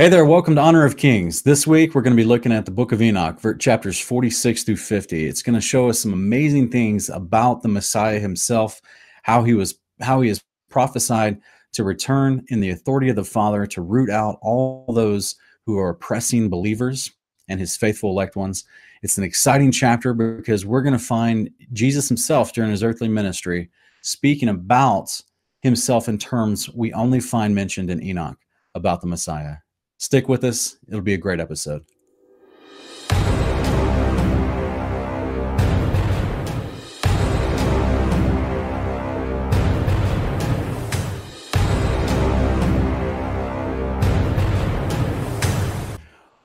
[0.00, 1.42] Hey there, welcome to Honor of Kings.
[1.42, 4.78] This week we're going to be looking at the book of Enoch, chapters 46 through
[4.78, 5.26] 50.
[5.26, 8.80] It's going to show us some amazing things about the Messiah himself,
[9.24, 11.38] how he was how he is prophesied
[11.72, 15.36] to return in the authority of the Father to root out all those
[15.66, 17.10] who are oppressing believers
[17.50, 18.64] and his faithful elect ones.
[19.02, 23.68] It's an exciting chapter because we're going to find Jesus himself during his earthly ministry
[24.00, 25.20] speaking about
[25.60, 28.38] himself in terms we only find mentioned in Enoch
[28.74, 29.56] about the Messiah.
[30.02, 31.84] Stick with us, it'll be a great episode.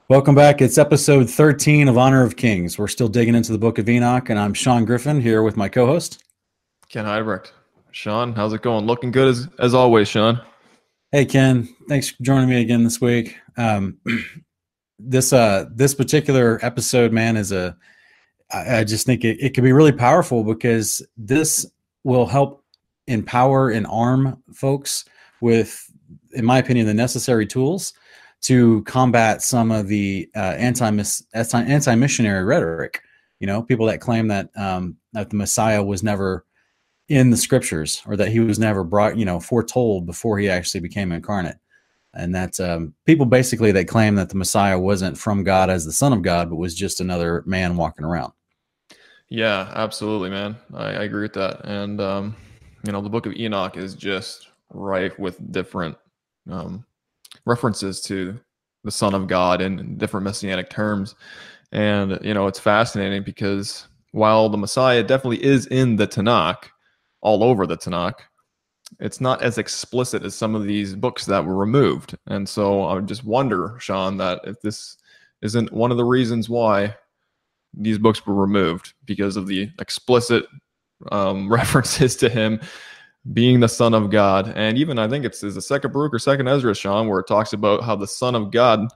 [0.10, 0.62] Welcome back.
[0.62, 2.78] It's episode 13 of Honor of Kings.
[2.78, 5.70] We're still digging into the book of Enoch, and I'm Sean Griffin here with my
[5.70, 6.22] co host,
[6.90, 7.54] Ken Heidebrecht.
[7.92, 8.86] Sean, how's it going?
[8.86, 10.42] Looking good as, as always, Sean.
[11.16, 13.38] Hey Ken, thanks for joining me again this week.
[13.56, 14.00] Um,
[15.00, 17.78] this uh this particular episode, man, is a
[18.52, 21.66] I, I just think it, it can be really powerful because this
[22.04, 22.66] will help
[23.08, 25.06] empower and arm folks
[25.40, 25.90] with,
[26.34, 27.94] in my opinion, the necessary tools
[28.42, 30.92] to combat some of the uh, anti
[31.34, 33.02] anti missionary rhetoric.
[33.40, 36.46] You know, people that claim that um, that the Messiah was never
[37.08, 40.82] in the scriptures or that he was never brought, you know, foretold before he actually
[40.82, 41.58] became incarnate.
[42.14, 45.92] And that um, people basically that claim that the Messiah wasn't from God as the
[45.92, 48.32] Son of God, but was just another man walking around.
[49.28, 50.56] Yeah, absolutely, man.
[50.74, 51.66] I, I agree with that.
[51.66, 52.36] And, um,
[52.84, 55.98] you know, the book of Enoch is just rife with different
[56.50, 56.86] um,
[57.46, 58.40] references to
[58.84, 61.16] the Son of God in different messianic terms.
[61.72, 66.70] And, you know, it's fascinating because while the Messiah definitely is in the Tanakh,
[67.26, 68.20] all over the Tanakh.
[69.00, 72.16] It's not as explicit as some of these books that were removed.
[72.28, 74.98] And so I would just wonder, Sean, that if this
[75.42, 76.96] isn't one of the reasons why
[77.74, 80.46] these books were removed because of the explicit
[81.12, 82.62] um, references to him
[83.34, 84.54] being the son of God.
[84.56, 87.54] And even I think it's the second Baruch or second Ezra, Sean, where it talks
[87.54, 88.88] about how the son of God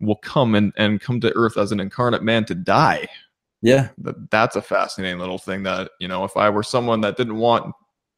[0.00, 3.08] will come and, and come to earth as an incarnate man to die.
[3.62, 3.88] Yeah.
[3.98, 7.36] That, that's a fascinating little thing that, you know, if I were someone that didn't
[7.36, 7.72] want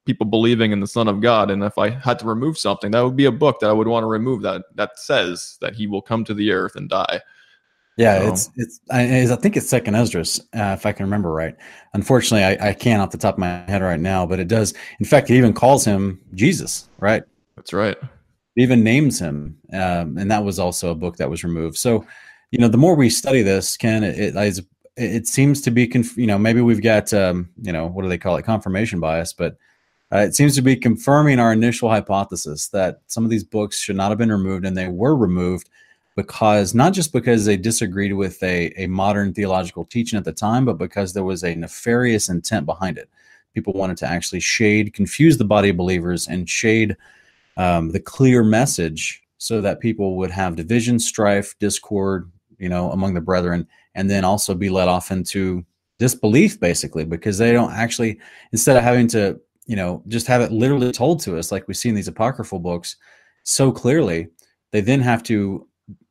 [0.07, 3.03] people believing in the Son of God, and if I had to remove something, that
[3.03, 5.87] would be a book that I would want to remove that that says that he
[5.87, 7.21] will come to the earth and die.
[7.97, 8.29] Yeah, so.
[8.29, 11.55] it's it's I, I, think it's second Esdras, uh, if I can remember right.
[11.93, 14.75] Unfortunately, I, I can't off the top of my head right now, but it does.
[14.99, 17.23] In fact, it even calls him Jesus, right?
[17.55, 17.97] That's right.
[17.97, 21.77] It even names him, um, and that was also a book that was removed.
[21.77, 22.05] So,
[22.51, 24.35] you know, the more we study this, Ken, it, it,
[24.97, 28.09] it seems to be, conf- you know, maybe we've got, um, you know, what do
[28.09, 29.57] they call it, confirmation bias, but
[30.13, 33.97] uh, it seems to be confirming our initial hypothesis that some of these books should
[33.97, 35.69] not have been removed, and they were removed
[36.15, 40.65] because not just because they disagreed with a, a modern theological teaching at the time,
[40.65, 43.09] but because there was a nefarious intent behind it.
[43.55, 46.97] People wanted to actually shade, confuse the body of believers, and shade
[47.57, 53.15] um, the clear message so that people would have division, strife, discord, you know, among
[53.15, 55.65] the brethren, and then also be led off into
[55.99, 58.19] disbelief basically because they don't actually
[58.53, 61.75] instead of having to you know just have it literally told to us like we
[61.75, 62.97] see in these apocryphal books
[63.45, 64.27] so clearly
[64.73, 65.67] they then have to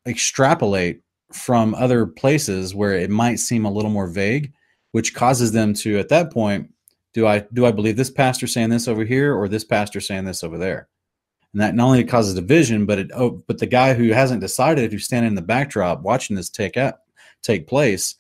[0.08, 1.02] extrapolate
[1.34, 4.54] from other places where it might seem a little more vague
[4.92, 6.72] which causes them to at that point
[7.14, 10.26] do i do i believe this pastor saying this over here or this pastor saying
[10.26, 10.88] this over there?
[11.52, 14.92] And that not only causes division but it oh but the guy who hasn't decided
[14.92, 17.00] who's standing in the backdrop watching this take out
[17.44, 18.16] take place,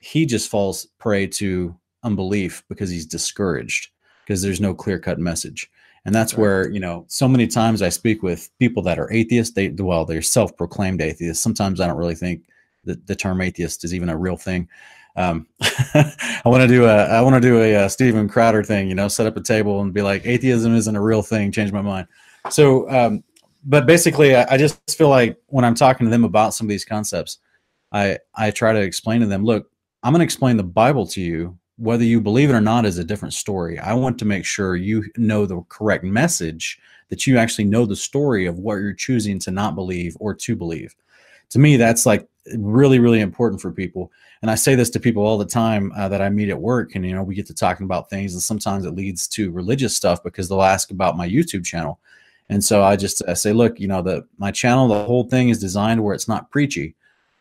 [0.00, 3.90] he just falls prey to unbelief because he's discouraged
[4.24, 5.70] because there's no clear cut message.
[6.04, 6.40] And that's right.
[6.40, 9.54] where, you know, so many times I speak with people that are atheists.
[9.54, 11.42] They, well, they're self proclaimed atheists.
[11.42, 12.44] Sometimes I don't really think
[12.84, 14.68] that the term atheist is even a real thing.
[15.16, 18.88] Um, I want to do a, I want to do a, a Steven Crowder thing,
[18.88, 21.50] you know, set up a table and be like, atheism isn't a real thing.
[21.50, 22.06] Change my mind.
[22.50, 23.24] So, um,
[23.64, 26.70] but basically, I, I just feel like when I'm talking to them about some of
[26.70, 27.38] these concepts,
[27.92, 29.70] I I try to explain to them, look,
[30.02, 31.58] I'm going to explain the Bible to you.
[31.76, 33.78] Whether you believe it or not is a different story.
[33.78, 37.96] I want to make sure you know the correct message, that you actually know the
[37.96, 40.94] story of what you're choosing to not believe or to believe.
[41.50, 44.10] To me, that's like really, really important for people.
[44.42, 46.94] And I say this to people all the time uh, that I meet at work,
[46.94, 49.96] and you know, we get to talking about things, and sometimes it leads to religious
[49.96, 51.98] stuff because they'll ask about my YouTube channel.
[52.48, 55.48] And so I just I say, look, you know, the my channel, the whole thing
[55.48, 56.94] is designed where it's not preachy.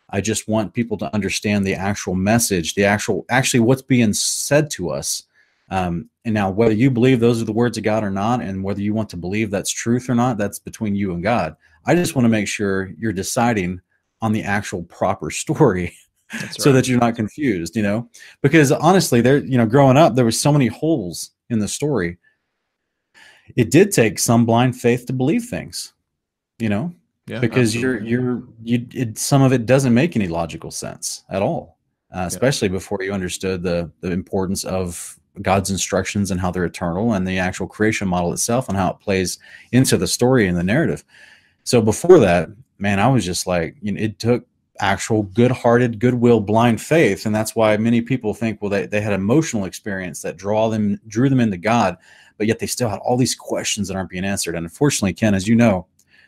[0.10, 4.70] I just want people to understand the actual message, the actual, actually what's being said
[4.72, 5.24] to us.
[5.70, 8.64] Um, and now, whether you believe those are the words of God or not, and
[8.64, 11.58] whether you want to believe that's truth or not, that's between you and God.
[11.86, 13.82] I just want to make sure you're deciding
[14.22, 15.96] on the actual proper story.
[16.34, 16.54] Right.
[16.62, 18.10] so that you're not confused, you know,
[18.42, 22.18] because honestly, there, you know, growing up, there was so many holes in the story.
[23.56, 25.94] It did take some blind faith to believe things,
[26.60, 26.94] you know,
[27.28, 28.10] yeah, because absolutely.
[28.10, 31.78] you're you're you it, some of it doesn't make any logical sense at all
[32.16, 32.74] uh, especially yeah.
[32.74, 37.38] before you understood the the importance of god's instructions and how they're eternal and the
[37.38, 39.40] actual creation model itself and how it plays
[39.72, 41.04] into the story and the narrative
[41.64, 44.46] so before that man i was just like you know it took
[44.80, 49.14] actual good-hearted goodwill blind faith and that's why many people think well they, they had
[49.14, 51.98] emotional experience that draw them drew them into god
[52.38, 55.34] but yet they still had all these questions that aren't being answered and unfortunately ken
[55.34, 55.86] as you know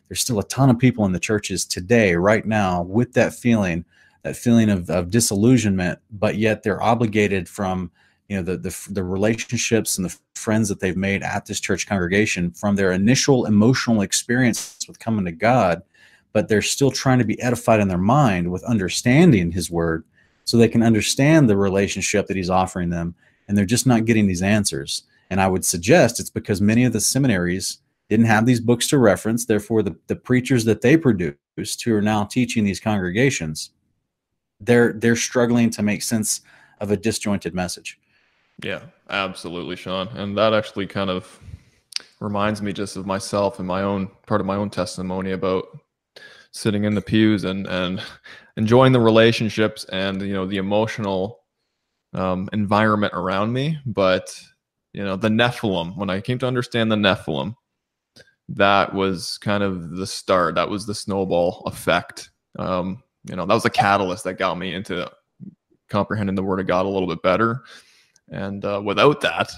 [0.09, 3.85] there's still a ton of people in the churches today, right now, with that feeling,
[4.23, 7.91] that feeling of, of disillusionment, but yet they're obligated from
[8.27, 11.87] you know the, the the relationships and the friends that they've made at this church
[11.87, 15.81] congregation from their initial emotional experience with coming to God,
[16.33, 20.03] but they're still trying to be edified in their mind with understanding His Word,
[20.43, 23.13] so they can understand the relationship that He's offering them,
[23.47, 25.03] and they're just not getting these answers.
[25.29, 27.77] And I would suggest it's because many of the seminaries
[28.09, 29.45] didn't have these books to reference.
[29.45, 33.71] Therefore, the, the preachers that they produced who are now teaching these congregations,
[34.59, 36.41] they're they're struggling to make sense
[36.79, 37.99] of a disjointed message.
[38.63, 40.07] Yeah, absolutely, Sean.
[40.09, 41.39] And that actually kind of
[42.19, 45.65] reminds me just of myself and my own part of my own testimony about
[46.51, 48.01] sitting in the pews and and
[48.57, 51.39] enjoying the relationships and you know the emotional
[52.13, 53.79] um, environment around me.
[53.85, 54.35] But
[54.93, 57.55] you know the Nephilim, when I came to understand the Nephilim,
[58.53, 60.55] that was kind of the start.
[60.55, 62.31] That was the snowball effect.
[62.57, 65.09] Um, you know, that was a catalyst that got me into
[65.89, 67.63] comprehending the Word of God a little bit better.
[68.29, 69.51] And uh, without that,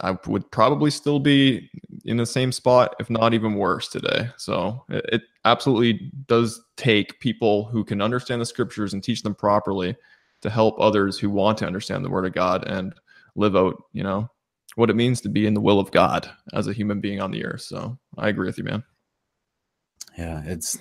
[0.00, 1.70] I would probably still be
[2.04, 4.28] in the same spot, if not even worse today.
[4.36, 9.34] So it, it, absolutely does take people who can understand the scriptures and teach them
[9.34, 9.96] properly
[10.42, 12.92] to help others who want to understand the word of God and
[13.36, 14.28] live out, you know,
[14.76, 17.32] what it means to be in the will of God as a human being on
[17.32, 17.62] the earth.
[17.62, 18.84] So I agree with you, man.
[20.16, 20.78] Yeah, it's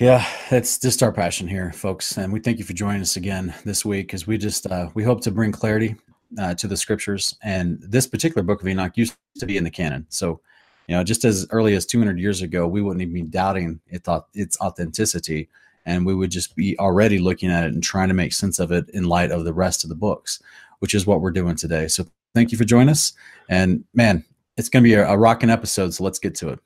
[0.00, 3.54] yeah, it's just our passion here, folks, and we thank you for joining us again
[3.64, 4.12] this week.
[4.12, 5.96] As we just uh, we hope to bring clarity
[6.38, 9.70] uh, to the scriptures, and this particular book of Enoch used to be in the
[9.70, 10.06] canon.
[10.08, 10.40] So,
[10.88, 14.02] you know, just as early as 200 years ago, we wouldn't even be doubting it
[14.02, 15.48] thought its authenticity,
[15.86, 18.72] and we would just be already looking at it and trying to make sense of
[18.72, 20.42] it in light of the rest of the books
[20.78, 21.88] which is what we're doing today.
[21.88, 23.12] So thank you for joining us.
[23.48, 24.24] And man,
[24.56, 25.94] it's going to be a, a rocking episode.
[25.94, 26.58] So let's get to it.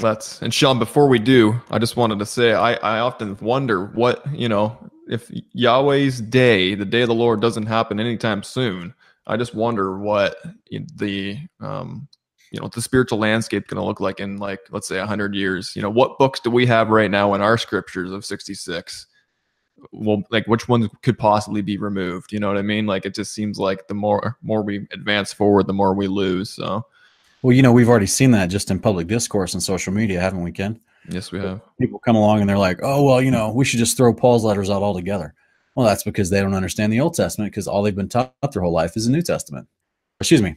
[0.00, 0.40] Let's.
[0.42, 4.24] And Sean, before we do, I just wanted to say I, I often wonder what,
[4.32, 4.78] you know,
[5.08, 8.94] if Yahweh's day, the day of the Lord, doesn't happen anytime soon.
[9.26, 10.36] I just wonder what
[10.70, 12.08] the um,
[12.50, 15.74] you know the spiritual landscape going to look like in like let's say 100 years
[15.76, 19.06] you know what books do we have right now in our scriptures of 66
[19.92, 22.86] well like which ones could possibly be removed you know what i mean?
[22.86, 26.50] Like it just seems like the more more we advance forward the more we lose
[26.50, 26.84] so.
[27.42, 30.42] Well you know we've already seen that just in public discourse and social media haven't
[30.42, 30.80] we ken?
[31.08, 31.60] Yes we have.
[31.80, 34.44] people come along and they're like oh well you know we should just throw paul's
[34.44, 35.34] letters out altogether.
[35.74, 38.62] Well that's because they don't understand the old testament because all they've been taught their
[38.62, 39.66] whole life is the new testament.
[40.20, 40.56] Excuse me.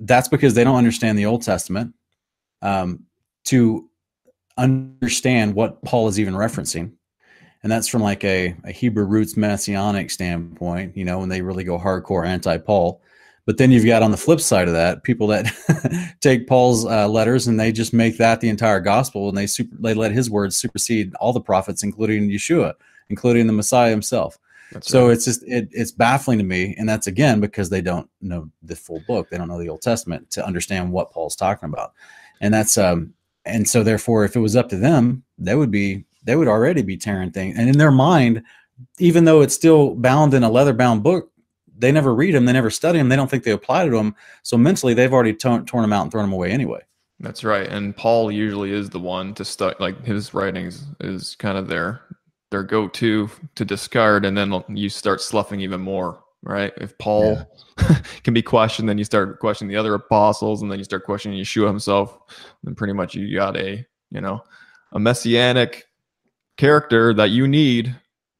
[0.00, 1.94] That's because they don't understand the old testament
[2.62, 3.04] um,
[3.44, 3.88] to
[4.56, 6.92] understand what paul is even referencing
[7.62, 11.64] and that's from like a, a Hebrew roots messianic standpoint, you know, when they really
[11.64, 13.00] go hardcore anti-Paul.
[13.46, 15.50] But then you've got on the flip side of that people that
[16.20, 19.74] take Paul's uh, letters and they just make that the entire gospel, and they super,
[19.80, 22.74] they let his words supersede all the prophets, including Yeshua,
[23.08, 24.38] including the Messiah himself.
[24.70, 25.12] That's so right.
[25.12, 28.76] it's just it, it's baffling to me, and that's again because they don't know the
[28.76, 31.94] full book, they don't know the Old Testament to understand what Paul's talking about,
[32.42, 33.14] and that's um
[33.46, 36.82] and so therefore, if it was up to them, they would be they would already
[36.82, 37.56] be tearing things.
[37.58, 38.42] And in their mind,
[38.98, 41.32] even though it's still bound in a leather bound book,
[41.78, 44.14] they never read them, they never study them, they don't think they apply to them.
[44.42, 46.80] So mentally, they've already torn, torn them out and thrown them away anyway.
[47.18, 47.66] That's right.
[47.66, 52.02] And Paul usually is the one to start, like his writings is kind of their
[52.50, 56.22] their go to to discard, and then you start sloughing even more.
[56.42, 56.72] Right?
[56.76, 57.42] If Paul
[57.78, 58.00] yeah.
[58.22, 61.38] can be questioned, then you start questioning the other apostles, and then you start questioning
[61.38, 62.18] Yeshua himself.
[62.62, 64.44] Then pretty much you got a you know
[64.92, 65.87] a messianic
[66.58, 67.96] character that you need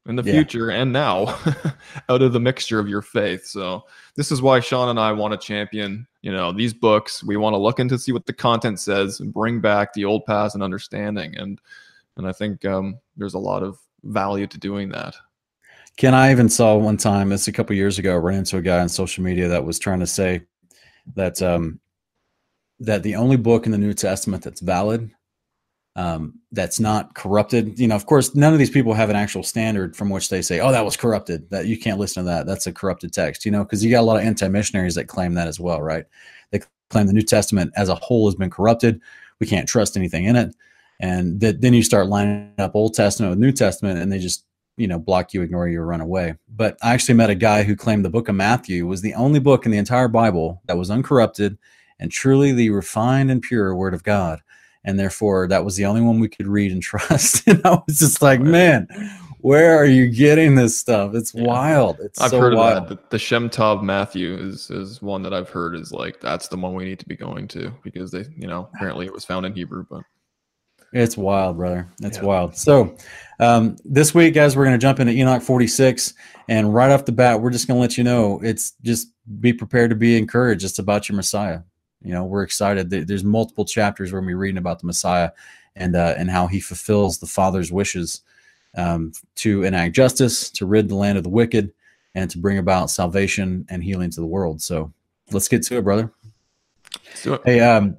[0.07, 0.33] in the yeah.
[0.33, 1.39] future and now
[2.09, 3.47] out of the mixture of your faith.
[3.47, 3.85] So
[4.17, 7.23] this is why Sean and I want to champion, you know, these books.
[7.23, 10.27] We want to look into see what the content says and bring back the old
[10.27, 11.37] past and understanding.
[11.37, 11.61] And
[12.17, 15.15] and I think um, there's a lot of value to doing that.
[15.97, 18.63] Ken, I even saw one time, it's a couple years ago, I ran into a
[18.63, 20.43] guy on social media that was trying to say
[21.15, 21.81] that um,
[22.81, 25.11] that the only book in the New Testament that's valid
[25.99, 27.77] um, that's not corrupted.
[27.77, 30.43] You know, of course, none of these people have an actual standard from which they
[30.43, 32.47] say, "Oh, that was corrupted." That you can't listen to that.
[32.47, 33.45] That's a corrupted text.
[33.45, 36.05] You know, because you got a lot of anti-missionaries that claim that as well, right?
[36.53, 39.01] They claim the New Testament as a whole has been corrupted.
[39.41, 40.55] We can't trust anything in it,
[41.01, 44.45] and that then you start lining up Old Testament with New Testament, and they just
[44.77, 46.37] you know block you, ignore you, or run away.
[46.49, 49.41] But I actually met a guy who claimed the Book of Matthew was the only
[49.41, 51.59] book in the entire Bible that was uncorrupted
[51.99, 54.43] and truly the refined and pure Word of God
[54.89, 57.43] and therefore that was the only one we could read and trust.
[57.47, 58.89] and I was just like, man,
[59.41, 61.15] where are you getting this stuff?
[61.15, 61.45] It's yeah.
[61.45, 62.01] wild.
[62.01, 62.85] It's I've so heard wild.
[62.85, 62.95] of that.
[63.03, 66.57] The, the Shem Tov Matthew is is one that I've heard is like that's the
[66.57, 69.45] one we need to be going to because they, you know, apparently it was found
[69.45, 70.03] in Hebrew, but
[70.95, 71.87] it's wild, brother.
[72.01, 72.25] It's yeah.
[72.25, 72.57] wild.
[72.57, 72.97] So,
[73.41, 76.15] um, this week, guys, we're going to jump into Enoch 46.
[76.49, 79.53] And right off the bat, we're just going to let you know it's just be
[79.53, 80.65] prepared to be encouraged.
[80.65, 81.61] It's about your Messiah.
[82.03, 82.91] You know, we're excited.
[82.91, 85.31] There's multiple chapters where we're reading about the Messiah
[85.75, 88.23] and uh, and how he fulfills the Father's wishes
[88.77, 91.73] um, to enact justice, to rid the land of the wicked,
[92.15, 94.63] and to bring about salvation and healing to the world.
[94.63, 94.93] So
[95.33, 96.13] let's get to it, brother.
[97.25, 97.41] It.
[97.45, 97.97] Hey, um,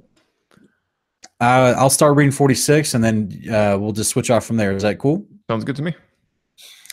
[1.42, 4.72] uh, I'll start reading 46, and then uh, we'll just switch off from there.
[4.72, 5.26] Is that cool?
[5.50, 5.96] Sounds good to me.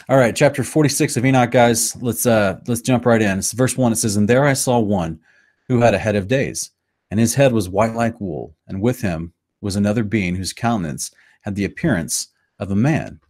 [0.08, 2.00] All right, chapter 46 of Enoch, guys.
[2.00, 3.38] Let's uh let's jump right in.
[3.38, 3.92] It's verse one.
[3.92, 5.18] It says, "And there I saw one
[5.66, 6.70] who had a head of days."
[7.10, 11.10] And his head was white like wool, and with him was another being whose countenance
[11.42, 13.20] had the appearance of a man,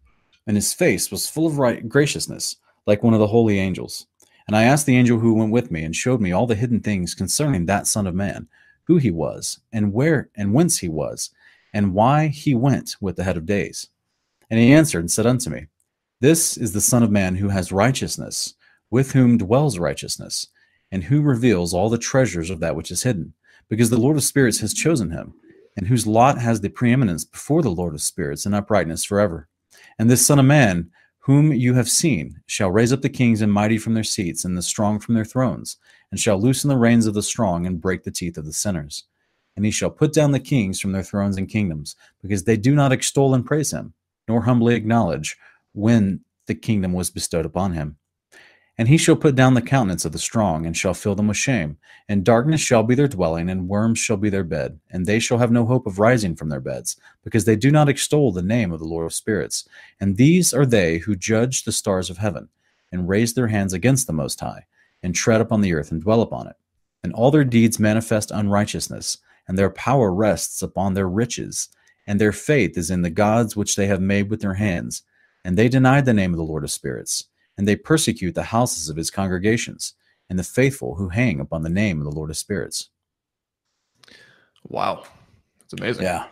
[0.47, 2.57] and his face was full of right graciousness,
[2.87, 4.07] like one of the holy angels.
[4.47, 6.81] And I asked the angel who went with me, and showed me all the hidden
[6.81, 8.49] things concerning that Son of Man,
[8.85, 11.31] who he was, and where and whence he was,
[11.75, 13.89] and why he went with the head of days.
[14.49, 15.67] And he answered and said unto me,
[16.21, 18.55] This is the Son of Man who has righteousness,
[18.91, 20.47] with whom dwells righteousness,
[20.93, 23.35] and who reveals all the treasures of that which is hidden
[23.69, 25.35] because the Lord of spirits has chosen him,
[25.77, 29.49] and whose lot has the preeminence before the Lord of spirits in uprightness forever.
[29.99, 33.53] And this Son of Man, whom you have seen, shall raise up the kings and
[33.53, 35.77] mighty from their seats, and the strong from their thrones,
[36.11, 39.05] and shall loosen the reins of the strong, and break the teeth of the sinners.
[39.57, 42.75] And he shall put down the kings from their thrones and kingdoms, because they do
[42.75, 43.95] not extol and praise him,
[44.29, 45.37] nor humbly acknowledge
[45.73, 47.97] when the kingdom was bestowed upon him.
[48.79, 51.39] And he shall put down the countenance of the strong, and shall fill them with
[51.39, 51.79] shame.
[52.11, 54.79] And darkness shall be their dwelling, and worms shall be their bed.
[54.91, 57.89] And they shall have no hope of rising from their beds, because they do not
[57.89, 59.67] extol the name of the Lord of spirits.
[59.99, 62.49] And these are they who judge the stars of heaven,
[62.93, 64.67] and raise their hands against the Most High,
[65.03, 66.57] and tread upon the earth, and dwell upon it.
[67.03, 69.19] And all their deeds manifest unrighteousness,
[69.49, 71.71] and their power rests upon their riches,
[72.07, 75.03] and their faith is in the gods which they have made with their hands.
[75.45, 77.25] And they deny the name of the Lord of spirits
[77.57, 79.95] and they persecute the houses of his congregations
[80.29, 82.91] and the faithful who hang upon the name of the Lord of spirits.
[84.69, 85.05] Wow.
[85.65, 86.05] It's amazing.
[86.05, 86.27] Yeah.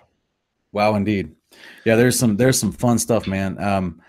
[0.73, 1.35] Wow indeed.
[1.85, 3.63] Yeah, there's some there's some fun stuff, man.
[3.63, 4.01] Um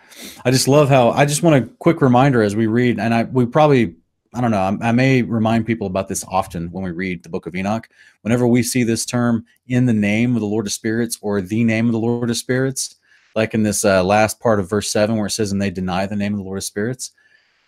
[0.43, 3.24] I just love how I just want a quick reminder as we read and I
[3.24, 3.95] we probably
[4.34, 7.29] I don't know, I, I may remind people about this often when we read the
[7.29, 7.88] book of Enoch.
[8.22, 11.63] Whenever we see this term in the name of the Lord of spirits or the
[11.63, 12.95] name of the Lord of spirits,
[13.35, 16.05] like in this uh, last part of verse 7 where it says and they deny
[16.05, 17.11] the name of the lord of spirits.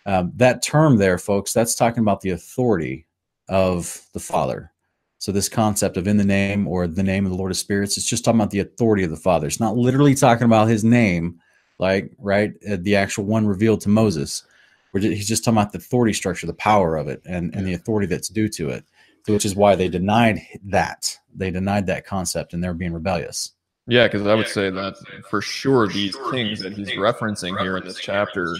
[0.06, 3.06] Um, that term there folks that's talking about the authority
[3.48, 4.72] of the father.
[5.18, 7.96] So this concept of in the name or the name of the lord of spirits
[7.96, 9.46] it's just talking about the authority of the father.
[9.46, 11.40] It's not literally talking about his name
[11.78, 14.44] like right uh, the actual one revealed to moses.
[14.92, 17.74] Where he's just talking about the authority structure the power of it and, and the
[17.74, 18.84] authority that's due to it
[19.26, 21.18] which is why they denied that.
[21.34, 23.52] They denied that concept and they're being rebellious
[23.88, 24.96] yeah, because I would say that
[25.30, 28.54] for sure these things that he's referencing here in this chapter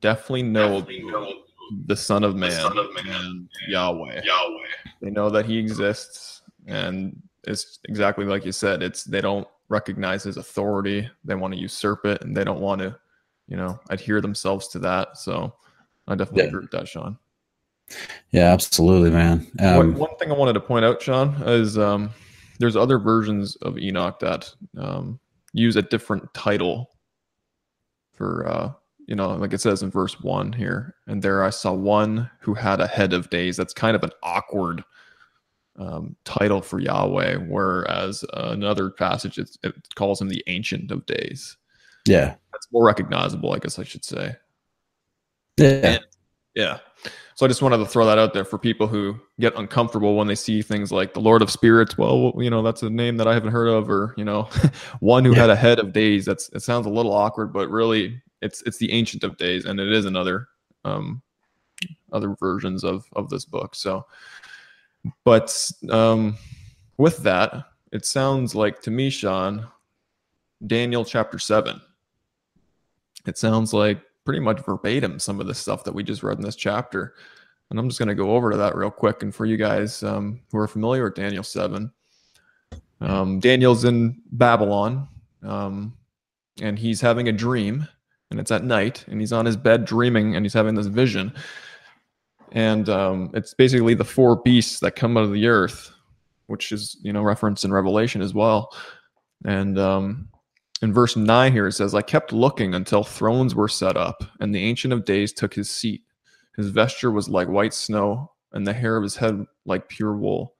[0.00, 0.86] definitely know
[1.86, 2.50] the Son of Man
[3.10, 4.22] and Yahweh.
[5.02, 8.82] They know that he exists, and it's exactly like you said.
[8.82, 11.08] It's they don't recognize his authority.
[11.24, 12.96] They want to usurp it, and they don't want to,
[13.48, 15.18] you know, adhere themselves to that.
[15.18, 15.52] So
[16.06, 16.48] I definitely yeah.
[16.48, 17.18] agree with that, Sean.
[18.30, 19.46] Yeah, absolutely, man.
[19.60, 22.10] Um, one, one, thing I wanted to point out, Sean, is um,
[22.58, 25.18] there's other versions of Enoch that um,
[25.52, 26.90] use a different title
[28.12, 28.72] for uh,
[29.08, 32.52] you know, like it says in verse one here, and there I saw one who
[32.52, 33.56] had a head of days.
[33.56, 34.84] That's kind of an awkward
[35.78, 41.06] um, title for Yahweh, whereas uh, another passage it, it calls him the Ancient of
[41.06, 41.56] Days.
[42.06, 44.36] Yeah, that's more recognizable, I guess I should say.
[45.56, 46.06] Yeah, and,
[46.58, 46.78] yeah.
[47.36, 50.26] So I just wanted to throw that out there for people who get uncomfortable when
[50.26, 51.96] they see things like the Lord of Spirits.
[51.96, 54.48] Well, you know, that's a name that I haven't heard of, or you know,
[55.00, 55.42] one who yeah.
[55.42, 56.24] had a head of days.
[56.24, 59.78] That's it sounds a little awkward, but really, it's it's the Ancient of Days, and
[59.78, 60.48] it is another
[60.84, 61.22] um,
[62.12, 63.76] other versions of of this book.
[63.76, 64.04] So,
[65.24, 66.36] but um,
[66.96, 69.64] with that, it sounds like to me, Sean,
[70.66, 71.80] Daniel chapter 7.
[73.26, 76.44] It sounds like pretty much verbatim some of the stuff that we just read in
[76.44, 77.14] this chapter.
[77.70, 79.22] And I'm just going to go over to that real quick.
[79.22, 81.90] And for you guys um, who are familiar with Daniel 7,
[83.00, 85.08] um, Daniel's in Babylon
[85.42, 85.94] um,
[86.60, 87.88] and he's having a dream,
[88.30, 91.32] and it's at night, and he's on his bed dreaming, and he's having this vision.
[92.52, 95.90] And um, it's basically the four beasts that come out of the earth,
[96.48, 98.76] which is, you know, referenced in Revelation as well.
[99.46, 100.28] And um,
[100.82, 104.54] in verse 9 here, it says, I kept looking until thrones were set up, and
[104.54, 106.02] the Ancient of Days took his seat.
[106.56, 110.54] His vesture was like white snow, and the hair of his head like pure wool.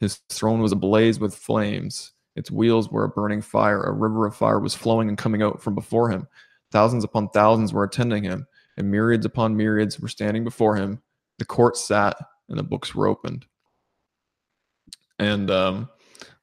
[0.00, 2.12] His throne was ablaze with flames.
[2.36, 3.82] Its wheels were a burning fire.
[3.82, 6.26] A river of fire was flowing and coming out from before him.
[6.70, 11.02] Thousands upon thousands were attending him, and myriads upon myriads were standing before him.
[11.38, 12.16] The court sat,
[12.48, 13.46] and the books were opened.
[15.18, 15.88] And um,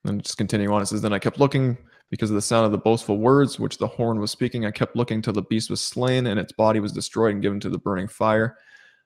[0.03, 0.81] then just continue on.
[0.81, 1.77] It says, Then I kept looking
[2.10, 4.66] because of the sound of the boastful words which the horn was speaking.
[4.66, 7.60] I kept looking till the beast was slain, and its body was destroyed and given
[7.62, 8.58] to the burning fire.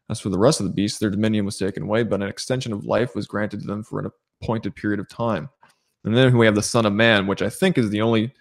[0.10, 2.74] As for the rest of the beasts, their dominion was taken away, but an extension
[2.74, 5.50] of life was granted to them for an appointed period of time.
[6.03, 8.33] And then we have the Son of Man, which I think is the only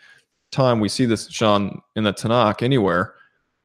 [0.50, 3.14] time we see this, Sean, in the Tanakh anywhere,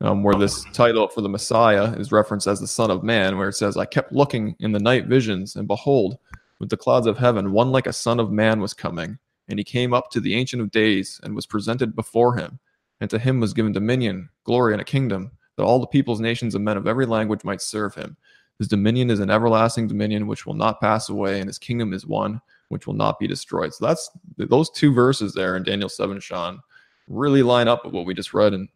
[0.02, 3.50] um, where this title for the Messiah is referenced as the Son of Man, where
[3.50, 6.18] it says, I kept looking in the night visions, and behold,
[6.60, 9.18] with the clouds of heaven, one like a Son of Man was coming.
[9.50, 12.60] And he came up to the Ancient of Days and was presented before him.
[13.00, 16.56] And to him was given dominion, glory, and a kingdom, that all the peoples, nations,
[16.56, 18.18] and men of every language might serve him.
[18.58, 22.06] His dominion is an everlasting dominion which will not pass away, and his kingdom is
[22.06, 23.74] one which will not be destroyed.
[23.74, 26.60] So that's those two verses there in Daniel 7, Sean,
[27.08, 28.68] really line up with what we just read in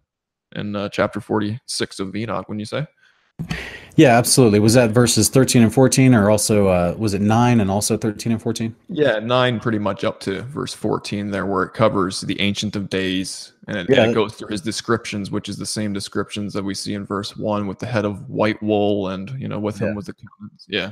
[0.55, 2.85] in uh, chapter 46 of Enoch, When you say?
[3.97, 4.59] Yeah, absolutely.
[4.59, 8.31] Was that verses 13 and 14 or also uh, was it 9 and also 13
[8.31, 8.73] and 14?
[8.89, 12.89] Yeah, 9 pretty much up to verse 14 there where it covers the ancient of
[12.89, 14.03] days and it, yeah.
[14.03, 17.05] and it goes through his descriptions which is the same descriptions that we see in
[17.05, 19.89] verse 1 with the head of white wool and you know with yeah.
[19.89, 20.15] him with the
[20.67, 20.91] yeah.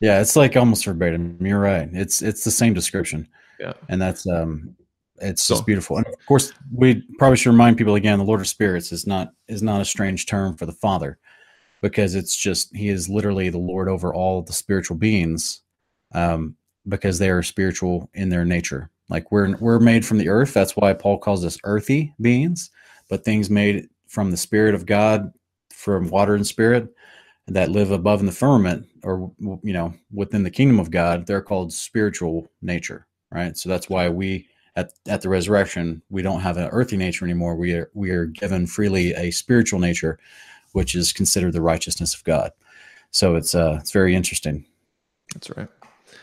[0.00, 1.36] Yeah, it's like almost verbatim.
[1.40, 1.88] You're right.
[1.92, 3.28] It's it's the same description.
[3.60, 3.74] Yeah.
[3.88, 4.74] And that's um
[5.20, 5.98] it's so, just beautiful.
[5.98, 9.32] And of course, we probably should remind people again, the Lord of Spirits is not
[9.48, 11.18] is not a strange term for the Father,
[11.80, 15.62] because it's just He is literally the Lord over all the spiritual beings,
[16.14, 16.56] um,
[16.88, 18.90] because they are spiritual in their nature.
[19.08, 20.54] Like we're we're made from the earth.
[20.54, 22.70] That's why Paul calls us earthy beings,
[23.08, 25.32] but things made from the Spirit of God,
[25.72, 26.92] from water and spirit,
[27.50, 31.42] that live above in the firmament or you know within the kingdom of god they're
[31.42, 36.56] called spiritual nature right so that's why we at, at the resurrection we don't have
[36.56, 40.18] an earthly nature anymore we are we are given freely a spiritual nature
[40.72, 42.52] which is considered the righteousness of god
[43.10, 44.64] so it's uh it's very interesting
[45.34, 45.68] that's right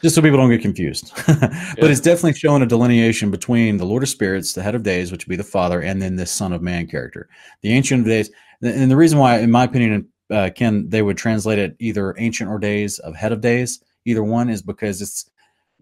[0.02, 1.86] just so people don't get confused but yeah.
[1.86, 5.26] it's definitely showing a delineation between the lord of spirits the head of days which
[5.26, 7.30] would be the father and then this son of man character
[7.62, 8.30] the ancient of days
[8.62, 12.50] and the reason why in my opinion uh, Ken, they would translate it either ancient
[12.50, 13.84] or days of head of days.
[14.06, 15.30] Either one is because it's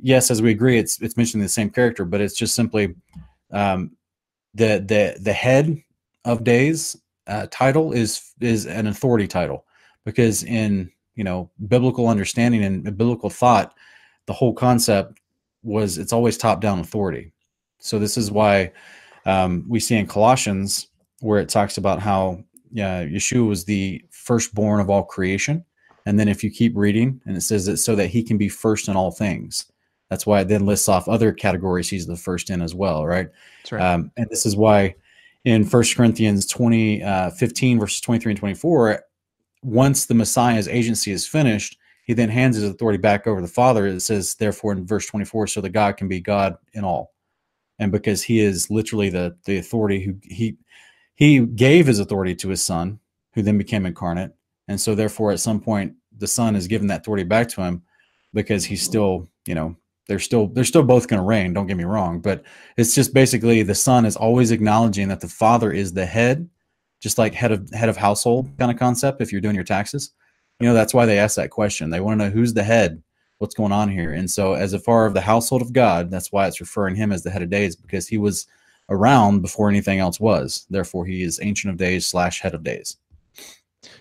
[0.01, 2.95] yes, as we agree, it's it's mentioning the same character, but it's just simply
[3.51, 3.91] um,
[4.53, 5.81] the the the head
[6.25, 6.95] of days
[7.27, 9.65] uh, title is is an authority title
[10.05, 13.73] because in you know biblical understanding and biblical thought,
[14.27, 15.19] the whole concept
[15.63, 17.31] was it's always top down authority.
[17.79, 18.71] So this is why
[19.25, 20.87] um, we see in Colossians
[21.21, 25.63] where it talks about how yeah, Yeshua was the firstborn of all creation.
[26.05, 28.49] And then if you keep reading, and it says that so that he can be
[28.49, 29.65] first in all things.
[30.09, 33.27] That's why it then lists off other categories he's the first in as well, right?
[33.63, 33.81] That's right.
[33.81, 34.95] Um, and this is why
[35.45, 39.03] in First Corinthians 20, uh, 15, verses 23 and 24,
[39.61, 43.51] once the Messiah's agency is finished, he then hands his authority back over to the
[43.51, 43.87] Father.
[43.87, 47.13] It says, therefore, in verse 24, so that God can be God in all.
[47.79, 50.55] And because he is literally the the authority who he
[51.15, 52.99] he gave his authority to his son,
[53.33, 54.31] who then became incarnate.
[54.67, 57.83] And so, therefore, at some point, the son is given that authority back to him
[58.33, 59.75] because he's still, you know,
[60.07, 61.53] they're still they're still both going to reign.
[61.53, 62.43] Don't get me wrong, but
[62.77, 66.47] it's just basically the son is always acknowledging that the father is the head,
[67.01, 69.21] just like head of head of household kind of concept.
[69.21, 70.11] If you're doing your taxes,
[70.59, 71.89] you know that's why they ask that question.
[71.89, 73.01] They want to know who's the head,
[73.39, 74.13] what's going on here.
[74.13, 77.11] And so, as a far of the household of God, that's why it's referring him
[77.11, 78.47] as the head of days because he was
[78.89, 80.67] around before anything else was.
[80.69, 82.97] Therefore, he is Ancient of Days slash Head of Days.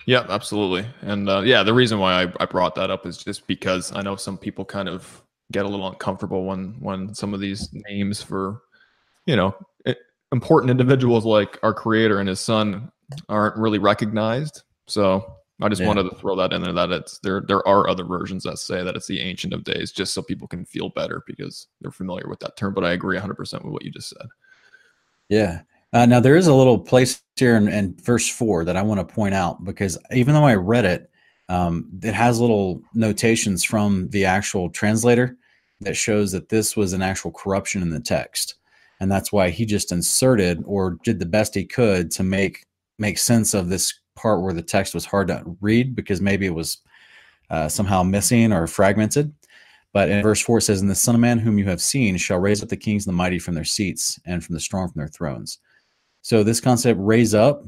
[0.07, 0.87] Yeah, absolutely.
[1.03, 4.03] And uh, yeah, the reason why I, I brought that up is just because I
[4.03, 8.23] know some people kind of get a little uncomfortable when when some of these names
[8.23, 8.63] for
[9.27, 9.55] you know
[10.35, 12.91] important individuals like our creator and his son
[13.29, 14.63] aren't really recognized.
[14.87, 15.87] So I just yeah.
[15.87, 18.83] wanted to throw that in there that it's there there are other versions that say
[18.83, 22.29] that it's the ancient of days just so people can feel better because they're familiar
[22.29, 22.75] with that term.
[22.75, 24.27] But I agree 100% with what you just said.
[25.29, 25.63] Yeah.
[25.93, 28.99] Uh, now there is a little place here in, in, verse four that I want
[28.99, 31.09] to point out because even though I read it,
[31.49, 35.37] um, it has little notations from the actual translator
[35.81, 38.55] that shows that this was an actual corruption in the text,
[39.01, 42.65] and that's why he just inserted or did the best he could to make
[42.99, 46.55] make sense of this part where the text was hard to read because maybe it
[46.55, 46.79] was
[47.51, 49.33] uh, somehow missing or fragmented.
[49.93, 52.17] But in verse 4 it says, And the Son of Man whom you have seen
[52.17, 54.89] shall raise up the kings and the mighty from their seats and from the strong
[54.91, 55.59] from their thrones.
[56.23, 57.65] So this concept, raise up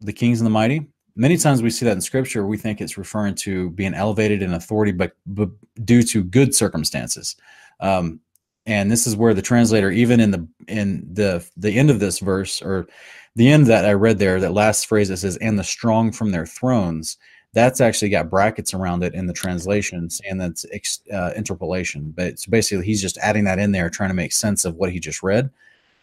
[0.00, 2.98] the kings and the mighty, many times we see that in scripture, we think it's
[2.98, 5.50] referring to being elevated in authority, but, but
[5.84, 7.36] due to good circumstances.
[7.80, 8.20] Um,
[8.66, 12.20] and this is where the translator, even in the in the the end of this
[12.20, 12.86] verse, or
[13.34, 16.30] the end that I read there, that last phrase that says, "and the strong from
[16.30, 17.18] their thrones,"
[17.52, 20.64] that's actually got brackets around it in the translations, and that's
[21.12, 22.12] uh, interpolation.
[22.16, 24.92] But so basically, he's just adding that in there, trying to make sense of what
[24.92, 25.50] he just read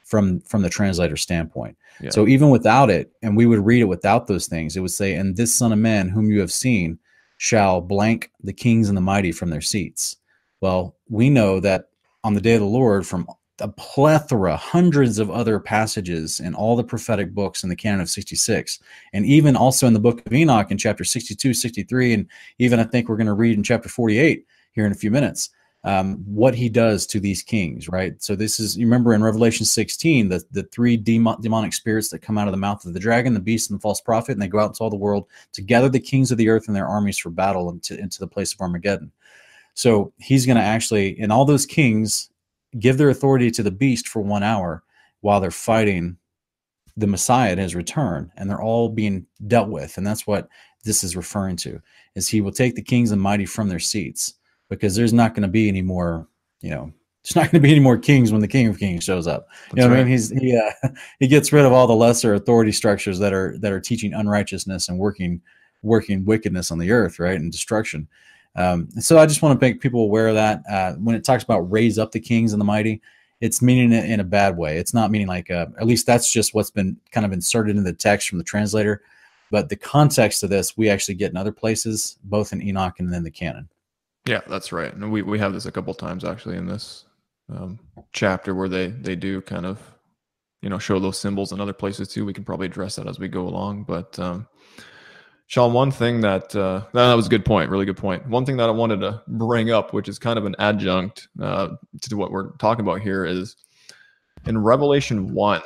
[0.09, 1.77] from from the translator standpoint.
[2.01, 2.09] Yeah.
[2.09, 5.13] So even without it, and we would read it without those things, it would say,
[5.13, 6.97] "And this Son of Man, whom you have seen,
[7.37, 10.17] shall blank the kings and the mighty from their seats."
[10.61, 11.89] Well, we know that
[12.23, 13.27] on the day of the Lord, from
[13.61, 18.09] a plethora, hundreds of other passages in all the prophetic books in the canon of
[18.09, 18.79] 66,
[19.13, 22.25] and even also in the book of Enoch in chapter 62, 63, and
[22.57, 25.49] even I think we're going to read in chapter 48 here in a few minutes,
[25.85, 28.21] um, what he does to these kings, right?
[28.21, 32.19] So this is, you remember in Revelation 16, the, the three demon, demonic spirits that
[32.19, 34.41] come out of the mouth of the dragon, the beast, and the false prophet, and
[34.41, 36.75] they go out into all the world to gather the kings of the earth and
[36.75, 39.11] their armies for battle into, into the place of Armageddon.
[39.73, 42.29] So he's going to actually, and all those kings
[42.77, 44.83] give their authority to the beast for one hour
[45.21, 46.17] while they're fighting
[46.97, 49.97] the Messiah at his return, and they're all being dealt with.
[49.97, 50.49] And that's what
[50.83, 51.81] this is referring to:
[52.15, 54.33] is he will take the kings and mighty from their seats
[54.69, 56.27] because there's not going to be any more,
[56.61, 56.91] you know,
[57.23, 59.47] there's not going to be any more kings when the King of Kings shows up.
[59.49, 60.01] That's you know what right.
[60.01, 60.11] I mean?
[60.11, 63.71] He's he uh, he gets rid of all the lesser authority structures that are that
[63.71, 65.41] are teaching unrighteousness and working
[65.81, 68.07] working wickedness on the earth, right, and destruction.
[68.55, 70.63] Um, so I just want to make people aware of that.
[70.69, 73.01] Uh, when it talks about raise up the kings and the mighty,
[73.41, 74.77] it's meaning it in a bad way.
[74.77, 77.83] It's not meaning like, uh, at least that's just what's been kind of inserted in
[77.83, 79.01] the text from the translator.
[79.51, 83.11] But the context of this, we actually get in other places, both in Enoch and
[83.11, 83.69] then the canon.
[84.29, 84.93] Yeah, that's right.
[84.93, 87.05] And we, we have this a couple times actually in this
[87.51, 87.79] um,
[88.13, 89.81] chapter where they, they do kind of,
[90.61, 92.25] you know, show those symbols in other places too.
[92.25, 93.85] We can probably address that as we go along.
[93.85, 94.47] But um,
[95.47, 98.23] Sean, one thing that uh, that was a good point, really good point.
[98.27, 101.69] One thing that I wanted to bring up, which is kind of an adjunct uh,
[102.01, 103.55] to what we're talking about here, is
[104.45, 105.63] in Revelation one,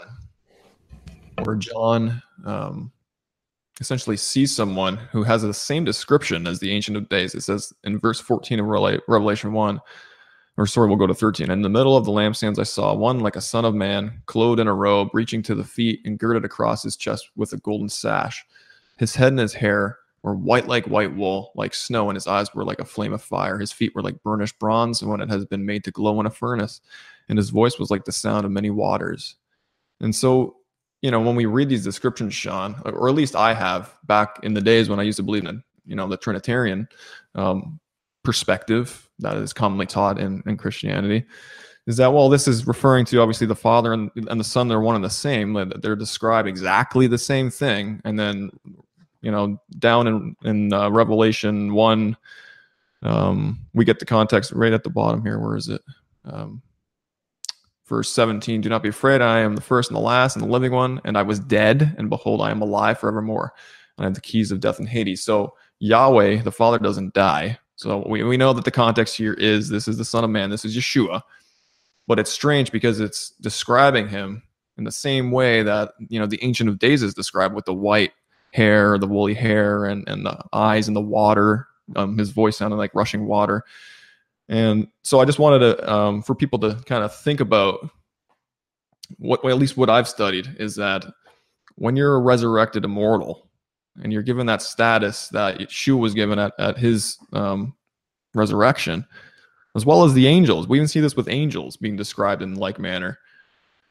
[1.44, 2.94] where John um,
[3.84, 7.36] essentially sees someone who has the same description as the Ancient of Days.
[7.36, 9.82] It says in verse 14 of Revelation 1,
[10.56, 11.52] or sorry, we'll go to 13.
[11.52, 14.62] In the middle of the lampstands, I saw one like a son of man, clothed
[14.62, 17.90] in a robe, reaching to the feet and girded across his chest with a golden
[17.90, 18.46] sash.
[18.98, 22.54] His head and his hair were white like white wool, like snow, and his eyes
[22.56, 23.60] were like a flame of fire.
[23.60, 26.32] His feet were like burnished bronze when it has been made to glow in a
[26.32, 26.80] furnace,
[27.28, 29.36] and his voice was like the sound of many waters.
[30.00, 30.56] And so,
[31.04, 34.54] you know, when we read these descriptions, Sean, or at least I have back in
[34.54, 36.88] the days when I used to believe in, you know, the Trinitarian
[37.36, 37.78] um,
[38.24, 41.26] perspective that is commonly taught in, in Christianity,
[41.88, 44.80] is that well this is referring to obviously the father and, and the son they're
[44.80, 48.02] one and the same that they're described exactly the same thing.
[48.06, 48.50] And then
[49.22, 52.18] you know down in in uh, revelation 1
[53.02, 55.38] um, we get the context right at the bottom here.
[55.38, 55.82] Where is it?
[56.24, 56.62] Um,
[57.88, 59.22] verse 17 do not be afraid.
[59.22, 61.96] I am the first and the last and the living one and i was dead
[61.98, 63.54] and behold i am alive forevermore
[63.98, 65.24] and i have the keys of death and hades.
[65.24, 67.58] So yahweh the father doesn't die.
[67.76, 70.50] So we, we know that the context here is this is the son of man
[70.50, 71.22] this is yeshua
[72.08, 74.44] but it's strange because it's describing him
[74.78, 77.74] in the same way that you know the ancient of days is described with the
[77.74, 78.12] white
[78.52, 82.78] hair the woolly hair and, and the eyes and the water um, his voice sounded
[82.78, 83.64] like rushing water
[84.50, 87.90] and so i just wanted to um, for people to kind of think about
[89.18, 91.06] what well, at least what i've studied is that
[91.76, 93.50] when you're a resurrected immortal
[94.02, 97.76] and you're given that status that Yeshua was given at, at his um,
[98.34, 99.06] resurrection
[99.76, 100.68] as well as the angels.
[100.68, 103.20] We even see this with angels being described in like manner.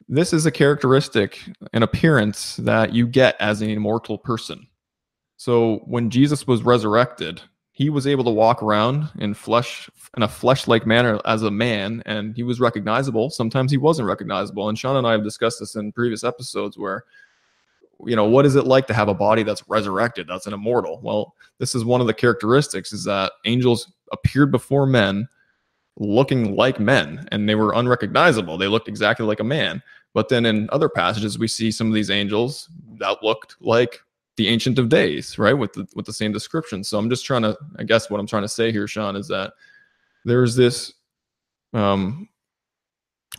[0.07, 1.41] This is a characteristic,
[1.73, 4.67] an appearance that you get as an immortal person.
[5.37, 7.41] So when Jesus was resurrected,
[7.73, 12.01] he was able to walk around in flesh in a flesh-like manner as a man
[12.05, 15.75] and he was recognizable sometimes he wasn't recognizable and sean and i have discussed this
[15.75, 17.03] in previous episodes where
[18.05, 20.99] you know what is it like to have a body that's resurrected that's an immortal
[21.01, 25.27] well this is one of the characteristics is that angels appeared before men
[25.97, 28.57] looking like men and they were unrecognizable.
[28.57, 29.81] They looked exactly like a man.
[30.13, 34.01] But then in other passages, we see some of these angels that looked like
[34.37, 35.53] the Ancient of Days, right?
[35.53, 36.83] With the with the same description.
[36.83, 39.27] So I'm just trying to, I guess, what I'm trying to say here, Sean, is
[39.27, 39.53] that
[40.25, 40.93] there's this
[41.73, 42.29] um,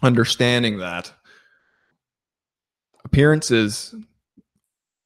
[0.03, 1.13] understanding that
[3.05, 3.95] appearances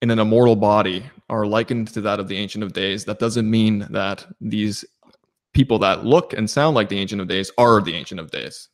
[0.01, 3.05] in an immortal body are likened to that of the Ancient of Days.
[3.05, 4.85] That doesn't mean that these
[5.53, 8.68] people that look and sound like the Ancient of Days are the Ancient of Days.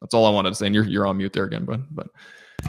[0.00, 0.66] That's all I wanted to say.
[0.66, 2.08] And you're you're on mute there again, but but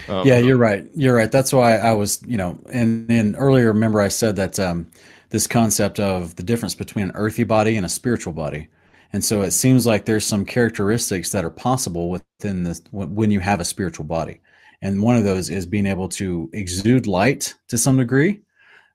[0.08, 0.86] um, yeah, you're right.
[0.94, 1.32] You're right.
[1.32, 4.88] That's why I was, you know, and and earlier, remember I said that um,
[5.30, 8.68] this concept of the difference between an earthy body and a spiritual body,
[9.14, 13.40] and so it seems like there's some characteristics that are possible within this when you
[13.40, 14.42] have a spiritual body,
[14.82, 18.42] and one of those is being able to exude light to some degree,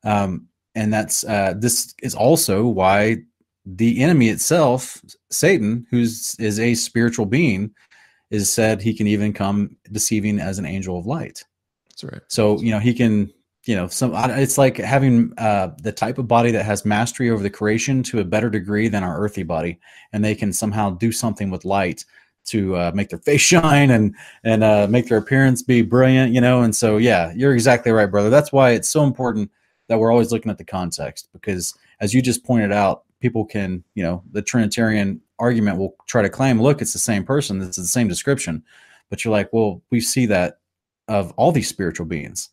[0.04, 3.18] um, and that's uh, this is also why
[3.66, 7.74] the enemy itself, Satan, who's is a spiritual being,
[8.34, 11.44] is said he can even come deceiving as an angel of light.
[11.88, 12.22] That's right.
[12.28, 13.32] So you know he can,
[13.64, 17.42] you know, some it's like having uh, the type of body that has mastery over
[17.42, 19.78] the creation to a better degree than our earthly body,
[20.12, 22.04] and they can somehow do something with light
[22.46, 26.40] to uh, make their face shine and and uh, make their appearance be brilliant, you
[26.40, 26.62] know.
[26.62, 28.30] And so, yeah, you're exactly right, brother.
[28.30, 29.50] That's why it's so important
[29.88, 33.84] that we're always looking at the context because, as you just pointed out, people can,
[33.94, 37.76] you know, the Trinitarian argument will try to claim, look, it's the same person, it's
[37.76, 38.62] the same description.
[39.10, 40.58] But you're like, well, we see that
[41.08, 42.50] of all these spiritual beings.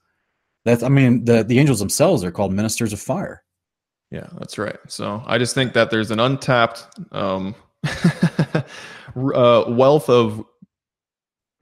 [0.66, 3.44] That's I mean, the the angels themselves are called ministers of fire.
[4.12, 4.78] Yeah, that's right.
[4.88, 10.44] So I just think that there's an untapped um, uh, wealth of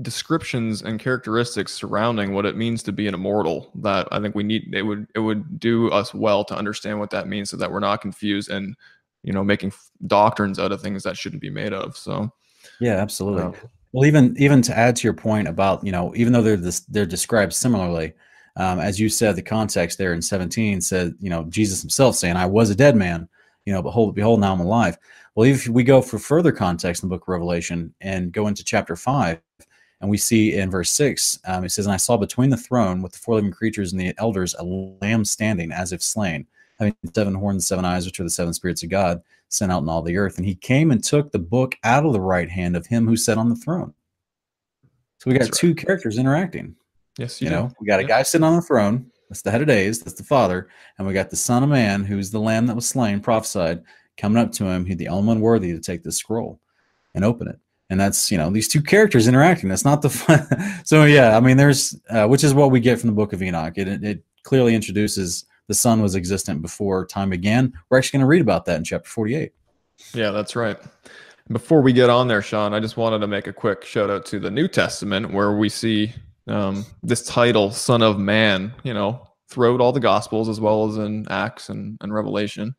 [0.01, 4.43] descriptions and characteristics surrounding what it means to be an immortal that I think we
[4.43, 7.71] need it would it would do us well to understand what that means so that
[7.71, 8.75] we're not confused and
[9.23, 9.71] you know making
[10.07, 12.31] doctrines out of things that shouldn't be made of so.
[12.79, 13.43] Yeah absolutely.
[13.43, 13.51] Uh,
[13.91, 16.81] well even even to add to your point about you know even though they're this,
[16.81, 18.13] they're described similarly
[18.57, 22.35] um, as you said the context there in 17 said you know jesus himself saying
[22.35, 23.27] i was a dead man
[23.65, 24.97] you know behold behold now i'm alive.
[25.35, 28.63] Well if we go for further context in the book of revelation and go into
[28.63, 29.39] chapter 5
[30.01, 33.01] and we see in verse 6 um, it says and i saw between the throne
[33.01, 36.45] with the four living creatures and the elders a lamb standing as if slain
[36.79, 39.89] having seven horns, seven eyes, which are the seven spirits of God sent out in
[39.89, 40.37] all the earth.
[40.37, 43.17] And he came and took the book out of the right hand of him who
[43.17, 43.93] sat on the throne.
[45.19, 46.75] So we got two characters interacting.
[47.17, 49.11] Yes, you, you know, we got a guy sitting on the throne.
[49.29, 49.99] That's the head of days.
[49.99, 52.87] That's the Father, and we got the Son of Man, who's the Lamb that was
[52.87, 53.83] slain, prophesied,
[54.17, 54.85] coming up to him.
[54.85, 56.59] He's the only one worthy to take the scroll
[57.13, 57.59] and open it.
[57.89, 59.67] And that's you know these two characters interacting.
[59.67, 60.47] That's not the fun.
[60.85, 63.43] so yeah, I mean, there's uh, which is what we get from the Book of
[63.43, 63.77] Enoch.
[63.77, 67.71] It it clearly introduces the Son was existent before time began.
[67.89, 69.53] We're actually going to read about that in chapter 48.
[70.15, 70.77] Yeah, that's right.
[71.51, 74.25] Before we get on there, Sean, I just wanted to make a quick shout out
[74.27, 76.11] to the New Testament where we see
[76.47, 80.97] um, this title, Son of Man, you know, throughout all the Gospels as well as
[80.97, 82.75] in Acts and, and Revelation.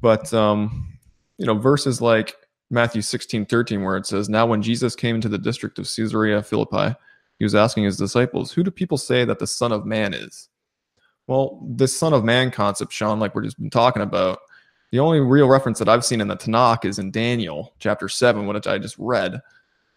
[0.00, 0.98] But, um,
[1.38, 2.34] you know, verses like
[2.70, 6.42] Matthew 16, 13, where it says, Now when Jesus came into the district of Caesarea
[6.42, 6.96] Philippi,
[7.38, 10.48] he was asking his disciples, Who do people say that the Son of Man is?
[11.30, 14.40] Well, this Son of Man concept, Sean, like we're just been talking about,
[14.90, 18.48] the only real reference that I've seen in the Tanakh is in Daniel chapter 7,
[18.48, 19.40] which I just read.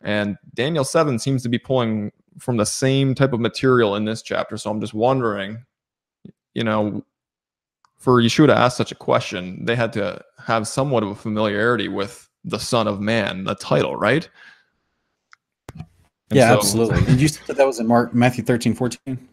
[0.01, 4.21] And Daniel 7 seems to be pulling from the same type of material in this
[4.21, 4.57] chapter.
[4.57, 5.65] So I'm just wondering,
[6.53, 7.03] you know,
[7.97, 11.87] for Yeshua to ask such a question, they had to have somewhat of a familiarity
[11.87, 14.29] with the Son of Man, the title, right?
[15.79, 15.87] And
[16.29, 17.03] yeah, so, absolutely.
[17.05, 19.29] Did you said that, that was in Mark Matthew 13, 14?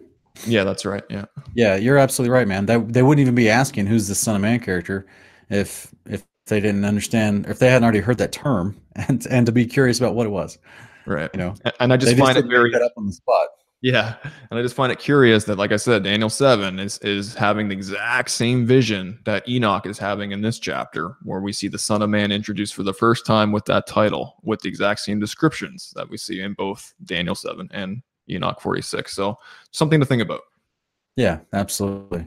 [0.47, 1.03] Yeah, that's right.
[1.11, 1.27] Yeah.
[1.55, 2.67] Yeah, you're absolutely right, man.
[2.67, 5.07] That they wouldn't even be asking who's the Son of Man character
[5.49, 9.53] if if they didn't understand if they hadn't already heard that term and and to
[9.53, 10.59] be curious about what it was.
[11.07, 11.31] Right.
[11.35, 11.55] You know.
[11.79, 13.49] And I just find just it very up on the spot.
[13.83, 14.17] Yeah,
[14.51, 17.69] and I just find it curious that, like I said, Daniel seven is is having
[17.69, 21.79] the exact same vision that Enoch is having in this chapter, where we see the
[21.79, 25.19] Son of Man introduced for the first time with that title, with the exact same
[25.19, 29.13] descriptions that we see in both Daniel seven and Enoch 46.
[29.13, 29.39] So
[29.73, 30.43] something to think about.
[31.17, 32.27] Yeah, absolutely.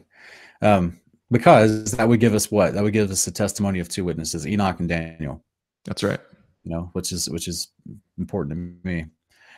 [0.62, 1.00] Um,
[1.32, 2.74] because that would give us what?
[2.74, 5.44] That would give us a testimony of two witnesses, Enoch and Daniel.
[5.86, 6.20] That's right.
[6.64, 7.70] You know, which is which is
[8.18, 9.06] important to me.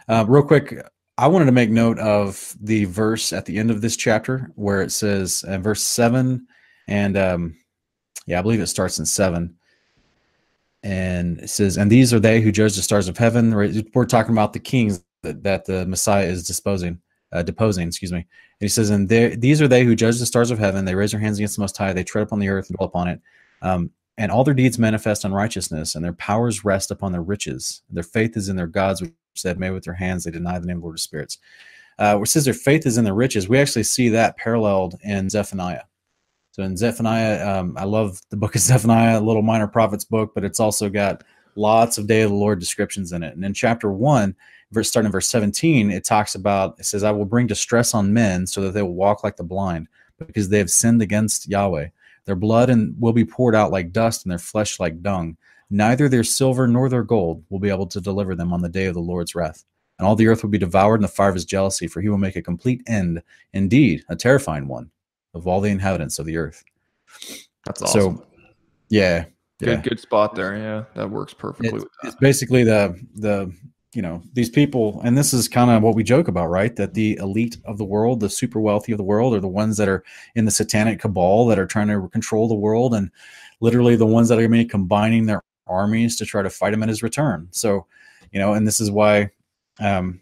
[0.08, 0.82] Uh, real quick,
[1.18, 4.82] I wanted to make note of the verse at the end of this chapter where
[4.82, 6.48] it says, uh, verse seven,
[6.88, 7.56] and um,
[8.26, 9.56] yeah, I believe it starts in seven
[10.86, 13.54] and it says, "And these are they who judge the stars of heaven."
[13.94, 18.20] We're talking about the kings that, that the Messiah is disposing, uh, deposing, excuse me.
[18.20, 18.28] And
[18.60, 20.86] he says, and these are they who judge the stars of heaven.
[20.86, 21.92] They raise their hands against the Most High.
[21.92, 23.22] They tread upon the earth and dwell upon it.
[23.62, 27.82] Um, and all their deeds manifest unrighteousness, and their powers rest upon their riches.
[27.90, 29.12] Their faith is in their gods, which
[29.44, 30.24] they have made with their hands.
[30.24, 31.38] They deny the name of the Lord of spirits.
[32.00, 33.50] uh, it says their faith is in their riches.
[33.50, 35.84] We actually see that paralleled in Zephaniah.
[36.52, 40.32] So in Zephaniah, um, I love the book of Zephaniah, a little minor prophets book,
[40.34, 41.24] but it's also got
[41.58, 43.36] lots of day of the Lord descriptions in it.
[43.36, 44.36] And in chapter one,
[44.76, 48.14] verse starting in verse 17, it talks about it says, I will bring distress on
[48.14, 49.88] men so that they will walk like the blind,
[50.28, 51.88] because they have sinned against Yahweh.
[52.26, 55.38] Their blood and will be poured out like dust, and their flesh like dung.
[55.72, 58.86] Neither their silver nor their gold will be able to deliver them on the day
[58.86, 59.64] of the Lord's wrath.
[59.98, 62.10] And all the earth will be devoured in the fire of his jealousy, for he
[62.10, 64.92] will make a complete end, indeed, a terrifying one,
[65.34, 66.64] of all the inhabitants of the earth.
[67.66, 68.18] That's awesome.
[68.18, 68.26] So,
[68.90, 69.26] yeah,
[69.60, 69.82] good, yeah.
[69.82, 70.58] good spot there.
[70.58, 71.70] Yeah, that works perfectly.
[71.70, 72.08] It's, that.
[72.08, 73.52] it's basically the the
[73.96, 76.76] you know these people, and this is kind of what we joke about, right?
[76.76, 79.78] That the elite of the world, the super wealthy of the world, are the ones
[79.78, 80.04] that are
[80.36, 83.10] in the satanic cabal that are trying to control the world, and
[83.62, 86.74] literally the ones that are going to be combining their armies to try to fight
[86.74, 87.48] him at his return.
[87.52, 87.86] So,
[88.32, 89.32] you know, and this is why,
[89.80, 90.20] um,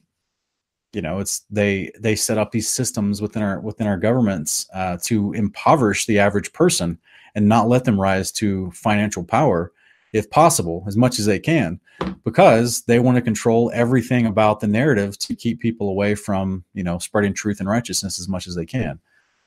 [0.94, 4.98] you know, it's they they set up these systems within our within our governments uh,
[5.04, 7.00] to impoverish the average person
[7.34, 9.72] and not let them rise to financial power,
[10.14, 11.80] if possible, as much as they can,
[12.24, 16.84] because they want to control everything about the narrative to keep people away from you
[16.84, 19.00] know spreading truth and righteousness as much as they can.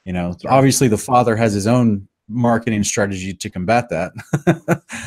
[0.05, 4.13] You know, obviously the father has his own marketing strategy to combat that.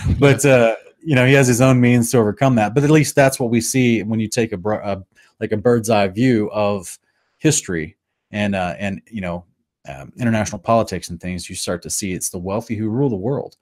[0.19, 2.73] but uh, you know, he has his own means to overcome that.
[2.73, 5.03] But at least that's what we see when you take a, a
[5.39, 6.97] like a bird's eye view of
[7.37, 7.97] history
[8.31, 9.45] and uh, and you know
[9.87, 11.49] um, international politics and things.
[11.49, 13.57] You start to see it's the wealthy who rule the world.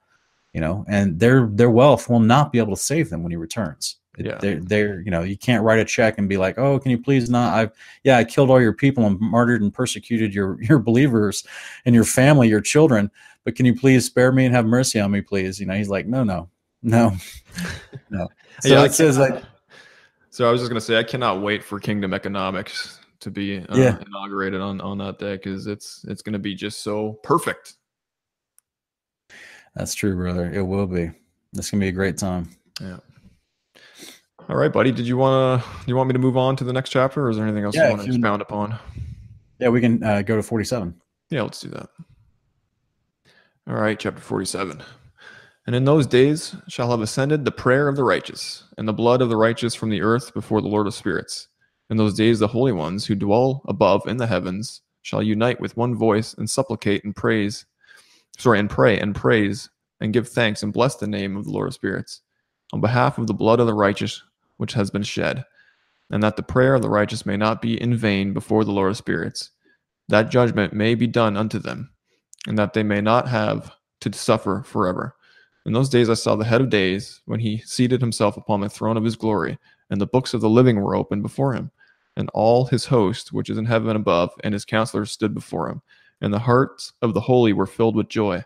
[0.54, 3.36] You know, and their their wealth will not be able to save them when he
[3.36, 3.96] returns.
[4.18, 4.38] It- Yeah.
[4.40, 6.98] They're, they're, you know, you can't write a check and be like, oh, can you
[7.00, 7.54] please not?
[7.54, 7.70] I've,
[8.02, 11.44] yeah, I killed all your people and martyred and persecuted your, your believers
[11.84, 13.10] and your family, your children,
[13.44, 15.60] but can you please spare me and have mercy on me, please?
[15.60, 16.48] You know, he's like, no, no,
[16.82, 17.12] no,
[18.10, 18.26] no.
[18.62, 19.42] So Yeah, I it says like,
[20.30, 23.76] So I was just gonna say I cannot wait for Kingdom Economics to be uh,
[23.76, 23.98] Yeah.
[24.06, 27.74] inaugurated on on that day because it's it's gonna be just so perfect.
[29.78, 30.50] That's true, brother.
[30.52, 31.10] It will be.
[31.52, 32.50] This can be a great time.
[32.80, 32.98] Yeah.
[34.48, 34.92] All right, buddy.
[34.92, 35.68] Did you want to?
[35.86, 37.74] You want me to move on to the next chapter, or is there anything else
[37.74, 38.78] Yeah, you want to expound upon?
[39.58, 40.94] Yeah, we can uh, go to 47.
[41.30, 41.88] Yeah, let's do that.
[43.68, 44.82] All right, chapter 47.
[45.66, 49.20] And in those days shall have ascended the prayer of the righteous, and the blood
[49.20, 51.48] of the righteous from the earth before the Lord of spirits.
[51.90, 55.76] In those days the holy ones who dwell above in the heavens shall unite with
[55.76, 57.66] one voice and supplicate and praise,
[58.38, 59.68] sorry, and pray and praise
[60.00, 62.22] and give thanks and bless the name of the Lord of spirits
[62.72, 64.22] on behalf of the blood of the righteous
[64.58, 65.44] which has been shed,
[66.10, 68.90] and that the prayer of the righteous may not be in vain before the Lord
[68.90, 69.50] of spirits
[70.08, 71.90] that judgment may be done unto them,
[72.46, 75.14] and that they may not have to suffer forever.
[75.66, 78.70] In those days I saw the head of days, when he seated himself upon the
[78.70, 79.58] throne of his glory,
[79.90, 81.70] and the books of the living were opened before him.
[82.16, 85.82] And all his host, which is in heaven above, and his counselors stood before him.
[86.20, 88.44] And the hearts of the holy were filled with joy,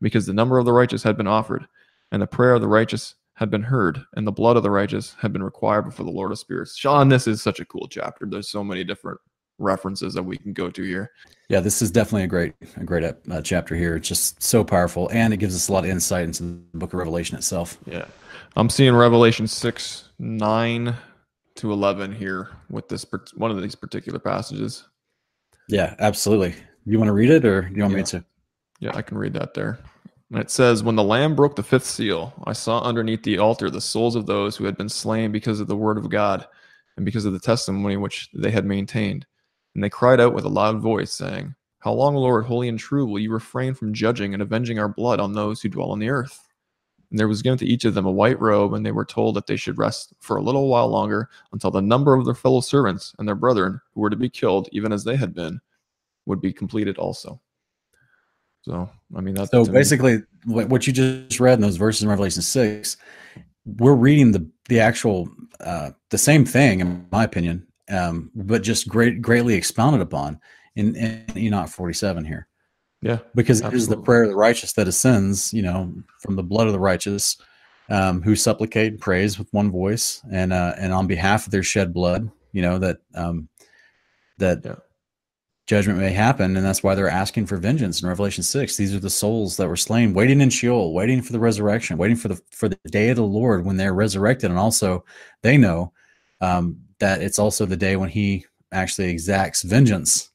[0.00, 1.66] because the number of the righteous had been offered,
[2.12, 5.16] and the prayer of the righteous had been heard, and the blood of the righteous
[5.20, 6.76] had been required before the Lord of spirits.
[6.76, 8.26] Sean, this is such a cool chapter.
[8.26, 9.18] There's so many different
[9.58, 11.10] references that we can go to here.
[11.48, 13.96] Yeah, this is definitely a great, a great uh, chapter here.
[13.96, 16.92] It's just so powerful, and it gives us a lot of insight into the Book
[16.92, 17.78] of Revelation itself.
[17.86, 18.06] Yeah.
[18.56, 20.94] I'm seeing Revelation 6, 9
[21.56, 24.84] to 11 here with this one of these particular passages.
[25.68, 26.54] Yeah, absolutely.
[26.86, 28.24] You want to read it, or do you want me to?
[28.80, 29.78] Yeah, I can read that there.
[30.30, 33.70] And it says, When the Lamb broke the fifth seal, I saw underneath the altar
[33.70, 36.46] the souls of those who had been slain because of the word of God
[36.96, 39.26] and because of the testimony which they had maintained.
[39.74, 43.06] And they cried out with a loud voice, saying, How long, Lord, holy and true,
[43.06, 46.10] will you refrain from judging and avenging our blood on those who dwell on the
[46.10, 46.48] earth?
[47.10, 49.36] And there was given to each of them a white robe, and they were told
[49.36, 52.60] that they should rest for a little while longer until the number of their fellow
[52.60, 55.60] servants and their brethren who were to be killed, even as they had been,
[56.26, 57.40] would be completed also.
[58.62, 62.08] So, I mean, that's So basically, what, what you just read in those verses in
[62.08, 62.96] Revelation six,
[63.66, 65.28] we're reading the the actual
[65.60, 70.40] uh, the same thing, in my opinion, um, but just great greatly expounded upon
[70.76, 72.48] in, in Enoch forty seven here,
[73.02, 76.42] yeah, because it is the prayer of the righteous that ascends, you know, from the
[76.42, 77.36] blood of the righteous,
[77.90, 81.62] um, who supplicate and praise with one voice, and uh, and on behalf of their
[81.62, 83.48] shed blood, you know that um,
[84.38, 84.76] that Yeah.
[85.66, 88.76] Judgment may happen, and that's why they're asking for vengeance in Revelation six.
[88.76, 92.16] These are the souls that were slain, waiting in Sheol, waiting for the resurrection, waiting
[92.16, 95.04] for the for the day of the Lord when they're resurrected, and also
[95.42, 95.92] they know
[96.40, 100.30] um, that it's also the day when He actually exacts vengeance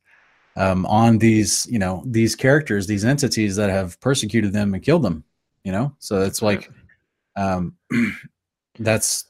[0.55, 5.03] um, on these, you know, these characters, these entities that have persecuted them and killed
[5.03, 5.23] them.
[5.63, 6.71] You know, so it's like
[7.35, 7.75] um,
[8.79, 9.25] that's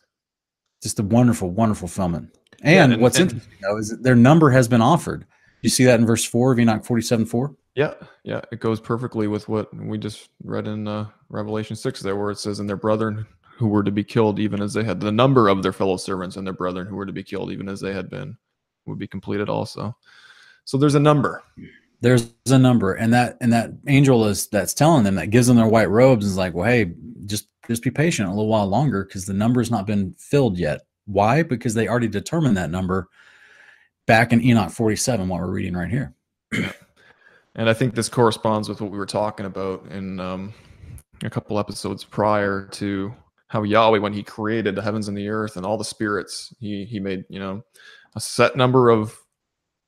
[0.82, 2.30] just a wonderful, wonderful fulfillment.
[2.62, 5.26] And, Yeah, and- what's and- interesting though is that their number has been offered.
[5.62, 7.56] You see that in verse four of Enoch forty-seven four.
[7.76, 7.94] Yeah,
[8.24, 12.32] yeah, it goes perfectly with what we just read in uh, Revelation six, there, where
[12.32, 13.26] it says, "And their brethren
[13.58, 16.36] who were to be killed, even as they had the number of their fellow servants,
[16.36, 18.38] and their brethren who were to be killed, even as they had been,
[18.86, 19.96] would be completed also."
[20.66, 21.44] So there's a number.
[22.02, 25.58] There's a number, and that and that angel is that's telling them that gives them
[25.58, 26.94] their white robes and is like, well, hey,
[27.26, 30.82] just just be patient a little while longer because the number's not been filled yet.
[31.06, 31.44] Why?
[31.44, 33.10] Because they already determined that number
[34.10, 36.14] back in Enoch forty-seven, what we're reading right here.
[37.56, 40.54] And I think this corresponds with what we were talking about in um,
[41.24, 43.14] a couple episodes prior to
[43.48, 46.86] how Yahweh, when He created the heavens and the earth and all the spirits, He
[46.86, 47.62] He made you know
[48.16, 49.18] a set number of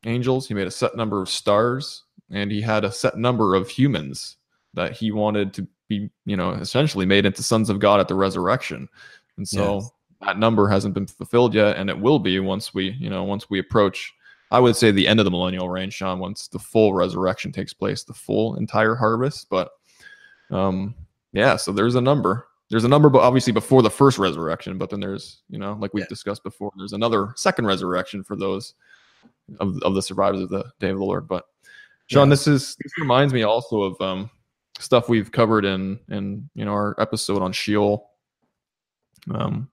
[0.05, 3.69] angels, He made a set number of stars, and He had a set number of
[3.69, 4.38] humans
[4.74, 8.15] that He wanted to be you know essentially made into sons of God at the
[8.15, 8.89] resurrection.
[9.38, 9.91] And so Yes.
[10.26, 13.49] That number hasn't been fulfilled yet, and it will be once we you know once
[13.49, 14.13] we approach
[14.51, 17.74] I would say the end of the millennial reign, Sean, once the full resurrection takes
[17.74, 19.47] place, the full entire harvest.
[19.49, 19.69] But
[20.49, 20.93] um,
[21.32, 22.47] yeah, so there's a number.
[22.69, 24.78] There's a number, but obviously before the first resurrection.
[24.78, 26.07] But then there's, you know, like we've Yeah.
[26.09, 28.74] discussed before, there's another second resurrection for those
[29.61, 31.30] of, of the survivors of the day of the Lord.
[31.30, 31.45] But
[32.07, 32.32] Sean, Yeah.
[32.32, 34.30] this is this reminds me also of um,
[34.80, 38.09] stuff we've covered in in you know our episode on Sheol.
[39.34, 39.69] Um,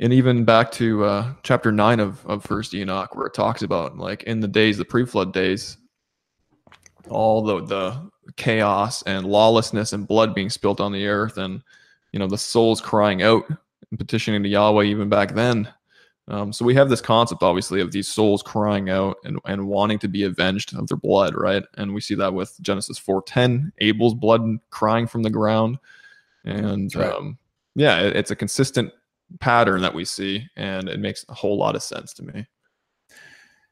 [0.00, 3.96] and even back to uh, chapter nine of, of First Enoch, where it talks about
[3.96, 5.78] like in the days, the pre-flood days,
[7.08, 11.62] all the the chaos and lawlessness and blood being spilt on the earth, and
[12.12, 15.68] you know the souls crying out and petitioning to Yahweh even back then.
[16.28, 20.00] Um, so we have this concept, obviously, of these souls crying out and, and wanting
[20.00, 21.62] to be avenged of their blood, right?
[21.74, 25.78] And we see that with Genesis four ten, Abel's blood crying from the ground,
[26.44, 27.12] and right.
[27.12, 27.38] um,
[27.76, 28.92] yeah, it- it's a consistent
[29.40, 32.46] pattern that we see, and it makes a whole lot of sense to me.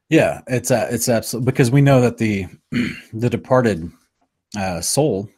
[0.09, 2.45] Yeah, it's uh, it's absolutely because we know that the
[3.13, 3.91] the departed
[4.57, 5.29] uh, soul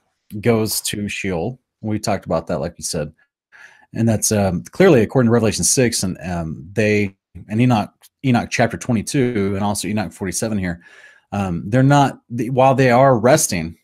[0.42, 1.60] goes to Sheol.
[1.82, 3.14] We talked about that, like you said,
[3.94, 7.16] and that's um, clearly according to Revelation six, and um, they
[7.48, 7.94] and Enoch
[8.26, 10.84] Enoch chapter twenty two, and also Enoch forty seven here.
[11.32, 13.78] Um, they're not while they are resting,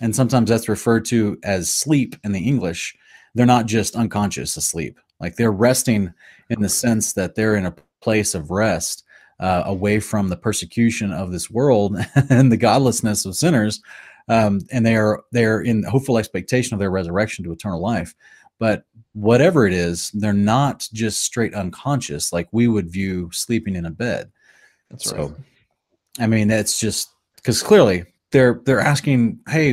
[0.00, 2.96] and sometimes that's referred to as sleep in the English.
[3.34, 6.12] They're not just unconscious asleep; like they're resting
[6.50, 9.04] in the sense that they're in a place of rest
[9.40, 11.96] uh, away from the persecution of this world
[12.30, 13.80] and the godlessness of sinners,
[14.28, 18.14] um, and they are they are in hopeful expectation of their resurrection to eternal life.
[18.58, 23.86] But whatever it is, they're not just straight unconscious like we would view sleeping in
[23.86, 24.30] a bed.
[24.90, 25.34] That's So, right.
[26.18, 29.70] I mean, that's just because clearly they're they're asking, hey,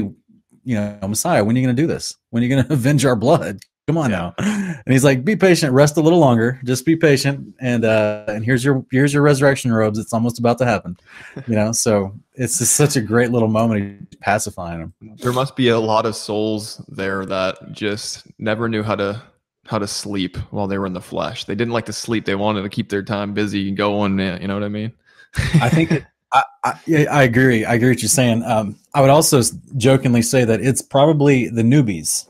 [0.64, 2.16] you know, Messiah, when are you going to do this?
[2.30, 3.60] When are you going to avenge our blood?
[3.88, 4.32] Come on Yeah.
[4.40, 4.80] now.
[4.86, 8.44] And he's like, be patient, rest a little longer, just be patient, and uh, and
[8.44, 10.00] here's your here's your resurrection robes.
[10.00, 10.98] It's almost about to happen,
[11.48, 11.72] you know.
[11.72, 14.94] So it's just such a great little moment pacifying them.
[15.22, 19.22] there must be a lot of souls there that just never knew how to
[19.68, 21.46] how to sleep while they were in the flesh.
[21.46, 22.26] They didn't like to sleep.
[22.26, 24.20] They wanted to keep their time busy and going.
[24.20, 24.94] eh, You know what I mean?
[25.62, 27.66] I think it, I, I, I agree.
[27.66, 28.44] I agree what you're saying.
[28.44, 29.42] Um, I would also
[29.78, 32.28] jokingly say that it's probably the newbies.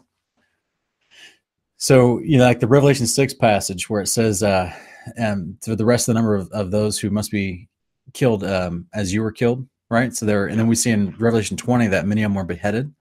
[1.85, 4.73] So, you know, like the Revelation 6 passage where it says, uh,
[5.19, 7.69] um, to the rest of the number of, of those who must be
[8.11, 10.11] killed um, as you were killed, right?
[10.11, 12.91] So there, and then we see in Revelation 20 that many of them were beheaded,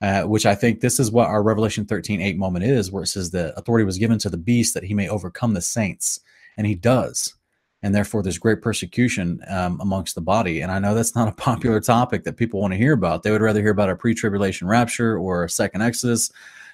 [0.00, 3.06] uh, which I think this is what our Revelation 13 8 moment is, where it
[3.06, 6.18] says the authority was given to the beast that he may overcome the saints.
[6.56, 7.36] And he does
[7.82, 10.60] and therefore there's great persecution um, amongst the body.
[10.60, 13.22] And I know that's not a popular topic that people want to hear about.
[13.22, 16.30] They would rather hear about a pre-tribulation rapture or a second Exodus,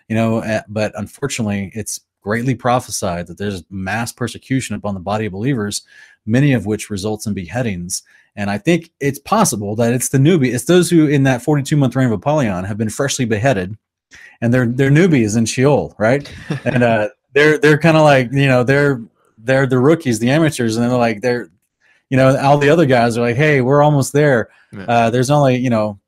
[0.09, 0.39] you know.
[0.39, 5.83] uh, But unfortunately, it's greatly prophesied that there's mass persecution upon the body of believers,
[6.27, 8.03] many of which results in beheadings.
[8.37, 11.77] And I think it's possible that it's the newbie, it's those who in that 42
[11.77, 13.77] month reign of Apollyon have been freshly beheaded,
[14.41, 16.31] and they're they're newbies in Sheol, right?
[16.65, 19.01] and uh, they're they're kind of like you know they're
[19.39, 21.49] they're the rookies, the amateurs, and they're like they're,
[22.11, 24.51] you know, all the other guys are like, hey, we're almost there.
[24.89, 25.99] Uh, there's only you know,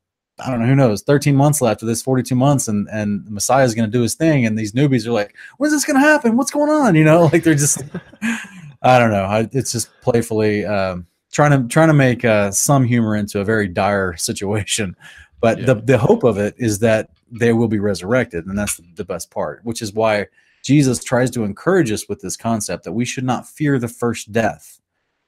[0.45, 3.63] I don't know who knows, 13 months left of this 42 months, and and Messiah
[3.65, 6.05] is going to do his thing, and these newbies are like, when's this going to
[6.05, 6.35] happen?
[6.37, 6.95] What's going on?
[6.95, 7.81] You know, like they're just,
[8.81, 9.25] I don't know.
[9.25, 13.45] I, it's just playfully um, trying to trying to make uh, some humor into a
[13.45, 14.95] very dire situation.
[15.39, 15.65] But Yeah.
[15.67, 19.31] the the hope of it is that they will be resurrected, and that's the best
[19.31, 19.61] part.
[19.63, 20.27] Which is why
[20.63, 24.31] Jesus tries to encourage us with this concept that we should not fear the first
[24.31, 24.79] death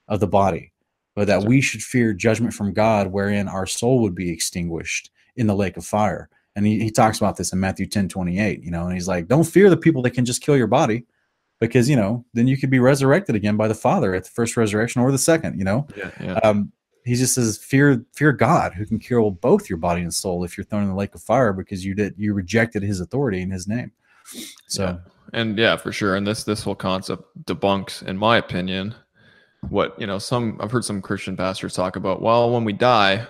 [0.07, 0.72] of the body,
[1.15, 5.47] but that we should fear judgment from God, wherein our soul would be extinguished in
[5.47, 6.29] the lake of fire.
[6.55, 9.27] And he, he talks about this in Matthew 10 28, you know, and he's like,
[9.27, 11.05] Don't fear the people that can just kill your body,
[11.59, 14.57] because you know then you could be resurrected again by the Father at the first
[14.57, 15.57] resurrection or the second.
[15.57, 16.33] You know, Yeah, yeah.
[16.43, 16.71] um,
[17.05, 20.57] he just says fear fear God who can kill both your body and soul if
[20.57, 23.49] you're thrown in the lake of fire because you did you rejected his authority in
[23.51, 23.91] his name.
[24.67, 24.97] So Yeah.
[25.33, 26.15] and yeah, for sure.
[26.15, 28.93] And this this whole concept debunks, in my opinion,
[29.69, 30.19] what you know.
[30.19, 32.21] Some I've heard some Christian pastors talk about.
[32.21, 33.25] Well, when we die,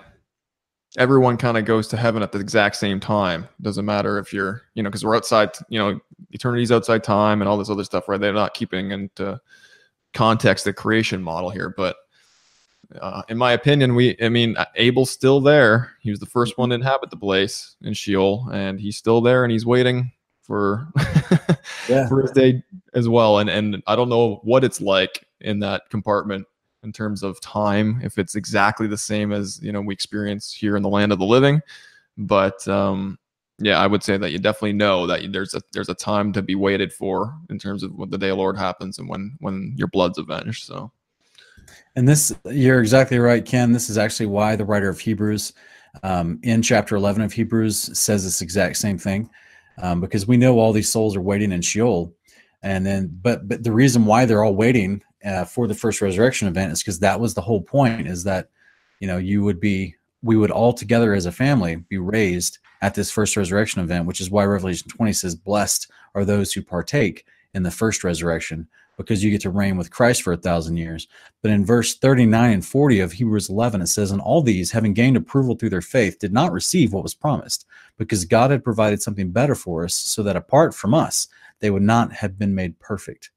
[0.97, 3.47] everyone kind of goes to heaven at the exact same time.
[3.61, 5.49] Doesn't matter if you're, you know, because we're outside.
[5.69, 5.99] You know,
[6.33, 8.19] eternity's outside time and all this other stuff, right?
[8.19, 9.39] They're not keeping into
[10.13, 11.97] context the creation model here, but.
[13.01, 15.93] Uh, in my opinion, we, I mean, Abel's still there.
[16.01, 19.43] He was the first one to inhabit the place in Sheol, and he's still there
[19.43, 20.11] and he's waiting
[20.43, 20.87] for
[21.89, 22.07] Yeah.
[22.07, 22.61] for his day
[22.93, 23.39] as well.
[23.39, 26.47] And and I don't know what it's like in that compartment
[26.83, 30.75] in terms of time, if it's exactly the same as you know we experience here
[30.75, 31.61] in the land of the living.
[32.17, 33.17] But um,
[33.59, 36.41] yeah, I would say that you definitely know that there's a there's a time to
[36.41, 39.73] be waited for in terms of when the day of Lord happens and when when
[39.77, 40.65] your blood's avenged.
[40.65, 40.91] So
[41.95, 43.71] And this, you're exactly right, Ken.
[43.71, 45.53] This is actually why the writer of Hebrews,
[46.01, 49.29] um, in chapter 11 of Hebrews, says this exact same thing,
[49.81, 52.11] um, because we know all these souls are waiting in Sheol,
[52.63, 56.47] and then, but but the reason why they're all waiting uh, for the first resurrection
[56.47, 58.49] event is because that was the whole point, is that
[58.99, 62.95] you know you would be, we would all together as a family be raised at
[62.95, 67.25] this first resurrection event, which is why Revelation 20 says, "Blessed are those who partake
[67.53, 71.07] in the first resurrection." Because you get to reign with Christ for a thousand years.
[71.41, 74.93] But in verse 39 and 40 of Hebrews 11, it says, And all these, having
[74.93, 77.65] gained approval through their faith, did not receive what was promised,
[77.97, 81.27] because God had provided something better for us, so that apart from us,
[81.59, 83.31] they would not have been made perfect.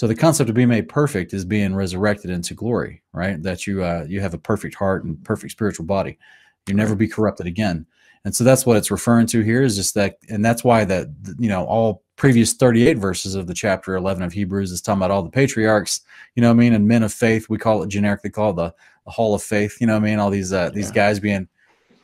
[0.00, 3.42] So the concept of being made perfect is being resurrected into glory, right?
[3.42, 6.18] That you uh, you have a perfect heart and perfect spiritual body.
[6.66, 7.84] You never be corrupted again.
[8.24, 11.08] And so that's what it's referring to here is just that, and that's why that
[11.38, 15.10] you know all previous 38 verses of the chapter 11 of Hebrews is talking about
[15.10, 16.00] all the patriarchs,
[16.34, 17.50] you know what I mean, and men of faith.
[17.50, 18.72] We call it generically called the,
[19.04, 19.82] the Hall of Faith.
[19.82, 20.18] You know what I mean?
[20.18, 20.92] All these uh, these Yeah.
[20.94, 21.46] guys being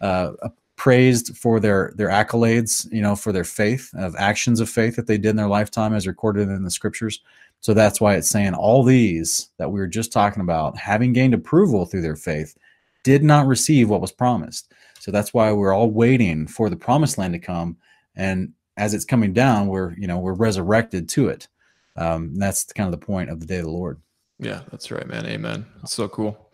[0.03, 0.33] uh,
[0.77, 5.07] praised for their their accolades, you know, for their faith of actions of faith that
[5.07, 7.23] they did in their lifetime, as recorded in the scriptures.
[7.61, 11.35] So that's why it's saying all these that we were just talking about, having gained
[11.35, 12.57] approval through their faith,
[13.03, 14.73] did not receive what was promised.
[15.01, 17.77] So that's why we're all waiting for the promised land to come,
[18.17, 21.49] and as it's coming down, we're you know we're resurrected to it.
[21.97, 24.01] Um, that's kind of the point of the day of the Lord.
[24.39, 25.25] yeah, that's right, man.
[25.27, 25.65] Amen.
[25.77, 26.51] That's so cool.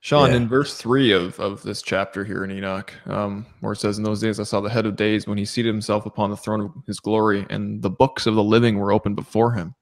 [0.00, 0.36] Sean, Yeah.
[0.36, 4.04] in verse three of, of this chapter here in Enoch, um, where it says, In
[4.04, 6.60] those days I saw the head of days when he seated himself upon the throne
[6.60, 9.74] of his glory, and the books of the living were opened before him.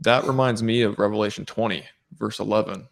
[0.00, 1.84] That reminds me of Revelation 20,
[2.18, 2.86] verse 11,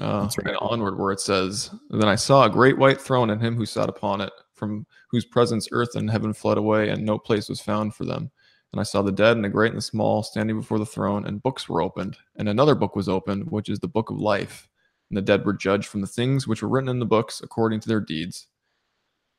[0.00, 0.48] uh, That's right.
[0.48, 3.66] and onward, where it says, Then I saw a great white throne and him who
[3.66, 7.60] sat upon it, from whose presence earth and heaven fled away, and no place was
[7.60, 8.30] found for them.
[8.72, 11.26] And I saw the dead and the great and the small standing before the throne,
[11.26, 12.16] and books were opened.
[12.36, 14.68] And another book was opened, which is the book of life.
[15.10, 17.80] And the dead were judged from the things which were written in the books according
[17.80, 18.46] to their deeds.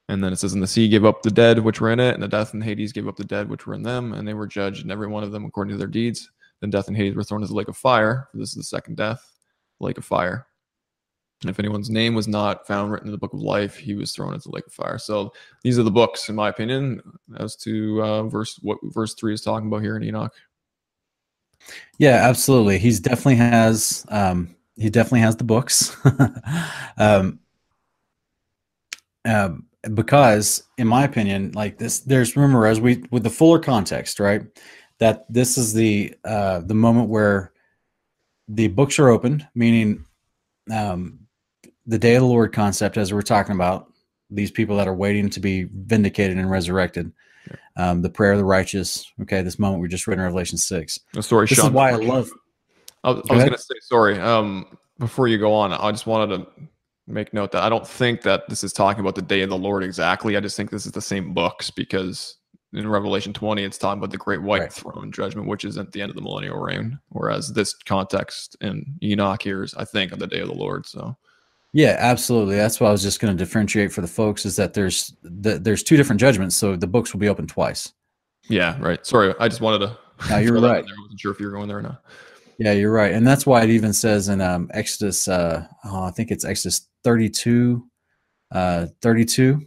[0.08, 2.14] And then it says, And the sea gave up the dead which were in it,
[2.14, 4.36] and the death and Hades gave up the dead which were in them, and they
[4.36, 6.30] were judged, and every one of them according to their deeds.
[6.62, 8.30] Then death and Hades were thrown into the lake of fire.
[8.34, 9.22] This is the second death,
[9.80, 10.48] the lake of fire.
[11.42, 14.14] And if anyone's name was not found written in the book of life, he was
[14.14, 14.98] thrown into the lake of fire.
[14.98, 17.02] So these are the books, in my opinion,
[17.38, 20.34] as to uh, verse what verse three is talking about here in Enoch.
[21.98, 22.78] Yeah, absolutely.
[22.78, 25.96] He's definitely has um he definitely has the books.
[26.98, 27.40] um
[29.26, 34.20] um, because in my opinion, like this there's remember as we with the fuller context,
[34.20, 34.42] right?
[35.04, 37.52] That this is the uh the moment where
[38.48, 40.06] the books are opened, meaning
[40.72, 41.20] um
[41.86, 43.92] the day of the Lord concept as we're talking about,
[44.30, 47.12] these people that are waiting to be vindicated and resurrected.
[47.76, 49.12] Um, the prayer of the righteous.
[49.24, 50.98] Okay, this moment we just read in Revelation six.
[51.18, 51.68] Oh, sorry, This Sean.
[51.68, 52.32] is why I love
[53.04, 54.18] I was, I was going to say sorry.
[54.20, 56.48] Um, before you go on, I just wanted to
[57.08, 59.58] make note that I don't think that this is talking about the day of the
[59.58, 60.38] Lord exactly.
[60.38, 62.38] I just think this is the same books because
[62.74, 64.74] in Revelation 20, it's talking about the great white Right.
[64.74, 66.98] throne judgment, which is at the end of the millennial reign.
[67.10, 70.86] Whereas this context in Enoch here is, I think, on the day of the Lord.
[70.86, 71.16] So
[71.74, 72.56] Yeah, absolutely.
[72.56, 75.58] That's what I was just going to differentiate for the folks is that there's the,
[75.60, 77.92] there's two different judgments, so the books will be open twice.
[78.50, 79.06] yeah, right.
[79.06, 79.98] Sorry, I just wanted to.
[80.30, 80.86] No, you're throw that in right.
[80.86, 82.04] I wasn't sure if you were going there or not.
[82.60, 86.12] Yeah, you're right, and that's why it even says in um, Exodus, uh, oh, I
[86.12, 87.84] think it's Exodus 32,
[88.52, 89.60] uh, 32,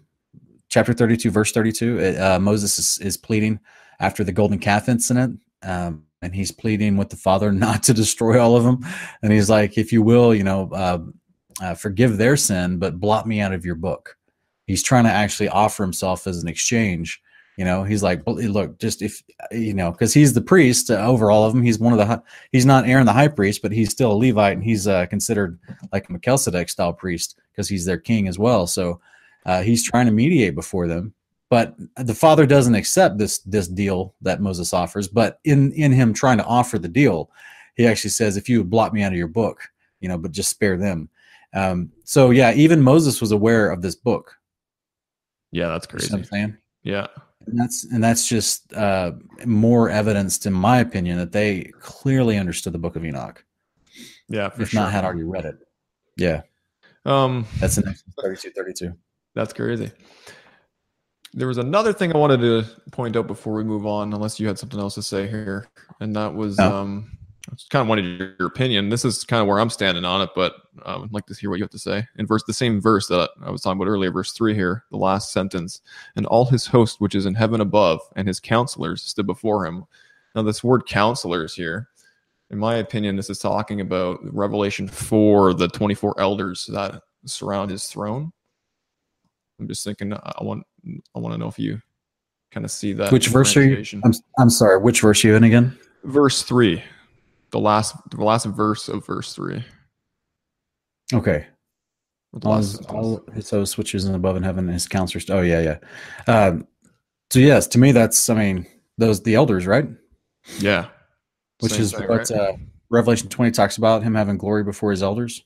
[0.76, 1.98] chapter 32, verse 32.
[1.98, 3.58] It, uh, Moses is, is pleading
[3.98, 8.38] after the golden calf incident, um, and he's pleading with the Father not to destroy
[8.38, 8.84] all of them,
[9.22, 10.98] and he's like, "If you will, you know, uh,
[11.62, 14.18] uh, forgive their sin, but blot me out of your book."
[14.66, 17.22] He's trying to actually offer himself as an exchange
[17.56, 19.22] You know, he's like, look, just if
[19.52, 21.62] you know, because he's the priest uh, over all of them.
[21.62, 22.22] He's one of the.
[22.52, 25.58] He's not Aaron the high priest, but he's still a Levite, and he's uh, considered
[25.90, 28.66] like a Melchizedek style priest because he's their king as well.
[28.66, 29.00] So
[29.46, 31.14] uh, he's trying to mediate before them,
[31.48, 35.08] but the father doesn't accept this this deal that Moses offers.
[35.08, 37.30] But in in him trying to offer the deal,
[37.76, 39.62] he actually says, "If you would blot me out of your book,
[40.00, 41.08] you know, but just spare them."
[41.54, 44.36] Um, so yeah, even Moses was aware of this book.
[45.52, 46.06] Yeah, that's crazy.
[46.06, 46.56] You know I'm saying.
[46.82, 47.06] Yeah,
[47.46, 49.12] and that's and that's just uh,
[49.44, 53.44] more evidence, in my opinion, that they clearly understood the Book of Enoch.
[54.28, 54.80] Yeah, if sure.
[54.80, 55.58] not had already read it.
[56.16, 56.42] Yeah.
[57.04, 58.92] Um, that's next 32, 32.
[59.36, 59.92] That's crazy.
[61.34, 64.46] There was another thing I wanted to point out before we move on, unless you
[64.46, 65.68] had something else to say here,
[66.00, 66.74] and that was no.
[66.74, 67.18] um,
[67.52, 68.88] I just kind of wanted your opinion.
[68.88, 70.54] This is kind of where I'm standing on it, but
[70.86, 72.06] I would like to hear what you have to say.
[72.16, 74.96] In verse, the same verse that I was talking about earlier, verse three here, the
[74.96, 75.82] last sentence,
[76.16, 79.84] and all his host which is in heaven above, and his counselors stood before him.
[80.34, 81.88] Now, this word counselors here,
[82.48, 87.86] in my opinion, this is talking about Revelation four, the 24 elders that surround his
[87.86, 88.32] throne.
[89.58, 90.64] I'm just thinking, I want,
[91.14, 91.80] I want to know if you
[92.52, 93.12] kind of see that.
[93.12, 94.00] Which verse are you?
[94.04, 94.78] I'm, I'm sorry.
[94.78, 95.78] Which verse are you in again?
[96.04, 96.82] Verse three
[97.50, 99.64] the last the last verse of verse three.
[101.12, 101.46] Okay.
[102.44, 105.30] All, all his host switches in above in heaven, his counselors.
[105.30, 105.78] Oh yeah,
[106.28, 106.32] yeah.
[106.32, 106.66] Um,
[107.30, 108.66] so yes, to me that's I mean
[108.98, 109.88] those the elders, right?
[110.58, 110.88] Yeah.
[111.60, 112.30] Which Same is thing, what right?
[112.30, 112.52] uh,
[112.90, 115.42] Revelation twenty talks about him having glory before his elders.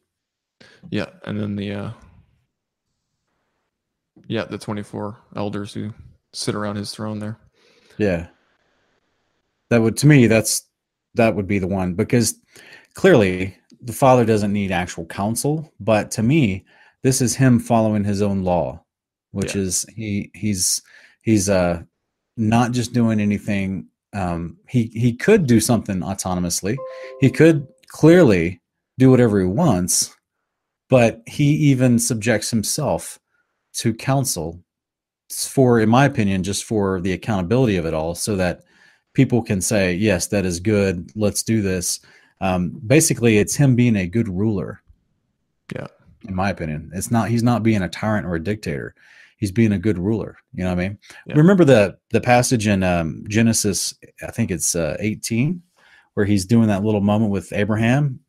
[0.91, 1.91] Yeah, and then the uh
[4.31, 5.93] yeah the twenty four elders who
[6.33, 7.39] sit around his throne there.
[7.99, 8.29] Yeah.
[9.69, 10.63] That would to me that's
[11.15, 12.35] that would be the one because
[12.95, 16.65] clearly the father doesn't need actual counsel but to me
[17.03, 18.83] this is him following his own law
[19.33, 19.63] which yeah.
[19.63, 20.83] is he he's
[21.23, 21.81] he's uh
[22.37, 26.77] not just doing anything um he he could do something autonomously
[27.21, 28.61] he could clearly
[28.99, 30.15] do whatever he wants
[30.89, 33.21] but he even subjects himself
[33.73, 34.63] to counsel
[35.31, 38.63] for in my opinion just for the accountability of it all so that
[39.15, 41.11] people can say, yes, that is good.
[41.15, 42.01] Let's do this.
[42.41, 44.83] Um, basically, it's him being a good ruler.
[45.75, 45.89] Yeah.
[46.29, 48.95] In my opinion, it's not, he's not being a tyrant or a dictator.
[49.39, 50.37] He's being a good ruler.
[50.53, 50.99] You know what I mean?
[51.27, 51.37] Yeah.
[51.37, 53.95] Remember the, the passage in um, Genesis,
[54.27, 55.63] I think it's uh, 18,
[56.15, 58.21] where he's doing that little moment with Abraham.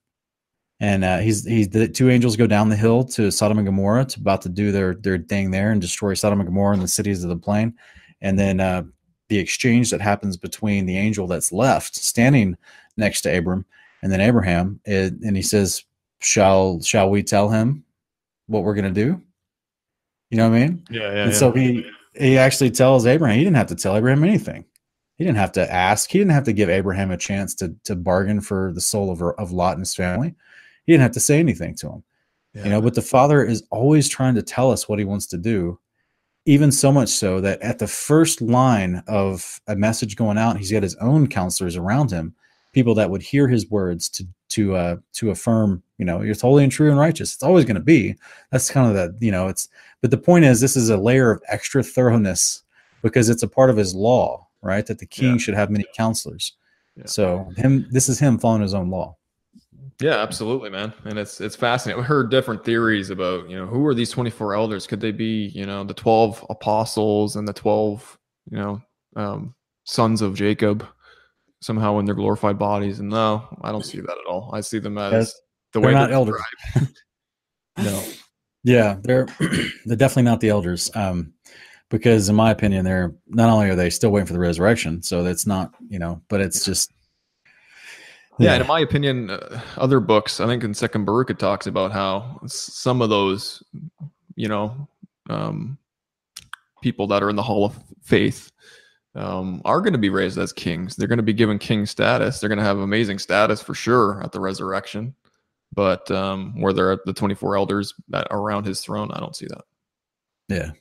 [0.81, 4.01] And uh, he's, he's the two angels go down the hill to Sodom and Gomorrah.
[4.01, 6.87] It's about to do their, their thing there and destroy Sodom and Gomorrah and the
[6.87, 7.73] cities of the plain.
[8.19, 8.83] And then uh,
[9.29, 12.57] the exchange that happens between the angel that's left standing
[12.97, 13.65] next to Abram
[14.01, 15.83] and then Abraham, it, and he says,
[16.19, 17.83] "Shall shall we tell him
[18.47, 19.21] what we're going to do?"
[20.29, 20.85] You know what I mean?
[20.89, 21.23] Yeah, yeah.
[21.23, 21.37] And yeah.
[21.37, 23.37] so he he actually tells Abraham.
[23.37, 24.65] He didn't have to tell Abraham anything.
[25.17, 26.09] He didn't have to ask.
[26.09, 29.21] He didn't have to give Abraham a chance to to bargain for the soul of
[29.21, 30.35] of Lot and his family.
[30.85, 32.03] He didn't have to say anything to him.
[32.53, 32.63] Yeah.
[32.65, 35.37] You know, but the father is always trying to tell us what he wants to
[35.37, 35.79] do
[36.45, 40.71] even so much so that at the first line of a message going out, he's
[40.71, 42.33] got his own counselors around him,
[42.73, 46.63] people that would hear his words to to uh, to affirm, you know, it's holy
[46.63, 47.33] and true and righteous.
[47.33, 48.15] It's always going to be.
[48.51, 49.69] That's kind of the, you know, it's.
[50.01, 52.63] But the point is, this is a layer of extra thoroughness
[53.01, 54.85] because it's a part of his law, right?
[54.85, 55.37] That the king yeah.
[55.37, 56.53] should have many counselors.
[56.97, 57.05] Yeah.
[57.05, 59.15] So him, this is him following his own law.
[59.99, 60.93] Yeah, absolutely, man.
[61.05, 62.01] And it's it's fascinating.
[62.01, 64.87] We heard different theories about, you know, who are these 24 elders?
[64.87, 68.17] Could they be, you know, the 12 apostles and the 12,
[68.49, 68.81] you know,
[69.15, 70.85] um, sons of Jacob
[71.61, 72.99] somehow in their glorified bodies?
[72.99, 74.49] And no, I don't see that at all.
[74.53, 75.41] I see them as yes,
[75.73, 76.41] the way not elders.
[77.77, 78.03] no.
[78.63, 79.27] Yeah, they're
[79.85, 80.89] they're definitely not the elders.
[80.95, 81.33] Um,
[81.89, 85.23] because in my opinion, they're not only are they still waiting for the resurrection, so
[85.23, 86.91] that's not, you know, but it's just
[88.41, 91.67] yeah, and in my opinion, uh, other books, I think in Second Baruch it talks
[91.67, 93.63] about how some of those,
[94.35, 94.87] you know,
[95.29, 95.77] um,
[96.81, 98.51] people that are in the Hall of Faith
[99.15, 100.95] um, are going to be raised as kings.
[100.95, 102.39] They're going to be given king status.
[102.39, 105.15] They're going to have amazing status for sure at the resurrection.
[105.73, 109.35] But um, where they're at the 24 elders that are around his throne, I don't
[109.35, 109.63] see that.
[110.49, 110.71] Yeah.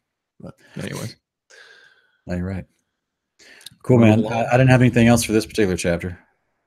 [0.40, 1.06] But anyway.
[2.26, 2.64] you're right.
[3.82, 4.26] Cool, man.
[4.26, 6.18] I, I didn't have anything else for this particular chapter.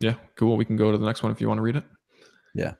[0.04, 0.58] Yeah, cool.
[0.58, 1.84] We can go to the next one if you want to read it.
[2.54, 2.74] Yeah.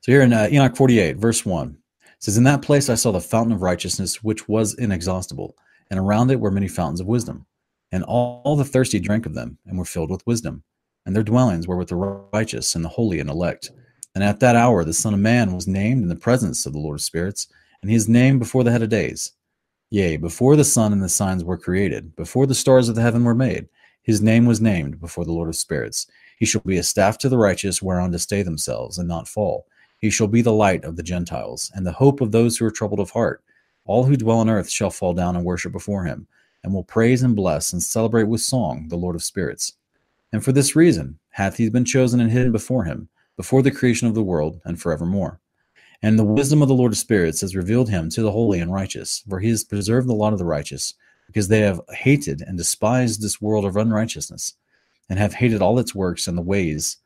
[0.00, 1.76] So here in uh, Enoch 48, verse 1
[2.18, 5.54] says, In that place I saw the fountain of righteousness, which was inexhaustible,
[5.90, 7.44] and around it were many fountains of wisdom.
[7.92, 10.62] And all, all the thirsty drank of them, and were filled with wisdom.
[11.04, 13.70] And their dwellings were with the righteous and the holy and elect.
[14.14, 16.78] And at that hour the Son of Man was named in the presence of the
[16.78, 17.48] Lord of spirits,
[17.82, 19.32] and he is named before the head of days.
[19.90, 23.24] Yea, before the sun and the signs were created, before the stars of the heaven
[23.24, 23.68] were made,
[24.06, 26.06] his name was named before the Lord of spirits.
[26.36, 29.66] He shall be a staff to the righteous whereon to stay themselves and not fall.
[29.98, 32.70] He shall be the light of the Gentiles and the hope of those who are
[32.70, 33.42] troubled of heart.
[33.86, 36.26] All who dwell on earth shall fall down and worship before him,
[36.62, 39.74] and will praise and bless and celebrate with song the Lord of spirits.
[40.32, 44.08] And for this reason hath he been chosen and hidden before him, before the creation
[44.08, 45.40] of the world, and forevermore.
[46.02, 48.72] And the wisdom of the Lord of spirits has revealed him to the holy and
[48.72, 50.94] righteous, for he has preserved the lot of the righteous,
[51.26, 54.54] because they have hated and despised this world of unrighteousness,
[55.08, 56.98] and have hated all its works and the ways,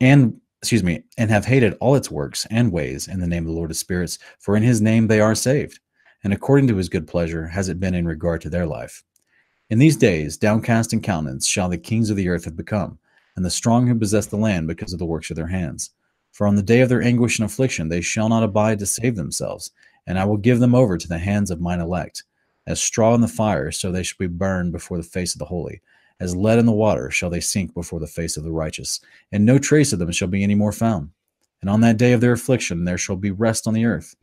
[0.00, 3.48] and excuse me, and have hated all its works and ways in the name of
[3.48, 5.80] the Lord of spirits, for in his name they are saved
[6.22, 9.02] and according to his good pleasure has it been in regard to their life.
[9.70, 12.98] In these days, downcast in countenance shall the kings of the earth have become,
[13.36, 15.90] and the strong who possess the land because of the works of their hands.
[16.32, 19.16] For on the day of their anguish and affliction they shall not abide to save
[19.16, 19.70] themselves,
[20.06, 22.24] and I will give them over to the hands of mine elect.
[22.66, 25.46] As straw in the fire, so they shall be burned before the face of the
[25.46, 25.80] holy.
[26.20, 29.00] As lead in the water shall they sink before the face of the righteous,
[29.32, 31.10] and no trace of them shall be any more found.
[31.62, 34.14] And on that day of their affliction there shall be rest on the earth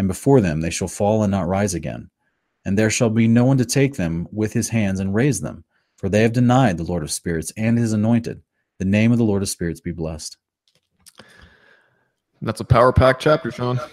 [0.00, 2.08] and before them they shall fall and not rise again.
[2.64, 5.62] And there shall be no one to take them with his hands and raise them,
[5.98, 8.42] for they have denied the Lord of spirits and his anointed.
[8.78, 10.38] The name of the Lord of spirits be blessed.
[12.40, 13.78] That's a power pack chapter, Sean.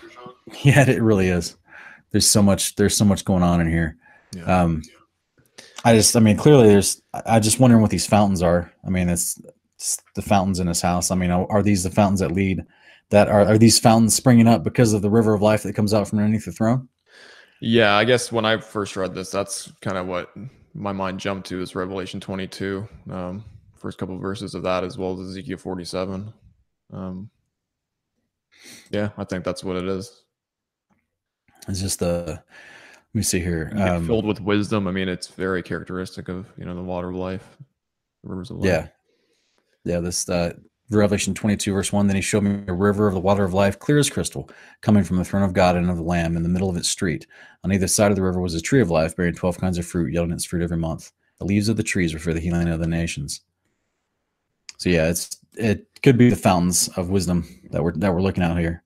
[0.63, 1.57] Yeah, it really is.
[2.11, 2.75] There's so much.
[2.75, 3.97] There's so much going on in here.
[4.33, 4.61] Yeah.
[4.61, 4.81] Um,
[5.87, 7.01] I just, I mean, clearly, there's.
[7.13, 8.73] I just wondering what these fountains are.
[8.85, 9.39] I mean, it's,
[9.75, 11.11] it's the fountains in his house.
[11.11, 12.65] I mean, are these the fountains that lead
[13.09, 15.93] that are, are these fountains springing up because of the river of life that comes
[15.93, 16.89] out from underneath the throne?
[17.61, 20.33] Yeah, I guess when I first read this, that's kind of what
[20.73, 23.45] my mind jumped to is Revelation 22, um,
[23.77, 26.33] first couple of verses of that, as well as Ezekiel 47.
[26.91, 27.29] Um,
[28.91, 30.23] yeah, I think that's what it is.
[31.69, 32.43] It's just the,
[33.17, 34.87] me see here, um, filled with wisdom.
[34.87, 37.57] I mean, it's very characteristic of you know the water of life,
[38.23, 38.65] rivers of life.
[38.65, 38.87] Yeah,
[39.83, 39.99] yeah.
[39.99, 40.53] This uh,
[40.89, 43.77] Revelation 22, verse 1 Then he showed me a river of the water of life,
[43.77, 44.49] clear as crystal,
[44.81, 46.87] coming from the throne of God and of the Lamb in the middle of its
[46.87, 47.27] street.
[47.63, 49.85] On either side of the river was a tree of life, bearing 12 kinds of
[49.85, 51.11] fruit, yielding its fruit every month.
[51.39, 53.41] The leaves of the trees were for the healing of the nations.
[54.77, 58.43] So, yeah, it's it could be the fountains of wisdom that we're, that we're looking
[58.43, 58.83] at here.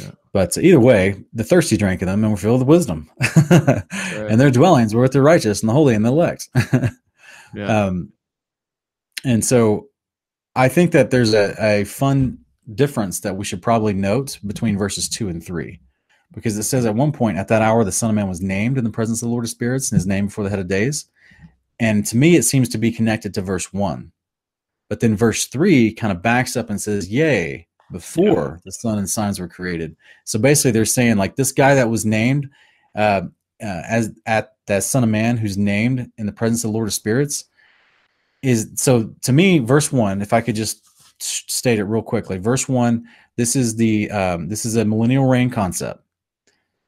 [0.00, 0.10] Yeah.
[0.32, 3.10] But either way, the thirsty drank of them and were filled with wisdom.
[3.50, 3.84] right.
[3.90, 6.48] And their dwellings were with the righteous and the holy and the elect.
[7.54, 7.84] yeah.
[7.84, 8.12] Um,
[9.24, 9.88] and so
[10.56, 12.38] I think that there's a, a fun
[12.74, 15.80] difference that we should probably note between verses two and three.
[16.32, 18.78] Because it says at one point, at that hour, the Son of Man was named
[18.78, 20.66] in the presence of the Lord of Spirits, and his name before the head of
[20.66, 21.04] days.
[21.78, 24.12] And to me, it seems to be connected to verse one.
[24.88, 28.60] But then verse three kind of backs up and says, Yea, before yeah.
[28.64, 29.96] the sun and signs were created.
[30.24, 32.48] So basically, they're saying, like, this guy that was named
[32.94, 33.22] uh,
[33.62, 36.88] uh, as at that Son of Man who's named in the presence of the Lord
[36.88, 37.44] of Spirits,
[38.42, 40.84] is so to me verse one if i could just
[41.22, 45.48] state it real quickly verse one this is the um, this is a millennial reign
[45.48, 46.04] concept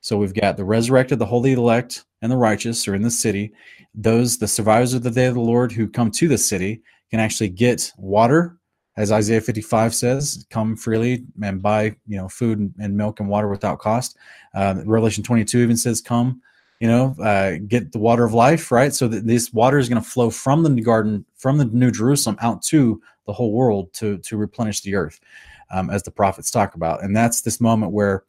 [0.00, 3.52] so we've got the resurrected the holy elect and the righteous are in the city
[3.94, 7.20] those the survivors of the day of the lord who come to the city can
[7.20, 8.58] actually get water
[8.96, 13.48] as isaiah 55 says come freely and buy you know food and, milk and water
[13.48, 14.16] without cost
[14.54, 16.40] uh, revelation 22 even says come
[16.80, 18.92] you know, uh, get the water of life, right?
[18.92, 22.36] So that this water is going to flow from the garden, from the New Jerusalem
[22.42, 25.20] out to the whole world to to replenish the earth,
[25.70, 27.02] um, as the prophets talk about.
[27.02, 28.24] And that's this moment where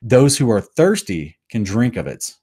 [0.00, 2.36] those who are thirsty can drink of it,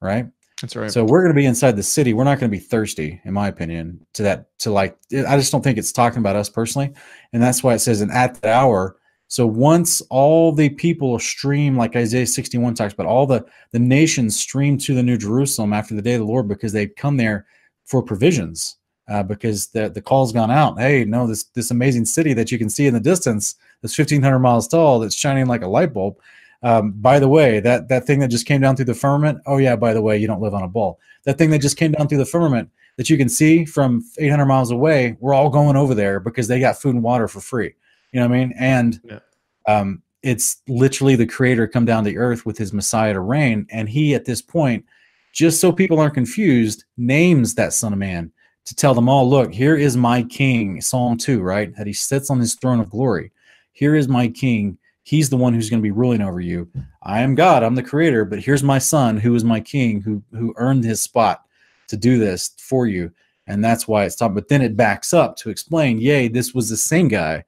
[0.00, 0.26] right?
[0.62, 0.90] That's right.
[0.90, 2.14] So we're going to be inside the city.
[2.14, 4.96] We're not going to be thirsty, in my opinion, to that to like.
[5.12, 6.92] I just don't think it's talking about us personally,
[7.32, 8.96] and that's why it says, "And at that hour."
[9.32, 14.38] So once all the people stream, like Isaiah 61 talks about, all the, the nations
[14.38, 17.46] stream to the New Jerusalem after the day of the Lord because they come there
[17.86, 18.76] for provisions,
[19.08, 20.78] uh, because the, the call's gone out.
[20.78, 24.38] Hey, no, this, this amazing city that you can see in the distance that's 1,500
[24.38, 26.18] miles tall that's shining like a light bulb.
[26.62, 29.56] Um, by the way, that, that thing that just came down through the firmament, oh,
[29.58, 31.00] yeah, by the way, you don't live on a ball.
[31.24, 34.46] That thing that just came down through the firmament that you can see from 800
[34.46, 37.74] miles away, we're all going over there because they got food and water for free
[38.12, 38.54] you know what I mean?
[38.58, 39.18] And yeah.
[39.66, 43.66] um, it's literally the creator come down to earth with his Messiah to reign.
[43.70, 44.84] And he, at this point,
[45.32, 48.30] just so people aren't confused, names that Son of Man
[48.66, 51.74] to tell them all, look, here is my king, Psalm 2, right?
[51.76, 53.32] That he sits on his throne of glory.
[53.72, 54.78] Here is my king.
[55.04, 56.68] He's the one who's going to be ruling over you.
[57.02, 60.22] I am God, I'm the creator, but here's my son who is my king, who
[60.32, 61.42] who earned his spot
[61.88, 63.12] to do this for you.
[63.46, 64.34] And that's why it's taught.
[64.34, 67.44] But then it backs up to explain, yay, this was the same guy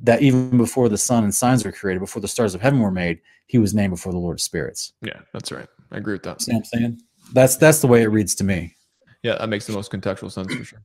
[0.00, 2.90] that even before the sun and signs were created, before the stars of heaven were
[2.90, 4.92] made, he was named before the Lord of spirits.
[5.00, 5.68] Yeah, that's right.
[5.90, 6.42] I agree with that.
[6.42, 7.00] See what I'm saying?
[7.32, 8.74] That's that's the way it reads to me.
[9.22, 10.82] Yeah, that makes the most contextual sense for sure.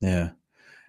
[0.00, 0.30] Yeah.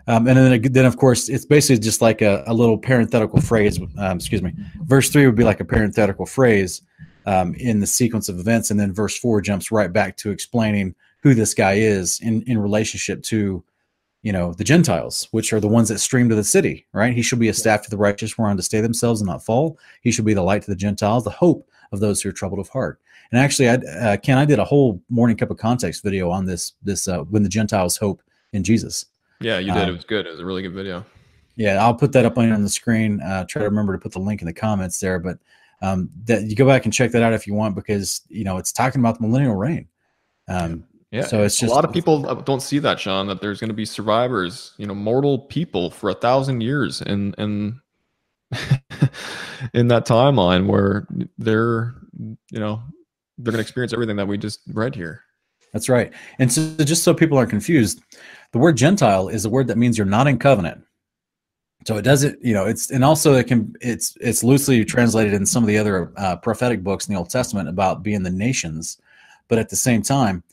[0.08, 3.80] Um, and then, then of course, it's basically just like a, a little parenthetical phrase.
[3.98, 4.54] Um, excuse me.
[4.84, 6.82] Verse three would be like a parenthetical phrase
[7.26, 10.96] um, in the sequence of events, and then verse four jumps right back to explaining
[11.22, 13.64] who this guy is in in relationship to,
[14.24, 16.88] you know, the Gentiles, which are the ones that stream to the city.
[16.94, 17.14] Right?
[17.14, 19.78] He shall be a staff to the righteous, whereon to stay themselves and not fall.
[20.02, 22.60] He shall be the light to the Gentiles, the hope of those who are troubled
[22.60, 23.00] of heart.
[23.32, 26.46] And actually, I uh, Ken, I did a whole morning cup of context video on
[26.46, 26.74] this.
[26.82, 29.06] This uh, when the Gentiles hope in Jesus.
[29.42, 29.84] Yeah, you did.
[29.84, 30.26] Um, it was good.
[30.26, 31.06] It was a really good video.
[31.56, 33.22] Yeah, I'll put that up on the screen.
[33.22, 35.38] Uh, try to remember to put the link in the comments there, but
[35.82, 38.58] um, that you go back and check that out if you want because you know
[38.58, 39.88] it's talking about the millennial reign.
[40.48, 41.26] Um, yeah.
[41.26, 43.28] So it's just a lot of people don't see that, Sean.
[43.28, 47.36] That there's going to be survivors, you know, mortal people for a thousand years, and
[47.38, 47.80] and
[49.74, 52.82] in that timeline where they're, you know,
[53.38, 55.24] they're going to experience everything that we just read here.
[55.74, 56.12] That's right.
[56.40, 58.02] And so, just so people aren't confused,
[58.52, 60.84] the word Gentile is a word that means you're not in covenant.
[61.88, 65.46] So it doesn't, you know, it's and also it can it's it's loosely translated in
[65.46, 69.00] some of the other uh, prophetic books in the Old Testament about being the nations,
[69.48, 70.44] but at the same time,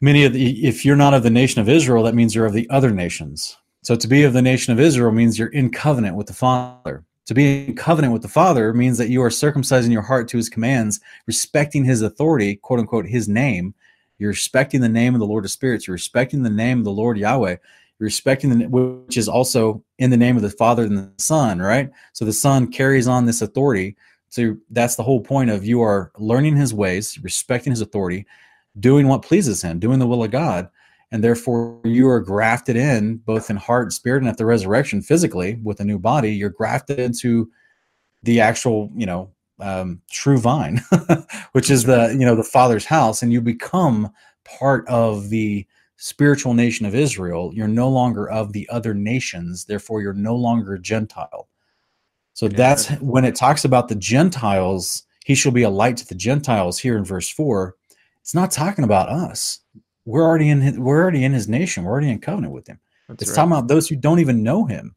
[0.00, 2.52] many of the if you're not of the nation of Israel, that means you're of
[2.52, 3.56] the other nations.
[3.82, 7.04] So to be of the nation of Israel means you're in covenant with the Father.
[7.26, 10.36] To be in covenant with the Father means that you are circumcising your heart to
[10.36, 13.74] his commands, respecting his authority, quote unquote, his name.
[14.18, 15.86] You're respecting the name of the Lord of Spirits.
[15.86, 17.56] You're respecting the name of the Lord Yahweh.
[17.98, 21.60] You're respecting the which is also in the name of the Father and the Son,
[21.60, 21.90] right?
[22.12, 23.96] So the Son carries on this authority.
[24.28, 28.26] So that's the whole point of you are learning his ways, respecting his authority,
[28.78, 30.68] doing what pleases him, doing the will of God
[31.12, 35.58] and therefore you are grafted in both in heart spirit and at the resurrection physically
[35.62, 37.50] with a new body you're grafted into
[38.22, 39.30] the actual you know
[39.60, 40.82] um, true vine
[41.52, 44.10] which is the you know the father's house and you become
[44.44, 50.02] part of the spiritual nation of israel you're no longer of the other nations therefore
[50.02, 51.48] you're no longer gentile
[52.34, 52.56] so yeah.
[52.56, 56.78] that's when it talks about the gentiles he shall be a light to the gentiles
[56.78, 57.74] here in verse 4
[58.20, 59.60] it's not talking about us
[60.06, 61.84] we're already in his, we're already in his nation.
[61.84, 62.80] We're already in covenant with him.
[63.08, 63.36] That's it's right.
[63.36, 64.94] talking about those who don't even know him,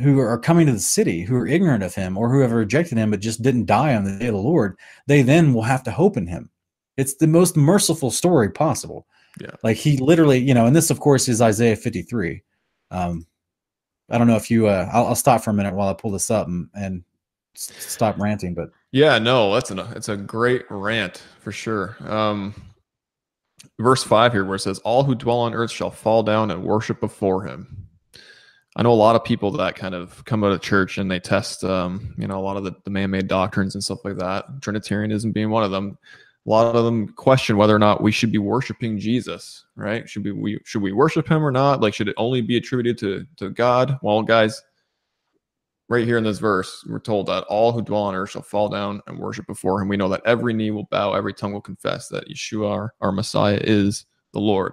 [0.00, 2.98] who are coming to the city, who are ignorant of him, or who have rejected
[2.98, 4.76] him but just didn't die on the day of the Lord.
[5.06, 6.50] They then will have to hope in him.
[6.96, 9.06] It's the most merciful story possible.
[9.40, 9.52] Yeah.
[9.62, 12.42] Like he literally, you know, and this of course is Isaiah 53.
[12.90, 13.26] Um,
[14.10, 16.10] I don't know if you, uh, I'll, I'll stop for a minute while I pull
[16.10, 17.04] this up and, and
[17.54, 21.96] stop ranting, but yeah, no, that's an, it's a great rant for sure.
[22.00, 22.54] Um,
[23.78, 26.62] verse 5 here where it says all who dwell on earth shall fall down and
[26.62, 27.87] worship before him
[28.78, 31.20] i know a lot of people that kind of come out of church and they
[31.20, 34.46] test um, you know a lot of the, the man-made doctrines and stuff like that
[34.62, 35.98] trinitarianism being one of them
[36.46, 40.24] a lot of them question whether or not we should be worshiping jesus right should
[40.24, 43.26] we, we should we worship him or not like should it only be attributed to
[43.36, 44.62] to god well guys
[45.88, 48.68] right here in this verse, we're told that all who dwell on earth shall fall
[48.68, 49.88] down and worship before him.
[49.88, 53.12] We know that every knee will bow, every tongue will confess that Yeshua, our, our
[53.12, 54.72] Messiah, is the Lord.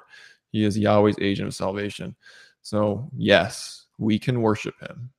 [0.52, 2.16] He is Yahweh's agent of salvation.
[2.62, 5.12] So, yes, we can worship him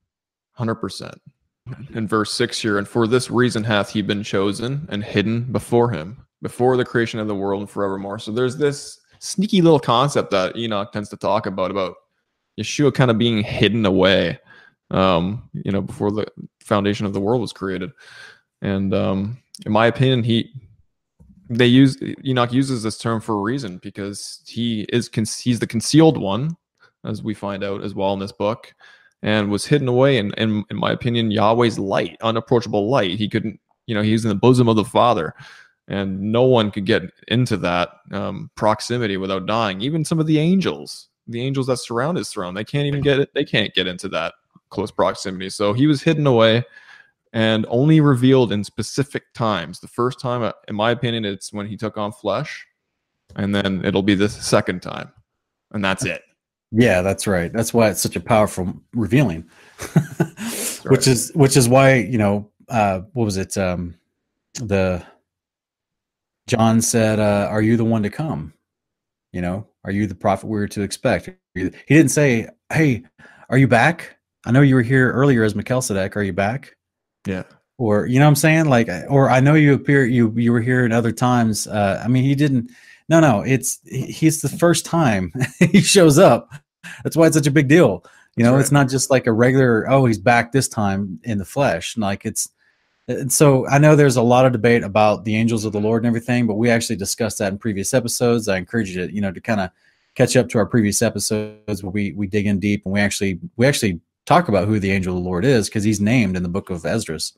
[0.59, 1.15] 100%.
[1.95, 5.91] In verse 6 here, and for this reason hath he been chosen and hidden before
[5.91, 8.21] him, before the creation of the world and forevermore.
[8.21, 11.97] So, there's this sneaky little concept that Enoch tends to talk about, about
[12.61, 14.39] Yeshua kind of being hidden away
[14.91, 16.27] um, you know, before the
[16.61, 17.91] foundation of the world was created.
[18.63, 20.53] And um, in my opinion, he
[21.49, 25.09] they use Enoch uses this term for a reason because he is
[25.39, 26.57] he's the concealed one,
[27.07, 28.75] as we find out as well in this book,
[29.23, 30.19] and was hidden away.
[30.19, 33.19] And in, in my opinion, Yahweh's light, unapproachable light.
[33.19, 35.35] He couldn't, you know, he's in the bosom of the Father,
[35.89, 39.81] and no one could get into that um, proximity without dying.
[39.81, 43.21] Even some of the angels, the angels that surround his throne, they can't even get
[43.21, 43.33] it.
[43.35, 44.35] They can't get into that
[44.71, 45.49] close proximity.
[45.51, 46.65] So he was hidden away
[47.33, 49.81] and only revealed in specific times.
[49.81, 52.67] The first time, uh, in my opinion, it's when he took on flesh,
[53.35, 55.13] and then it'll be the second time,
[55.73, 56.23] and that's it.
[56.79, 57.53] Yeah, that's right.
[57.53, 59.49] That's why it's such a powerful revealing.
[60.85, 63.57] which is which is why you know uh, what was it?
[63.57, 63.95] Um,
[64.55, 65.03] the
[66.47, 68.53] John said, uh, "Are you the one to come?"
[69.33, 71.31] You know, are you the prophet we were to expect?
[71.55, 73.05] He didn't say, "Hey,
[73.49, 76.17] are you back?" I know you were here earlier as Melchizedek.
[76.17, 76.77] Are you back?
[77.27, 77.45] Yeah.
[77.79, 78.67] Or you know what I'm saying?
[78.67, 81.67] Like, or I know you appear you you were here in other times.
[81.67, 82.71] Uh, I mean, he didn't.
[83.09, 83.43] No, no.
[83.43, 85.33] It's he's the first time
[85.73, 86.51] he shows up.
[87.05, 88.05] That's why it's such a big deal.
[88.37, 88.61] You know, right.
[88.61, 89.91] it's not just like a regular.
[89.91, 91.97] Oh, he's back this time in the flesh.
[91.97, 92.51] Like it's
[93.09, 96.03] And so I know there's a lot of debate about the angels of the Lord
[96.03, 98.49] and everything, but we actually discussed that in previous episodes.
[98.49, 99.71] I encourage you to, you know, to kind of
[100.15, 103.39] catch up to our previous episodes where we we dig in deep and we actually
[103.57, 106.43] we actually talk about who the angel of the Lord is because he's named in
[106.43, 107.33] the book of Esdras.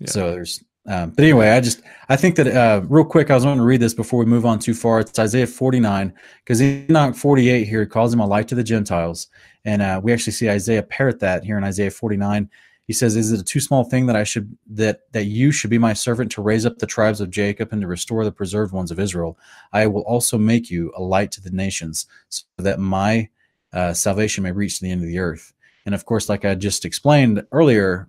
[0.00, 0.10] Yeah.
[0.10, 3.44] So there's um, but anyway, I just I think that uh, real quick, I was
[3.44, 5.00] going to read this before we move on too far.
[5.00, 6.12] It's Isaiah 49
[6.44, 9.28] because in Enoch 48 here calls him a light to the Gentiles,
[9.64, 12.50] and uh, we actually see Isaiah parrot that here in Isaiah 49.
[12.88, 15.70] He says, "Is it a too small thing that I should that that you should
[15.70, 18.72] be my servant to raise up the tribes of Jacob and to restore the preserved
[18.72, 19.38] ones of Israel?
[19.72, 23.28] I will also make you a light to the nations, so that my
[23.72, 25.52] uh, salvation may reach the end of the earth."
[25.86, 28.08] And of course, like I just explained earlier,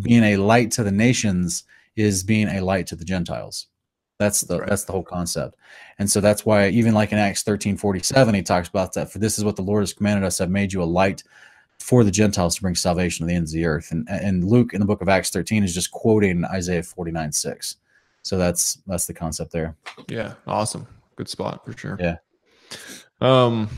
[0.00, 1.64] being a light to the nations
[2.00, 3.66] is being a light to the Gentiles.
[4.18, 4.68] That's the right.
[4.68, 5.56] that's the whole concept.
[5.98, 9.10] And so that's why even like in Acts 13, 47, he talks about that.
[9.10, 11.22] For this is what the Lord has commanded us, I've made you a light
[11.78, 13.90] for the Gentiles to bring salvation to the ends of the earth.
[13.92, 17.76] And and Luke in the book of Acts 13 is just quoting Isaiah 49, 6.
[18.22, 19.76] So that's that's the concept there.
[20.08, 20.86] Yeah, awesome.
[21.16, 21.96] Good spot for sure.
[21.98, 22.16] Yeah.
[23.20, 23.68] Um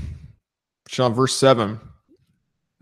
[0.89, 1.81] Sean, verse seven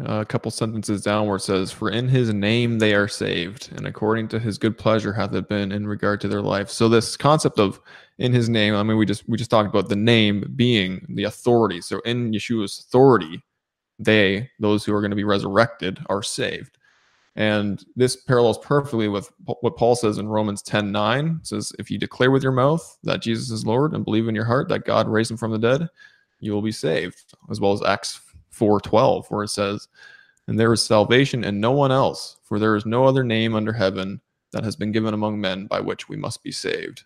[0.05, 3.87] a couple sentences down where it says, For in his name they are saved, and
[3.87, 6.71] according to his good pleasure hath it been in regard to their life.
[6.71, 7.81] So this concept of
[8.19, 11.25] in his name, I mean, we just we just talked about the name being the
[11.25, 11.81] authority.
[11.81, 13.43] So in Yeshua's authority,
[13.99, 16.79] they, those who are going to be resurrected, are saved.
[17.37, 21.39] And this parallels perfectly with what Paul says in Romans 10 9.
[21.41, 24.35] It says, If you declare with your mouth that Jesus is Lord and believe in
[24.35, 25.89] your heart that God raised him from the dead,
[26.41, 28.21] you will be saved, as well as Acts
[28.61, 29.89] 4:12 where it says,
[30.47, 33.73] "And there is salvation in no one else, for there is no other name under
[33.73, 34.21] heaven
[34.53, 37.05] that has been given among men by which we must be saved."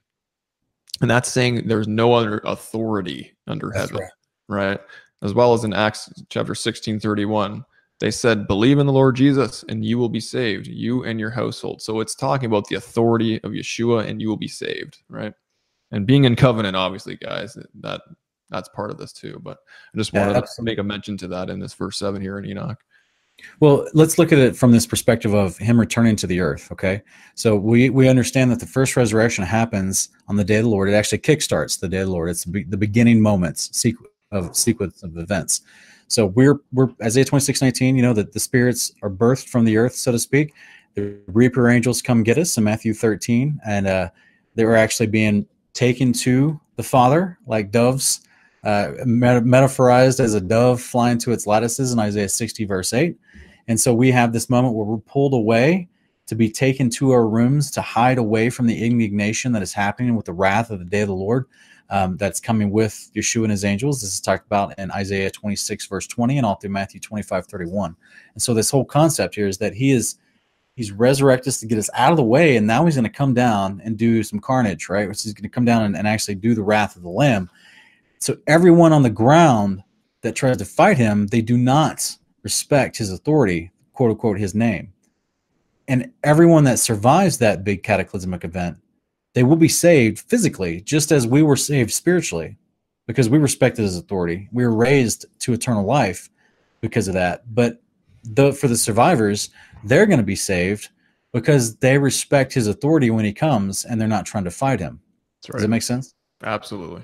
[1.01, 4.09] And that's saying there's no other authority under that's heaven,
[4.49, 4.69] right.
[4.69, 4.81] right?
[5.23, 7.65] As well as in Acts chapter 16, 31,
[8.01, 11.31] they said, Believe in the Lord Jesus and you will be saved, you and your
[11.31, 11.81] household.
[11.81, 15.33] So it's talking about the authority of Yeshua and you will be saved, right?
[15.91, 18.03] And being in covenant, obviously, guys, that
[18.51, 19.41] that's part of this too.
[19.43, 19.59] But
[19.95, 22.39] I just wanted yeah, to make a mention to that in this verse seven here
[22.39, 22.79] in Enoch.
[23.59, 26.71] Well, let's look at it from this perspective of him returning to the earth.
[26.71, 27.03] Okay,
[27.35, 30.89] so we we understand that the first resurrection happens on the day of the Lord.
[30.89, 32.31] It actually kickstarts the day of the Lord.
[32.31, 35.63] It's the, the beginning moments sequ- of sequence of events.
[36.07, 37.97] So we're we're Isaiah twenty six nineteen.
[37.97, 40.55] You know that the spirits are birthed from the earth, so to speak.
[40.95, 44.11] The reaper angels come get us in Matthew thirteen, and uh,
[44.55, 48.21] they were actually being taken to the Father like doves
[48.65, 53.17] uh, metaphorized as a dove flying to its lattices in Isaiah 60, verse 8.
[53.69, 55.89] And so we have this moment where we're pulled away
[56.27, 60.17] to be taken to our rooms to hide away from the indignation that is happening
[60.17, 61.47] with the wrath of the day of the Lord
[61.91, 64.01] um, that's coming with Yeshua and his angels.
[64.01, 67.97] This is talked about in Isaiah 26, verse 20, and all through Matthew 25, 31.
[68.33, 70.17] And so this whole concept here is that he is
[70.77, 73.11] he's resurrected us to get us out of the way, and now he's going to
[73.11, 75.07] come down and do some carnage, right?
[75.07, 77.51] Which is going to come down and, and actually do the wrath of the Lamb.
[78.25, 79.83] So everyone on the ground
[80.23, 84.95] that tries to fight him, they do not respect his authority, quote unquote, his name.
[85.89, 88.79] And everyone that survives that big cataclysmic event,
[89.35, 92.57] they will be saved physically, just as we were saved spiritually,
[93.07, 94.49] because we respected his authority.
[94.53, 96.31] We were raised to eternal life
[96.81, 97.55] because of that.
[97.55, 97.83] But
[98.23, 99.51] the, for the survivors,
[99.85, 100.89] they're going to be saved
[101.35, 105.03] because they respect his authority when he comes and they're not trying to fight him.
[105.47, 105.57] Right.
[105.57, 106.15] Does that make sense?
[106.43, 107.03] Absolutely.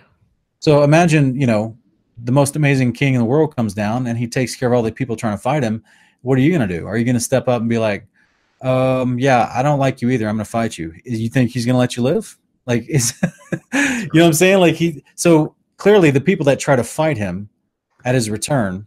[0.61, 1.77] So imagine, you know,
[2.23, 4.83] the most amazing king in the world comes down and he takes care of all
[4.83, 5.83] the people trying to fight him.
[6.23, 6.87] What are you going to do?
[6.87, 8.07] Are you going to step up and be like,
[8.61, 10.29] um, yeah, I don't like you either.
[10.29, 10.93] I'm going to fight you.
[11.05, 12.37] You think he's going to let you live?
[12.67, 13.15] Like, is,
[13.53, 14.61] you know what I'm saying?
[14.61, 17.49] Like, he, so clearly the people that try to fight him
[18.05, 18.87] at his return,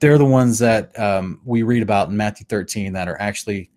[0.00, 3.70] they're the ones that um, we read about in Matthew 13 that are actually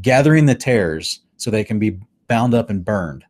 [0.00, 3.22] gathering the tares so they can be bound up and burned,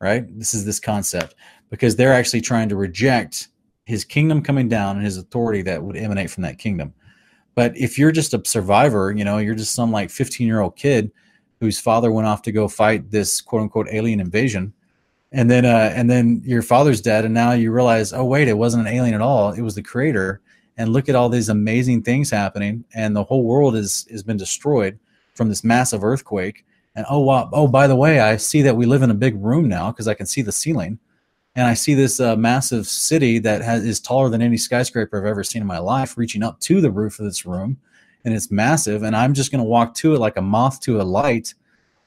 [0.00, 0.24] right?
[0.38, 1.34] This is this concept
[1.70, 3.48] because they're actually trying to reject
[3.84, 6.92] his kingdom coming down and his authority that would emanate from that kingdom.
[7.54, 10.76] But if you're just a survivor, you know, you're just some like 15 year old
[10.76, 11.10] kid
[11.60, 14.72] whose father went off to go fight this quote unquote alien invasion.
[15.32, 18.56] And then, uh, and then your father's dead, and now you realize, oh wait, it
[18.56, 20.40] wasn't an alien at all; it was the creator.
[20.78, 24.36] And look at all these amazing things happening, and the whole world is has been
[24.36, 24.98] destroyed
[25.34, 26.64] from this massive earthquake.
[26.94, 29.34] And oh wow, oh by the way, I see that we live in a big
[29.36, 30.98] room now because I can see the ceiling
[31.56, 35.24] and I see this uh, massive city that has, is taller than any skyscraper I've
[35.24, 37.78] ever seen in my life, reaching up to the roof of this room,
[38.24, 39.02] and it's massive.
[39.02, 41.54] And I'm just going to walk to it like a moth to a light,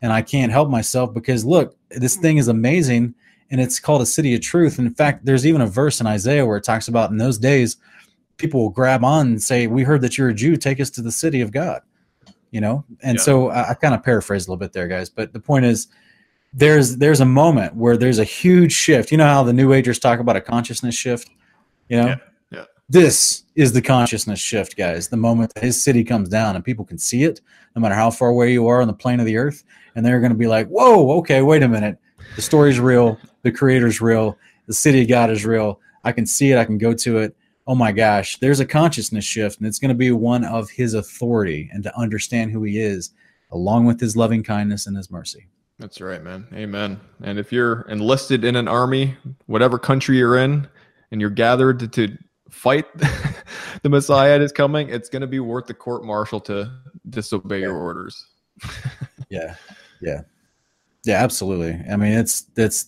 [0.03, 3.15] and I can't help myself because look, this thing is amazing,
[3.49, 4.77] and it's called a city of truth.
[4.77, 7.39] And in fact, there's even a verse in Isaiah where it talks about in those
[7.39, 7.77] days,
[8.37, 10.57] people will grab on and say, "We heard that you're a Jew.
[10.57, 11.81] Take us to the city of God."
[12.51, 12.83] you know.
[13.03, 13.23] And yeah.
[13.23, 15.09] so I, I kind of paraphrased a little bit there, guys.
[15.09, 15.87] But the point is,
[16.53, 19.11] there's there's a moment where there's a huge shift.
[19.11, 21.29] You know how the New Agers talk about a consciousness shift.
[21.89, 22.17] You know, yeah.
[22.51, 22.65] yeah.
[22.89, 25.07] This is the consciousness shift, guys.
[25.07, 27.41] The moment that his city comes down and people can see it,
[27.75, 29.63] no matter how far away you are on the plane of the earth,
[29.95, 31.97] and they're going to be like, "Whoa, okay, wait a minute.
[32.35, 33.17] The story's real.
[33.43, 34.37] The creator's real.
[34.67, 35.79] The city of God is real.
[36.03, 36.57] I can see it.
[36.57, 37.35] I can go to it
[37.69, 40.95] oh my gosh, there's a consciousness shift, and it's going to be one of his
[40.95, 43.11] authority and to understand who he is,
[43.51, 45.45] along with his loving kindness and his mercy.
[45.79, 46.45] That's right, man.
[46.53, 46.99] Amen.
[47.23, 49.15] And if you're enlisted in an army,
[49.45, 50.67] whatever country you're in,
[51.11, 52.17] and you're gathered to, to
[52.49, 52.85] fight
[53.81, 56.69] the Messiah that is coming, it's going to be worth the court martial to
[57.09, 57.67] disobey yeah.
[57.67, 58.27] your orders.
[59.29, 59.55] yeah.
[60.01, 60.21] Yeah.
[61.05, 61.79] Yeah, absolutely.
[61.89, 62.87] I mean, it's, it's,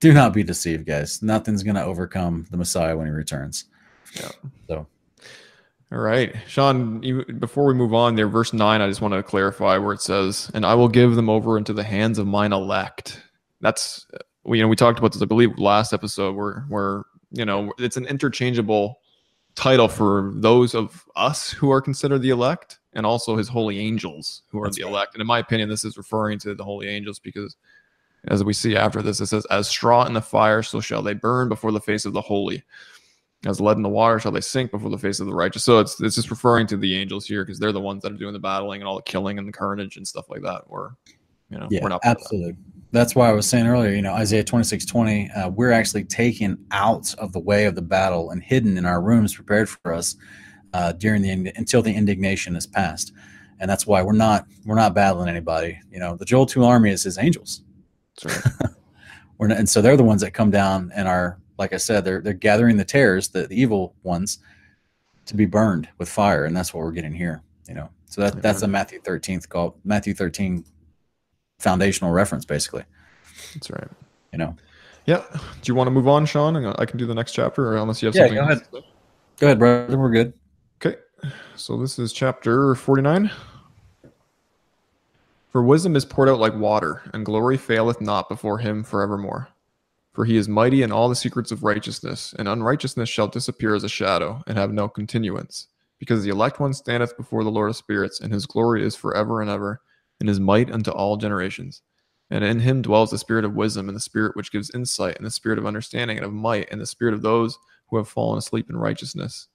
[0.00, 1.22] do not be deceived, guys.
[1.22, 3.66] Nothing's going to overcome the Messiah when he returns.
[4.14, 4.30] Yeah.
[4.68, 4.86] So.
[5.92, 7.02] All right, Sean.
[7.02, 8.80] You, before we move on, there, verse nine.
[8.80, 11.74] I just want to clarify where it says, "And I will give them over into
[11.74, 13.22] the hands of mine elect."
[13.60, 14.06] That's
[14.44, 17.74] we, you know, we talked about this, I believe, last episode, where where you know
[17.78, 19.00] it's an interchangeable
[19.54, 24.44] title for those of us who are considered the elect, and also His holy angels
[24.48, 24.90] who are That's the right.
[24.90, 25.14] elect.
[25.14, 27.54] And in my opinion, this is referring to the holy angels because,
[28.28, 31.12] as we see after this, it says, "As straw in the fire, so shall they
[31.12, 32.62] burn before the face of the holy."
[33.46, 35.64] As lead in the water shall they sink before the face of the righteous.
[35.64, 38.16] So it's it's just referring to the angels here because they're the ones that are
[38.16, 40.68] doing the battling and all the killing and the carnage and stuff like that.
[40.68, 40.90] We're
[41.50, 42.52] you know yeah, we're not absolutely.
[42.52, 42.58] That.
[42.92, 46.04] That's why I was saying earlier, you know, Isaiah twenty six twenty, uh, we're actually
[46.04, 49.92] taken out of the way of the battle and hidden in our rooms prepared for
[49.92, 50.16] us
[50.72, 53.12] uh, during the until the indignation is passed.
[53.60, 55.78] and that's why we're not we're not battling anybody.
[55.90, 57.62] You know, the Joel two army is his angels.
[58.22, 58.70] That's right.
[59.38, 62.04] we're not, and so they're the ones that come down and are like I said,
[62.04, 64.38] they're they're gathering the tares, the, the evil ones,
[65.26, 67.42] to be burned with fire, and that's what we're getting here.
[67.68, 70.64] You know, so that that's a Matthew thirteenth call, Matthew thirteen
[71.58, 72.84] foundational reference, basically.
[73.54, 73.88] That's right.
[74.32, 74.56] You know.
[75.06, 75.24] Yeah.
[75.32, 76.56] Do you want to move on, Sean?
[76.56, 78.36] I can do the next chapter, or unless you have yeah, something.
[78.36, 78.62] go ahead.
[79.38, 79.98] Go ahead, brother.
[79.98, 80.32] We're good.
[80.84, 80.98] Okay.
[81.56, 83.30] So this is chapter forty-nine.
[85.50, 89.48] For wisdom is poured out like water, and glory faileth not before him forevermore.
[90.12, 93.82] For he is mighty in all the secrets of righteousness, and unrighteousness shall disappear as
[93.82, 95.68] a shadow, and have no continuance.
[95.98, 99.40] Because the elect one standeth before the Lord of spirits, and his glory is forever
[99.40, 99.80] and ever,
[100.20, 101.80] and his might unto all generations.
[102.30, 105.24] And in him dwells the spirit of wisdom, and the spirit which gives insight, and
[105.24, 107.58] the spirit of understanding and of might, and the spirit of those
[107.88, 109.48] who have fallen asleep in righteousness.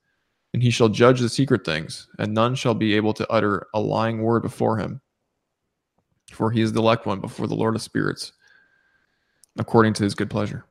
[0.53, 3.79] And he shall judge the secret things, and none shall be able to utter a
[3.79, 5.01] lying word before him.
[6.31, 8.33] For he is the elect one before the Lord of spirits
[9.57, 10.65] according to his good pleasure.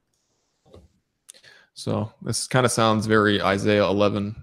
[1.75, 4.35] So this kind of sounds very Isaiah 11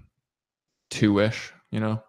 [0.90, 2.02] 2 ish, you know,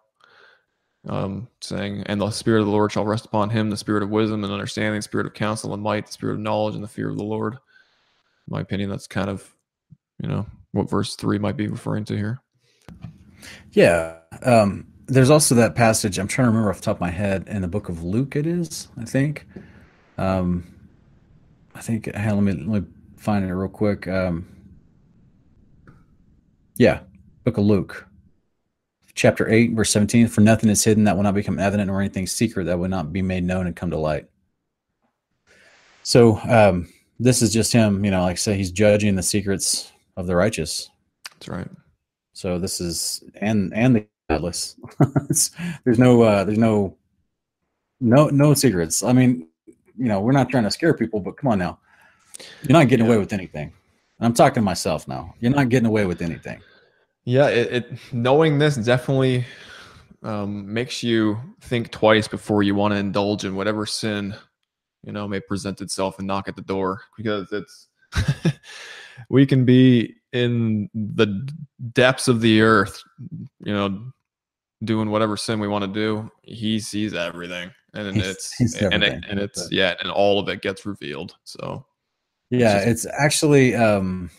[1.08, 4.10] um, saying, And the Spirit of the Lord shall rest upon him, the Spirit of
[4.10, 6.88] wisdom and understanding, the Spirit of counsel and might, the Spirit of knowledge and the
[6.88, 7.54] fear of the Lord.
[7.54, 7.58] In
[8.48, 9.52] my opinion, that's kind of,
[10.22, 12.40] you know, what verse 3 might be referring to here.
[13.72, 14.18] Yeah.
[14.42, 17.46] Um, there's also that passage, I'm trying to remember off the top of my head,
[17.48, 19.46] in the book of Luke, it is, I think.
[20.18, 20.75] Um,
[21.76, 22.06] I think.
[22.14, 24.08] Hey, let me let me find it real quick.
[24.08, 24.48] Um,
[26.76, 27.00] yeah,
[27.44, 28.06] Book of Luke,
[29.14, 30.26] chapter eight, verse seventeen.
[30.26, 33.12] For nothing is hidden that will not become evident, or anything secret that will not
[33.12, 34.26] be made known and come to light.
[36.02, 36.88] So um,
[37.20, 38.04] this is just him.
[38.06, 40.88] You know, like I say, he's judging the secrets of the righteous.
[41.32, 41.68] That's right.
[42.32, 44.76] So this is and and the godless.
[45.84, 46.96] there's no uh, there's no
[48.00, 49.02] no no secrets.
[49.02, 49.48] I mean,
[49.98, 51.78] you know, we're not trying to scare people, but come on now.
[52.62, 53.12] You're not getting yeah.
[53.12, 53.72] away with anything.
[54.20, 55.34] I'm talking to myself now.
[55.40, 56.60] You're not getting away with anything.
[57.24, 59.44] Yeah, it, it knowing this definitely
[60.22, 64.34] um, makes you think twice before you want to indulge in whatever sin
[65.04, 67.88] you know may present itself and knock at the door because it's
[69.30, 71.48] we can be in the
[71.92, 73.02] depths of the earth,
[73.60, 74.12] you know,
[74.84, 76.30] doing whatever sin we want to do.
[76.42, 80.48] He sees everything and he's, it's he's and, it, and it's yeah and all of
[80.48, 81.84] it gets revealed so.
[82.50, 84.30] Yeah it's, just, it's actually um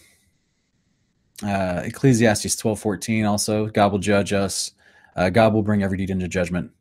[1.43, 3.67] uh ecclesiastes 12 14 also.
[3.67, 4.71] God will judge us.
[5.15, 6.71] Uh, god will bring every deed into judgment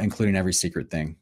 [0.00, 1.16] including every secret thing.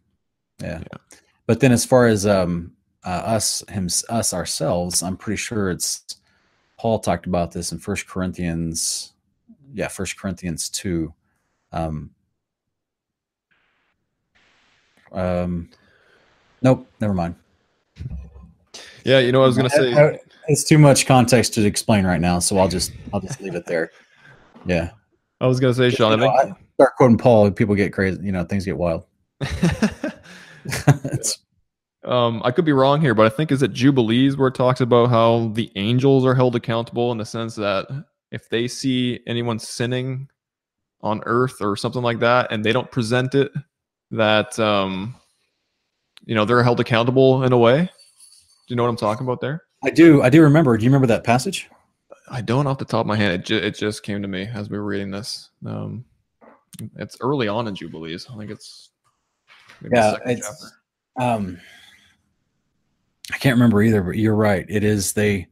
[0.61, 1.19] Yeah, yeah.
[1.47, 2.73] but then as far as um
[3.05, 6.17] uh, us him us ourselves i'm pretty sure it's
[6.77, 9.13] paul talked about this in first corinthians
[9.73, 11.13] yeah first corinthians 2
[11.73, 12.11] um
[15.13, 15.69] um,
[16.63, 17.35] nope, never mind.
[19.05, 22.39] Yeah, you know, I was gonna say it's too much context to explain right now,
[22.39, 23.91] so I'll just I'll just leave it there.
[24.67, 24.91] Yeah,
[25.41, 26.23] I was gonna say, Sean.
[26.23, 28.21] I think start quoting Paul, people get crazy.
[28.23, 29.07] You know, things get wild.
[32.05, 34.81] um, I could be wrong here, but I think is it Jubilees where it talks
[34.81, 37.87] about how the angels are held accountable in the sense that
[38.31, 40.29] if they see anyone sinning
[41.01, 43.53] on earth or something like that and they don't present it,
[44.11, 45.15] that um,
[46.25, 47.83] you know they're held accountable in a way.
[47.83, 47.89] Do
[48.69, 49.65] you know what I'm talking about there?
[49.85, 50.23] I do.
[50.23, 50.77] I do remember.
[50.77, 51.69] Do you remember that passage?
[52.31, 53.41] I don't off the top of my head.
[53.41, 55.51] It, ju- it just came to me as we were reading this.
[55.65, 56.05] Um,
[56.97, 58.27] it's early on in Jubilees.
[58.31, 58.91] I think it's
[59.81, 60.73] maybe Yeah, second it's
[61.19, 61.59] um
[63.33, 64.67] I can't remember either, but you're right.
[64.69, 65.49] It is they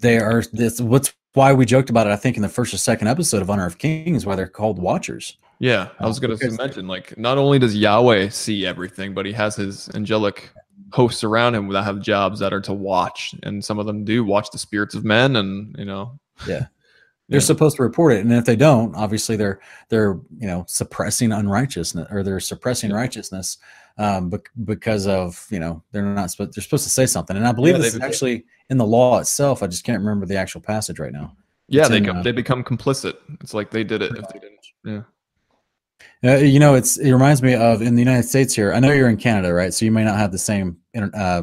[0.00, 2.78] they are this what's why we joked about it, I think, in the first or
[2.78, 5.38] second episode of Honor of Kings, why they're called watchers.
[5.62, 9.32] Yeah, I was going to mention like not only does Yahweh see everything, but he
[9.32, 10.50] has his angelic
[10.92, 14.24] hosts around him that have jobs that are to watch, and some of them do
[14.24, 16.18] watch the spirits of men, and you know,
[16.48, 16.66] yeah,
[17.28, 17.46] They're Yeah.
[17.46, 22.08] supposed to report it, and if they don't, obviously they're they're you know suppressing unrighteousness
[22.10, 22.96] or they're suppressing Yeah.
[22.96, 23.58] righteousness
[23.98, 27.46] um, bec- because of you know they're not supposed they're supposed to say something, and
[27.46, 29.62] I believe Yeah, is actually in the law itself.
[29.62, 31.36] I just can't remember the actual passage right now.
[31.68, 33.14] yeah, It's they in, come, uh, they become complicit.
[33.40, 34.66] It's like they did it if they didn't.
[34.84, 35.02] Yeah,
[36.24, 38.72] Uh, you know, it's it reminds me of in the United States here.
[38.72, 39.74] I know you're in Canada, right?
[39.74, 40.78] So you may not have the same
[41.14, 41.42] uh,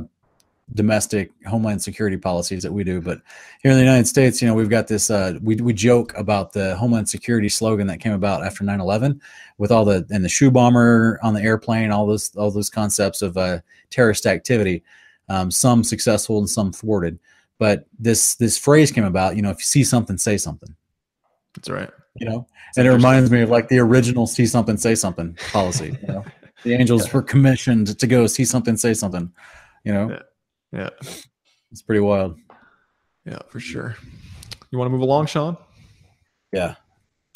[0.74, 3.20] domestic homeland security policies that we do, but
[3.62, 5.10] here in the United States, you know, we've got this.
[5.10, 9.20] Uh, we we joke about the homeland security slogan that came about after 9/11,
[9.58, 13.22] with all the and the shoe bomber on the airplane, all those all those concepts
[13.22, 13.60] of uh,
[13.90, 14.82] terrorist activity,
[15.28, 17.20] um, some successful and some thwarted.
[17.58, 19.36] But this this phrase came about.
[19.36, 20.74] You know, if you see something, say something.
[21.54, 21.90] that's right.
[22.16, 25.38] You know, It's and it reminds me of like the original "see something, say something"
[25.52, 25.98] policy.
[26.02, 26.26] You know,
[26.64, 29.32] the angels were commissioned to go see something, say something.
[29.84, 30.20] You know, Yeah.
[30.72, 30.90] Yeah,
[31.72, 32.38] it's pretty wild.
[33.26, 33.96] yeah, for sure.
[34.70, 35.58] You want to move along, Sean?
[36.54, 36.76] Yeah.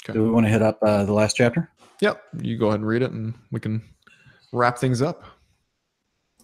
[0.04, 0.14] Okay.
[0.14, 1.72] Do we want to hit up uh, the last chapter?
[2.02, 2.22] Yep.
[2.42, 3.82] You go ahead and read it, and we can
[4.52, 5.24] wrap things up.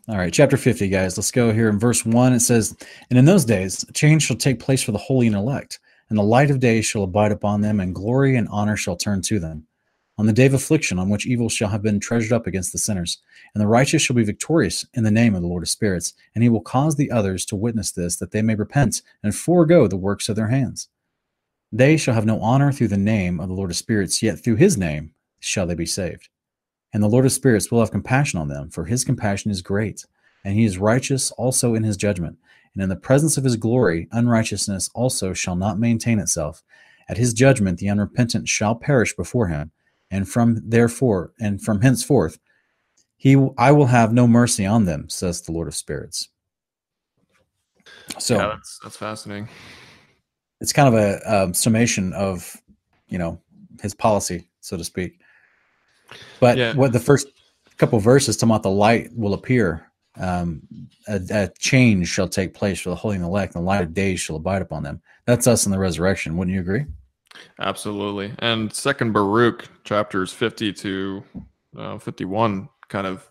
[0.07, 1.15] All right, chapter 50, guys.
[1.17, 2.33] Let's go here in verse 1.
[2.33, 2.75] It says,
[3.11, 5.79] And in those days, a change shall take place for the holy and elect,
[6.09, 9.21] and the light of day shall abide upon them, and glory and honor shall turn
[9.21, 9.65] to them.
[10.17, 12.77] On the day of affliction, on which evil shall have been treasured up against the
[12.77, 13.19] sinners,
[13.53, 16.43] and the righteous shall be victorious in the name of the Lord of spirits, and
[16.43, 19.95] he will cause the others to witness this, that they may repent and forego the
[19.95, 20.89] works of their hands.
[21.71, 24.55] They shall have no honor through the name of the Lord of spirits, yet through
[24.55, 26.27] his name shall they be saved.
[26.91, 30.05] And the Lord of spirits will have compassion on them, for his compassion is great,
[30.43, 32.37] and he is righteous also in his judgment.
[32.73, 36.63] And in the presence of his glory, unrighteousness also shall not maintain itself.
[37.07, 39.71] At his judgment, the unrepentant shall perish before him,
[40.11, 42.39] and from therefore and from henceforth,
[43.17, 46.29] he I will have no mercy on them, says the Lord of spirits.
[48.19, 49.49] So yeah, that's that's fascinating.
[50.61, 52.55] it's kind of a um, summation of
[53.07, 53.41] you know
[53.81, 55.19] his policy so to speak
[56.39, 56.73] but Yeah.
[56.75, 57.27] what the first
[57.77, 59.88] couple verses talking about the light will appear
[60.19, 60.61] um,
[61.07, 63.93] a, a change shall take place for the holy and elect and the light of
[63.93, 66.85] days shall abide upon them that's us in the resurrection wouldn't you agree
[67.59, 68.33] Absolutely.
[68.39, 71.23] And second Baruch chapters 50 to
[71.77, 73.29] uh, 51 kind of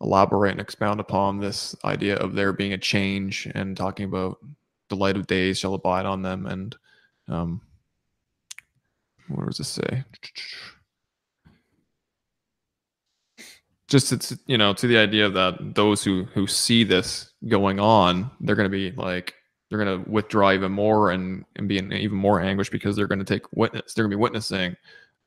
[0.00, 4.38] elaborate and expound upon this idea of there being a change and talking about
[4.88, 6.46] the light of days shall abide on them.
[6.46, 6.76] And
[7.28, 7.60] um,
[9.28, 10.04] what does it say?
[13.90, 18.30] Just it's you know to the idea that those who who see this going on,
[18.40, 19.34] they're going to be like
[19.68, 23.06] they're going to withdraw even more and, and be in even more anguish because they're
[23.06, 24.76] going to take witness they're going to be witnessing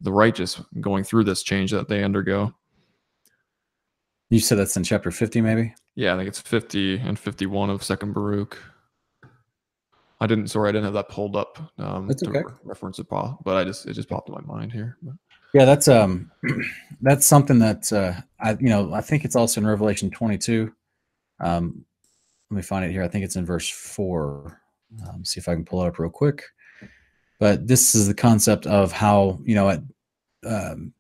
[0.02, 2.54] the righteous going through this change that they undergo.
[4.30, 5.74] You said that's in chapter 50 maybe?
[5.96, 8.58] Yeah i think it's 50 and 51 of second baruch.
[10.20, 12.40] I didn't sorry i didn't have that pulled up um That's to okay.
[12.40, 15.16] re- reference it Paul, but i just it just popped in my mind here but,
[15.54, 16.32] yeah that's um
[17.02, 20.74] that's something that uh i you know i think it's also in revelation 22
[21.40, 21.86] um
[22.54, 23.02] let me find it here.
[23.02, 24.60] I think it's in verse 4
[25.08, 26.44] um, see if i can pull it up real quick.
[27.40, 29.82] But this is the concept of how you know at,
[30.46, 30.94] um,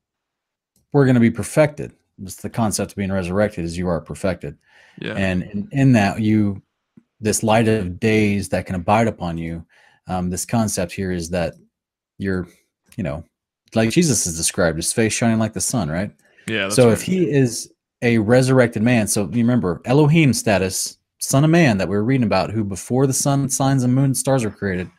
[0.91, 1.93] we're going to be perfected.
[2.23, 4.57] It's the concept of being resurrected is you are perfected.
[4.99, 5.13] Yeah.
[5.13, 6.61] And in, in that you
[7.21, 9.65] this light of days that can abide upon you
[10.07, 11.53] um, this concept here is that
[12.17, 12.47] you're
[12.97, 13.23] you know
[13.75, 16.11] like jesus is described his face shining like the sun right
[16.47, 16.93] yeah that's so right.
[16.93, 17.71] if he is
[18.01, 22.25] a resurrected man so you remember elohim status son of man that we were reading
[22.25, 24.89] about who before the sun signs and moon and stars were created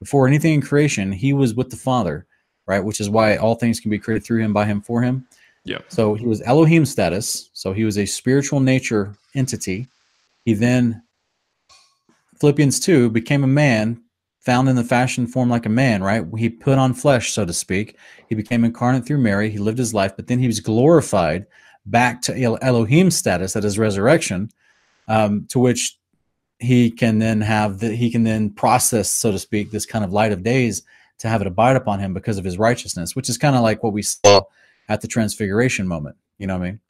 [0.00, 2.26] before anything in creation he was with the father
[2.66, 5.26] right which is why all things can be created through him by him for him
[5.64, 7.50] yeah so he was Elohim status.
[7.52, 9.88] So he was a spiritual nature entity.
[10.44, 11.02] He then,
[12.38, 14.02] Philippians 2, became a man
[14.44, 16.24] found in the fashion form like a man, right?
[16.36, 17.96] He put on flesh, so to speak.
[18.28, 19.50] He became incarnate through Mary.
[19.50, 21.46] He lived his life, but then he was glorified
[21.86, 24.50] back to Elohim status at his resurrection,
[25.08, 25.98] um, to which
[26.58, 30.12] he can then have the, he can then process, so to speak, this kind of
[30.12, 30.82] light of days
[31.18, 33.82] to have it abide upon him because of his righteousness, which is kind of like
[33.82, 34.42] what we saw
[34.88, 36.16] at the transfiguration moment.
[36.38, 36.80] You know what I mean?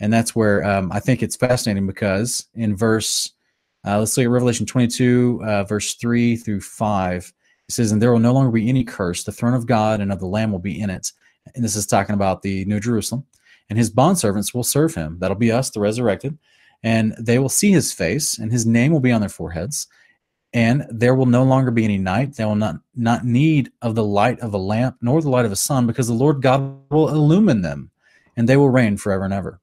[0.00, 3.32] And that's where um, I think it's fascinating because in verse,
[3.86, 7.32] uh, let's look at Revelation 22, uh, verse 3 through 5.
[7.68, 9.24] It says, And there will no longer be any curse.
[9.24, 11.12] The throne of God and of the Lamb will be in it.
[11.54, 13.26] And this is talking about the New Jerusalem.
[13.68, 15.18] And his bondservants will serve him.
[15.18, 16.38] That'll be us, the resurrected.
[16.82, 19.86] And they will see his face, and his name will be on their foreheads.
[20.52, 22.36] And there will no longer be any night.
[22.36, 25.52] They will not, not need of the light of a lamp, nor the light of
[25.52, 27.90] a sun, because the Lord God will illumine them,
[28.36, 29.60] and they will reign forever and ever.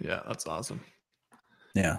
[0.00, 0.80] Yeah, that's awesome.
[1.74, 1.98] Yeah.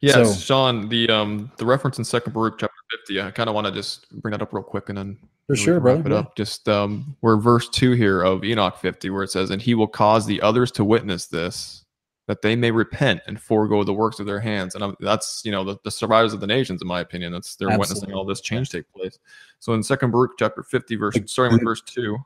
[0.00, 3.54] Yeah, so, Sean, the um the reference in Second Baruch chapter fifty, I kind of
[3.54, 6.10] want to just bring that up real quick and then for sure, wrap brother.
[6.10, 6.36] it up.
[6.36, 9.86] Just um, we're verse two here of Enoch fifty, where it says, "And he will
[9.86, 11.84] cause the others to witness this,
[12.28, 15.52] that they may repent and forego the works of their hands." And I'm, that's you
[15.52, 17.32] know the, the survivors of the nations, in my opinion.
[17.32, 17.94] That's they're Absolutely.
[17.94, 19.18] witnessing all this change take place.
[19.58, 22.16] So in Second Baruch chapter fifty, verse starting with verse two,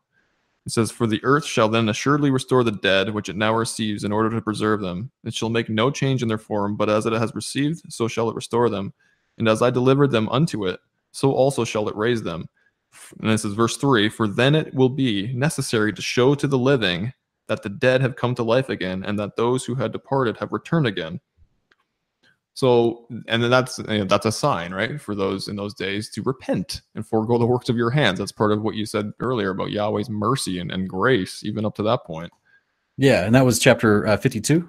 [0.69, 4.05] it says, For the earth shall then assuredly restore the dead, which it now receives,
[4.05, 5.11] in order to preserve them.
[5.25, 8.29] It shall make no change in their form, but as it has received, so shall
[8.29, 8.93] it restore them.
[9.39, 10.79] And as I delivered them unto it,
[11.11, 12.51] so also shall it raise them.
[13.19, 16.59] And this is verse 3 For then it will be necessary to show to the
[16.59, 17.15] living
[17.47, 20.53] that the dead have come to life again, and that those who had departed have
[20.53, 21.19] returned again.
[22.59, 26.11] So, and then that's you know, that's a sign, right, for those in those days
[26.11, 28.19] to repent and forego the works of your hands.
[28.19, 31.77] That's part of what you said earlier about Yahweh's mercy and, and grace, even up
[31.77, 32.33] to that point.
[32.97, 34.69] Yeah, and that was chapter uh, fifty-two.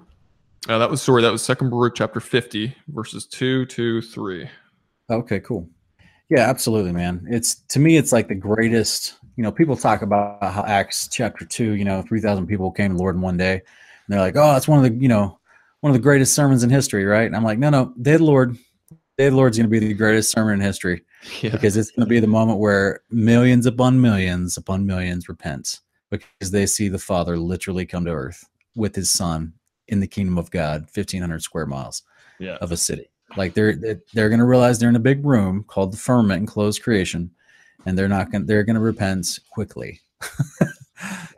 [0.68, 4.48] Uh, that was sorry, that was Second Baruch chapter fifty, verses two to three.
[5.10, 5.68] Okay, cool.
[6.28, 7.26] Yeah, absolutely, man.
[7.28, 9.16] It's to me, it's like the greatest.
[9.34, 12.92] You know, people talk about how Acts chapter two, you know, three thousand people came
[12.92, 13.62] to the Lord in one day, and
[14.06, 15.39] they're like, oh, it's one of the, you know,
[15.80, 17.26] one of the greatest sermons in history, right?
[17.26, 18.56] And I'm like, no, no, Day of the Lord,
[19.16, 21.02] Day of the Lord's going to be the greatest sermon in history
[21.40, 21.50] yeah.
[21.50, 25.80] because it's going to be the moment where millions upon millions upon millions repent
[26.10, 28.44] because they see the Father literally come to earth
[28.74, 29.54] with His Son
[29.88, 32.02] in the kingdom of God, 1,500 square miles
[32.38, 32.56] yeah.
[32.56, 33.10] of a city.
[33.36, 33.74] Like they're
[34.12, 37.30] they're going to realize they're in a big room called the firmament and closed creation,
[37.86, 40.00] and they're not going they're going to repent quickly.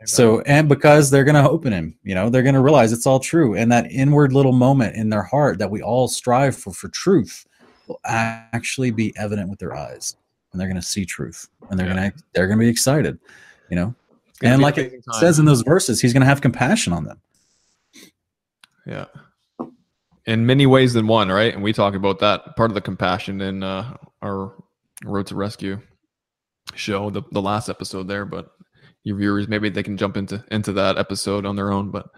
[0.05, 3.07] so and because they're going to open him you know they're going to realize it's
[3.07, 6.71] all true and that inward little moment in their heart that we all strive for
[6.71, 7.45] for truth
[7.87, 10.15] will actually be evident with their eyes
[10.51, 11.95] and they're going to see truth and they're yeah.
[11.95, 13.19] going to they're going to be excited
[13.69, 13.95] you know?
[14.43, 15.19] And like it time.
[15.19, 17.21] says in those verses he's going to have compassion on them.
[18.85, 19.05] Yeah.
[20.25, 21.53] In many ways than one right?
[21.53, 24.53] And we talk about that part of the compassion in uh, our
[25.05, 25.79] road to rescue
[26.75, 28.51] show the, the last episode there but
[29.03, 32.09] your viewers maybe they can jump into into that episode on their own but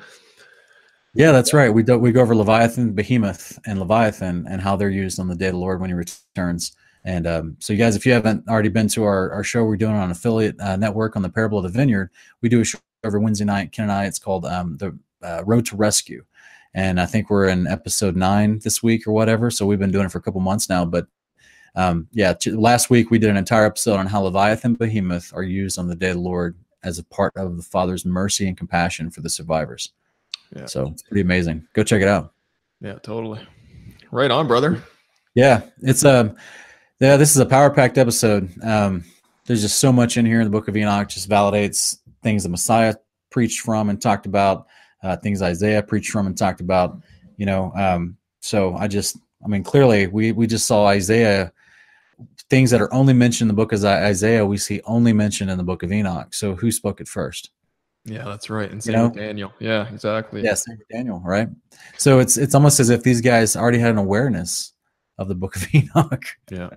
[1.15, 1.73] yeah that's right.
[1.73, 5.35] We do we go over leviathan behemoth and leviathan and how they're used on the
[5.35, 6.75] day of the lord when he returns.
[7.07, 9.77] And um, so you guys if you haven't already been to our, our show we're
[9.77, 12.09] doing on affiliate uh, network on the parable of the vineyard
[12.41, 13.71] we do a show every wednesday night.
[13.71, 16.23] Ken and i it's called um, the uh, road to rescue.
[16.73, 20.05] And i think we're in episode nine this week or whatever so we've been doing
[20.05, 21.07] it for a couple months now but
[21.77, 25.77] um, yeah, last week we did an entire episode on how Leviathan Behemoth are used
[25.77, 26.55] on the day of the Lord
[26.85, 29.91] as a part of the Father's mercy and compassion for the survivors.
[30.55, 30.67] Yeah.
[30.67, 31.67] So it's pretty amazing.
[31.73, 32.33] Go check it out.
[32.79, 33.45] Yeah, totally.
[34.11, 34.81] Right on, brother.
[35.33, 36.37] Yeah, it's a um,
[36.99, 37.17] yeah.
[37.17, 38.49] This is a power packed episode.
[38.63, 39.03] Um,
[39.45, 41.09] there's just so much in here in the Book of Enoch.
[41.09, 42.95] Just validates things the Messiah
[43.31, 44.67] preached from and talked about,
[45.03, 47.01] uh, things Isaiah preached from and talked about.
[47.37, 51.51] You know, um, so I just, I mean, clearly we we just saw Isaiah
[52.49, 55.57] things that are only mentioned in the book of Isaiah, we see only mentioned in
[55.57, 56.33] the book of Enoch.
[56.33, 57.51] So who spoke it first?
[58.05, 58.71] Yeah, that's right.
[58.71, 59.07] And same you know?
[59.07, 59.53] with Daniel.
[59.59, 60.43] Yeah, exactly.
[60.43, 61.49] Yeah, same with Daniel, right?
[61.97, 64.73] So it's it's almost as if these guys already had an awareness
[65.17, 66.25] of the book of Enoch.
[66.51, 66.69] Yeah.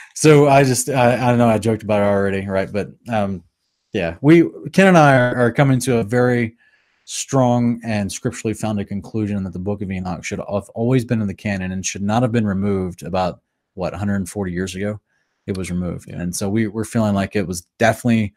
[0.14, 2.72] so I just I, I don't know, I joked about it already, right?
[2.72, 3.44] But um
[3.92, 6.56] yeah, we Ken and I are, are coming to a very
[7.04, 11.26] strong and scripturally founded conclusion that the book of Enoch should have always been in
[11.26, 13.40] the canon and should not have been removed about
[13.74, 14.98] what 140 years ago
[15.50, 16.20] it was removed yeah.
[16.20, 18.32] and so we were feeling like it was definitely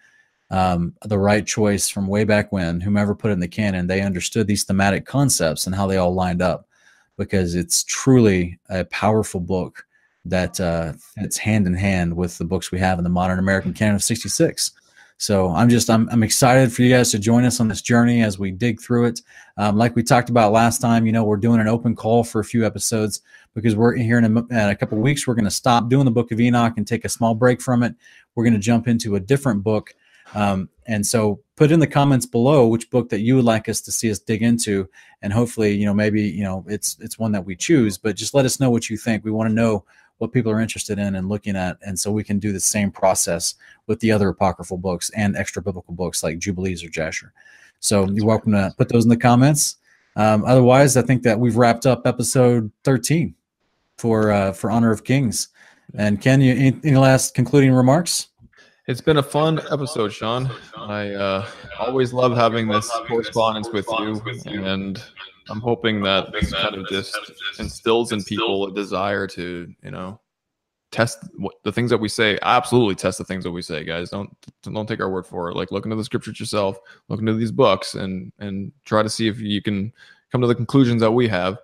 [0.49, 4.01] um, the right choice from way back when whomever put it in the canon they
[4.01, 6.67] understood these thematic concepts and how they all lined up
[7.17, 9.85] because it's truly a powerful book
[10.25, 13.73] that uh, it's hand in hand with the books we have in the modern american
[13.73, 14.71] canon of 66
[15.17, 18.21] So I'm just I'm, I'm excited for you guys to join us on this journey
[18.21, 19.21] as we dig through it.
[19.57, 22.41] Um, like we talked about last time, you know, we're doing an open call for
[22.41, 23.21] a few episodes
[23.53, 25.27] because we're here in a, in a couple weeks.
[25.27, 27.83] We're going to stop doing the Book of Enoch and take a small break from
[27.83, 27.95] it.
[28.35, 29.93] We're going to jump into a different book.
[30.33, 33.81] Um, and so put in the comments below which book that you would like us
[33.81, 34.89] to see us dig into
[35.21, 38.33] and hopefully you know maybe you know it's it's one that we choose but just
[38.33, 39.85] let us know what you think we want to know
[40.23, 42.89] what people are interested in and looking at and so we can do the same
[42.89, 43.55] process
[43.87, 47.33] with the other apocryphal books and extra biblical books like jubilees or jasher
[47.81, 48.69] so That's you're welcome right.
[48.69, 49.75] to put those in the comments
[50.15, 53.35] um, otherwise i think that we've wrapped up episode 13
[53.97, 55.49] for uh, for honor of kings
[55.95, 58.29] and ken you any, any last concluding remarks
[58.85, 60.51] it's been a fun episode, Sean.
[60.75, 61.47] I uh,
[61.79, 65.01] always love having this correspondence with you, and
[65.49, 67.17] I'm hoping that this kind of just
[67.59, 70.19] instills in people a desire to, you know,
[70.91, 72.39] test what, the things that we say.
[72.41, 74.09] Absolutely, test the things that we say, guys.
[74.09, 74.29] Don't
[74.61, 75.55] don't take our word for it.
[75.55, 76.77] Like look into the scriptures yourself,
[77.09, 79.91] look into these books, and and try to see if you can
[80.31, 81.57] come to the conclusions that we have.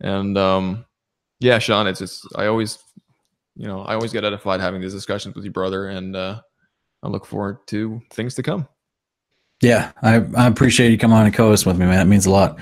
[0.00, 0.84] And um,
[1.40, 2.78] yeah, Sean, it's just I always,
[3.56, 6.14] you know, I always get edified having these discussions with you, brother, and.
[6.16, 6.40] uh
[7.02, 8.66] I look forward to things to come.
[9.60, 12.00] Yeah, I, I appreciate you coming on and co-host with me, man.
[12.00, 12.58] It means a lot.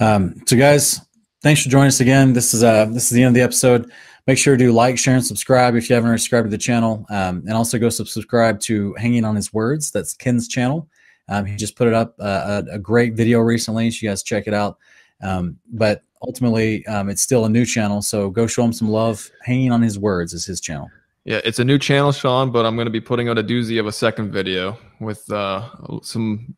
[0.00, 1.00] Um, so, guys,
[1.42, 2.32] thanks for joining us again.
[2.32, 3.90] This is uh this is the end of the episode.
[4.26, 7.42] Make sure to like, share, and subscribe if you haven't subscribed to the channel, um,
[7.46, 9.90] and also go subscribe to Hanging on His Words.
[9.90, 10.88] That's Ken's channel.
[11.28, 13.90] Um, he just put it up uh, a, a, great video recently.
[13.90, 14.78] So you guys check it out.
[15.22, 19.30] Um, but ultimately, um, it's still a new channel, so go show him some love.
[19.44, 20.90] Hanging on His Words is his channel.
[21.24, 23.78] Yeah, it's a new channel, Sean, but I'm going to be putting out a doozy
[23.78, 25.68] of a second video with uh,
[26.02, 26.56] some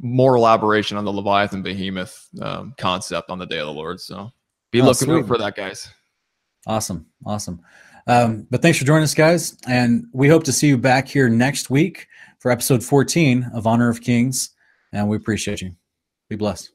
[0.00, 4.00] more elaboration on the Leviathan Behemoth um, concept on the Day of the Lord.
[4.00, 4.30] So
[4.72, 5.88] be oh, looking out for that, guys.
[6.66, 7.06] Awesome.
[7.24, 7.60] Awesome.
[8.06, 9.56] Um, but thanks for joining us, guys.
[9.66, 12.06] And we hope to see you back here next week
[12.38, 14.50] for episode 14 of Honor of Kings.
[14.92, 15.72] And we appreciate you.
[16.28, 16.70] Be blessed.